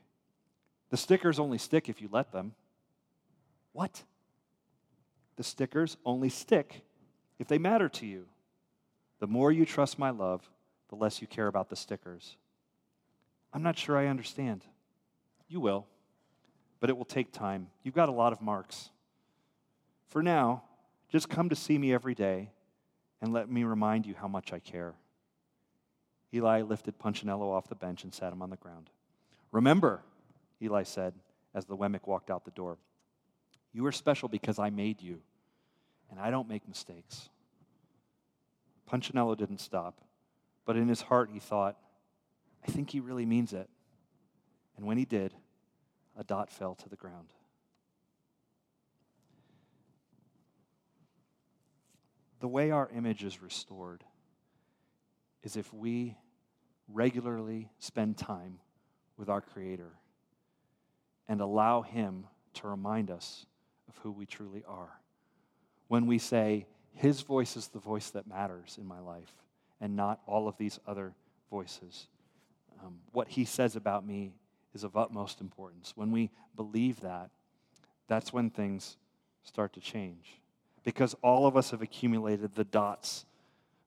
The 0.91 0.97
stickers 0.97 1.39
only 1.39 1.59
stick 1.59 1.89
if 1.89 2.01
you 2.01 2.09
let 2.11 2.33
them. 2.33 2.55
What? 3.73 4.03
The 5.37 5.45
stickers 5.45 5.97
only 6.05 6.29
stick 6.29 6.83
if 7.39 7.49
they 7.49 7.59
matter 7.59 7.89
to 7.89 8.07
you. 8.07 8.27
The 9.19 9.27
more 9.27 9.51
you 9.51 9.67
trust 9.67 9.99
my 9.99 10.11
love, 10.11 10.49
the 10.89 10.97
less 10.97 11.21
you 11.21 11.27
care 11.27 11.47
about 11.47 11.69
the 11.69 11.77
stickers. 11.77 12.37
I'm 13.53 13.63
not 13.63 13.79
sure 13.79 13.97
I 13.97 14.07
understand. 14.07 14.65
You 15.49 15.61
will, 15.61 15.87
but 16.81 16.91
it 16.91 16.97
will 16.97 17.05
take 17.05 17.33
time. 17.33 17.69
You've 17.83 17.95
got 17.95 18.09
a 18.09 18.13
lot 18.13 18.33
of 18.33 18.41
marks. 18.41 18.91
For 20.09 20.23
now, 20.23 20.63
just 21.11 21.29
come 21.29 21.49
to 21.49 21.57
see 21.57 21.79
me 21.79 21.93
every 21.93 22.15
day 22.15 22.51
and 23.21 23.33
let 23.33 23.51
me 23.51 23.65
remind 23.65 24.07
you 24.07 24.15
how 24.15 24.29
much 24.29 24.53
I 24.53 24.59
care. 24.59 24.95
Eli 26.35 26.63
lifted 26.63 26.99
Punchinello 26.99 27.53
off 27.53 27.69
the 27.69 27.77
bench 27.77 28.03
and 28.03 28.13
sat 28.13 28.33
him 28.33 28.43
on 28.43 28.51
the 28.51 28.57
ground. 28.57 28.91
Remember, 29.53 30.03
Eli 30.61 30.83
said 30.83 31.15
as 31.55 31.65
the 31.65 31.77
Wemmick 31.77 32.09
walked 32.09 32.31
out 32.31 32.45
the 32.45 32.51
door, 32.51 32.77
you 33.73 33.87
are 33.87 33.93
special 33.93 34.29
because 34.29 34.59
I 34.59 34.71
made 34.71 35.01
you, 35.01 35.21
and 36.11 36.19
I 36.19 36.31
don't 36.31 36.49
make 36.49 36.67
mistakes. 36.67 37.29
Punchinello 38.87 39.37
didn't 39.37 39.61
stop, 39.61 40.01
but 40.65 40.77
in 40.77 40.89
his 40.89 41.03
heart 41.03 41.31
he 41.33 41.39
thought, 41.39 41.77
I 42.67 42.71
think 42.71 42.91
he 42.91 43.01
really 43.01 43.27
means 43.27 43.53
it. 43.53 43.69
And 44.77 44.87
when 44.87 44.99
he 44.99 45.05
did, 45.05 45.33
a 46.19 46.25
dot 46.25 46.51
fell 46.51 46.75
to 46.77 46.89
the 46.89 46.97
ground. 46.97 47.29
The 52.41 52.49
way 52.49 52.71
our 52.71 52.91
image 52.95 53.25
is 53.25 53.41
restored 53.41 54.05
is 55.43 55.57
if 55.57 55.73
we 55.73 56.17
regularly 56.93 57.71
spend 57.79 58.17
time 58.17 58.59
with 59.17 59.29
our 59.29 59.41
Creator 59.41 59.91
and 61.29 61.41
allow 61.41 61.83
Him 61.83 62.27
to 62.55 62.69
remind 62.69 63.11
us 63.11 63.47
of 63.89 63.97
who 63.99 64.11
we 64.11 64.27
truly 64.27 64.63
are. 64.67 65.01
When 65.89 66.07
we 66.07 66.19
say, 66.19 66.67
His 66.95 67.23
voice 67.23 67.57
is 67.57 67.69
the 67.69 67.79
voice 67.79 68.11
that 68.11 68.27
matters 68.27 68.77
in 68.79 68.87
my 68.87 69.01
life 69.01 69.33
and 69.81 69.97
not 69.97 70.21
all 70.27 70.49
of 70.49 70.57
these 70.57 70.79
other 70.87 71.15
voices. 71.51 72.09
Um, 72.85 72.99
what 73.13 73.29
He 73.29 73.45
says 73.45 73.77
about 73.77 74.07
me 74.07 74.33
is 74.75 74.85
of 74.85 74.97
utmost 74.97 75.41
importance. 75.41 75.93
When 75.97 76.11
we 76.11 76.31
believe 76.57 77.01
that, 77.01 77.31
that's 78.09 78.33
when 78.33 78.51
things 78.51 78.97
start 79.43 79.73
to 79.75 79.81
change. 79.81 80.41
Because 80.83 81.15
all 81.23 81.47
of 81.47 81.57
us 81.57 81.71
have 81.71 81.81
accumulated 81.81 82.55
the 82.55 82.65
dots 82.65 83.25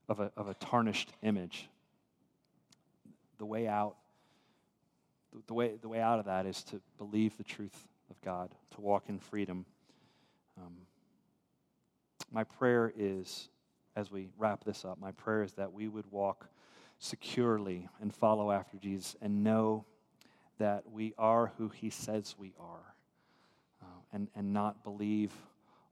of 0.09 0.19
a, 0.19 0.31
of 0.35 0.47
a 0.47 0.53
tarnished 0.55 1.11
image 1.21 1.69
the 3.37 3.45
way 3.45 3.67
out, 3.67 3.95
the 5.47 5.53
way, 5.53 5.75
the 5.81 5.89
way 5.89 5.99
out 5.99 6.19
of 6.19 6.25
that 6.25 6.45
is 6.45 6.63
to 6.65 6.81
believe 6.97 7.37
the 7.37 7.43
truth 7.43 7.87
of 8.09 8.19
God, 8.21 8.49
to 8.75 8.81
walk 8.81 9.05
in 9.09 9.19
freedom. 9.19 9.65
Um, 10.57 10.73
my 12.31 12.43
prayer 12.43 12.91
is, 12.97 13.49
as 13.95 14.11
we 14.11 14.29
wrap 14.37 14.63
this 14.63 14.85
up, 14.85 14.99
my 14.99 15.11
prayer 15.11 15.43
is 15.43 15.53
that 15.53 15.71
we 15.71 15.87
would 15.87 16.09
walk 16.11 16.47
securely 16.99 17.87
and 18.01 18.13
follow 18.13 18.51
after 18.51 18.77
Jesus 18.77 19.15
and 19.21 19.43
know 19.43 19.85
that 20.57 20.89
we 20.91 21.13
are 21.17 21.53
who 21.57 21.69
he 21.69 21.89
says 21.89 22.35
we 22.37 22.53
are 22.59 22.95
uh, 23.81 23.85
and, 24.11 24.27
and 24.35 24.53
not 24.53 24.83
believe 24.83 25.31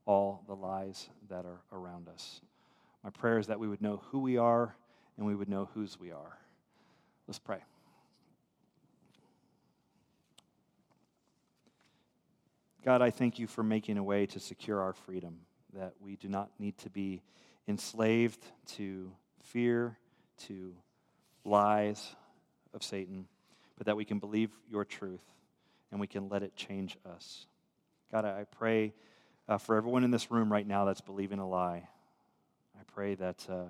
all 0.04 0.42
the 0.46 0.54
lies 0.54 1.08
that 1.28 1.44
are 1.44 1.60
around 1.72 2.08
us. 2.08 2.40
My 3.04 3.10
prayer 3.10 3.38
is 3.38 3.46
that 3.46 3.60
we 3.60 3.68
would 3.68 3.80
know 3.80 4.02
who 4.10 4.18
we 4.20 4.36
are 4.36 4.74
and 5.16 5.26
we 5.26 5.34
would 5.34 5.48
know 5.48 5.68
whose 5.74 5.98
we 5.98 6.10
are. 6.10 6.38
Let's 7.26 7.38
pray. 7.40 7.58
God, 12.84 13.02
I 13.02 13.10
thank 13.10 13.40
you 13.40 13.48
for 13.48 13.64
making 13.64 13.98
a 13.98 14.02
way 14.02 14.26
to 14.26 14.38
secure 14.38 14.80
our 14.80 14.92
freedom, 14.92 15.38
that 15.74 15.94
we 16.00 16.14
do 16.14 16.28
not 16.28 16.50
need 16.60 16.78
to 16.78 16.90
be 16.90 17.20
enslaved 17.66 18.44
to 18.74 19.10
fear, 19.42 19.98
to 20.46 20.72
lies 21.44 22.14
of 22.72 22.84
Satan, 22.84 23.26
but 23.76 23.86
that 23.86 23.96
we 23.96 24.04
can 24.04 24.20
believe 24.20 24.50
your 24.70 24.84
truth 24.84 25.24
and 25.90 26.00
we 26.00 26.06
can 26.06 26.28
let 26.28 26.44
it 26.44 26.54
change 26.54 26.96
us. 27.04 27.46
God, 28.12 28.24
I 28.24 28.44
pray 28.44 28.94
uh, 29.48 29.58
for 29.58 29.74
everyone 29.74 30.04
in 30.04 30.12
this 30.12 30.30
room 30.30 30.52
right 30.52 30.66
now 30.66 30.84
that's 30.84 31.00
believing 31.00 31.40
a 31.40 31.48
lie. 31.48 31.88
I 32.78 32.82
pray 32.86 33.16
that 33.16 33.44
uh, 33.50 33.64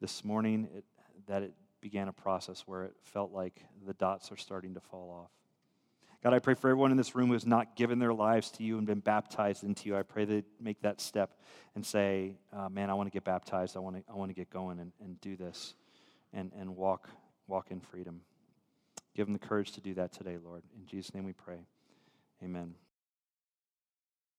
this 0.00 0.24
morning 0.24 0.68
it, 0.76 0.84
that 1.26 1.42
it 1.42 1.54
began 1.86 2.08
a 2.08 2.12
process 2.12 2.64
where 2.66 2.82
it 2.82 2.96
felt 3.04 3.30
like 3.30 3.64
the 3.86 3.94
dots 3.94 4.32
are 4.32 4.36
starting 4.36 4.74
to 4.74 4.80
fall 4.80 5.08
off. 5.22 5.30
God, 6.20 6.34
I 6.34 6.40
pray 6.40 6.54
for 6.54 6.68
everyone 6.68 6.90
in 6.90 6.96
this 6.96 7.14
room 7.14 7.28
who 7.28 7.34
has 7.34 7.46
not 7.46 7.76
given 7.76 8.00
their 8.00 8.12
lives 8.12 8.50
to 8.52 8.64
you 8.64 8.76
and 8.78 8.84
been 8.84 8.98
baptized 8.98 9.62
into 9.62 9.88
you. 9.88 9.96
I 9.96 10.02
pray 10.02 10.24
they 10.24 10.42
make 10.60 10.82
that 10.82 11.00
step 11.00 11.38
and 11.76 11.86
say, 11.86 12.32
uh, 12.52 12.68
Man, 12.68 12.90
I 12.90 12.94
want 12.94 13.06
to 13.06 13.12
get 13.12 13.22
baptized. 13.22 13.76
I 13.76 13.78
want 13.78 13.98
to, 13.98 14.02
I 14.10 14.16
want 14.16 14.30
to 14.30 14.34
get 14.34 14.50
going 14.50 14.80
and, 14.80 14.90
and 15.00 15.20
do 15.20 15.36
this 15.36 15.74
and, 16.32 16.50
and 16.58 16.74
walk, 16.74 17.08
walk 17.46 17.70
in 17.70 17.78
freedom. 17.78 18.22
Give 19.14 19.28
them 19.28 19.32
the 19.32 19.46
courage 19.46 19.70
to 19.72 19.80
do 19.80 19.94
that 19.94 20.10
today, 20.10 20.38
Lord. 20.44 20.64
In 20.76 20.86
Jesus' 20.86 21.14
name 21.14 21.22
we 21.22 21.34
pray. 21.34 21.60
Amen. 22.42 22.74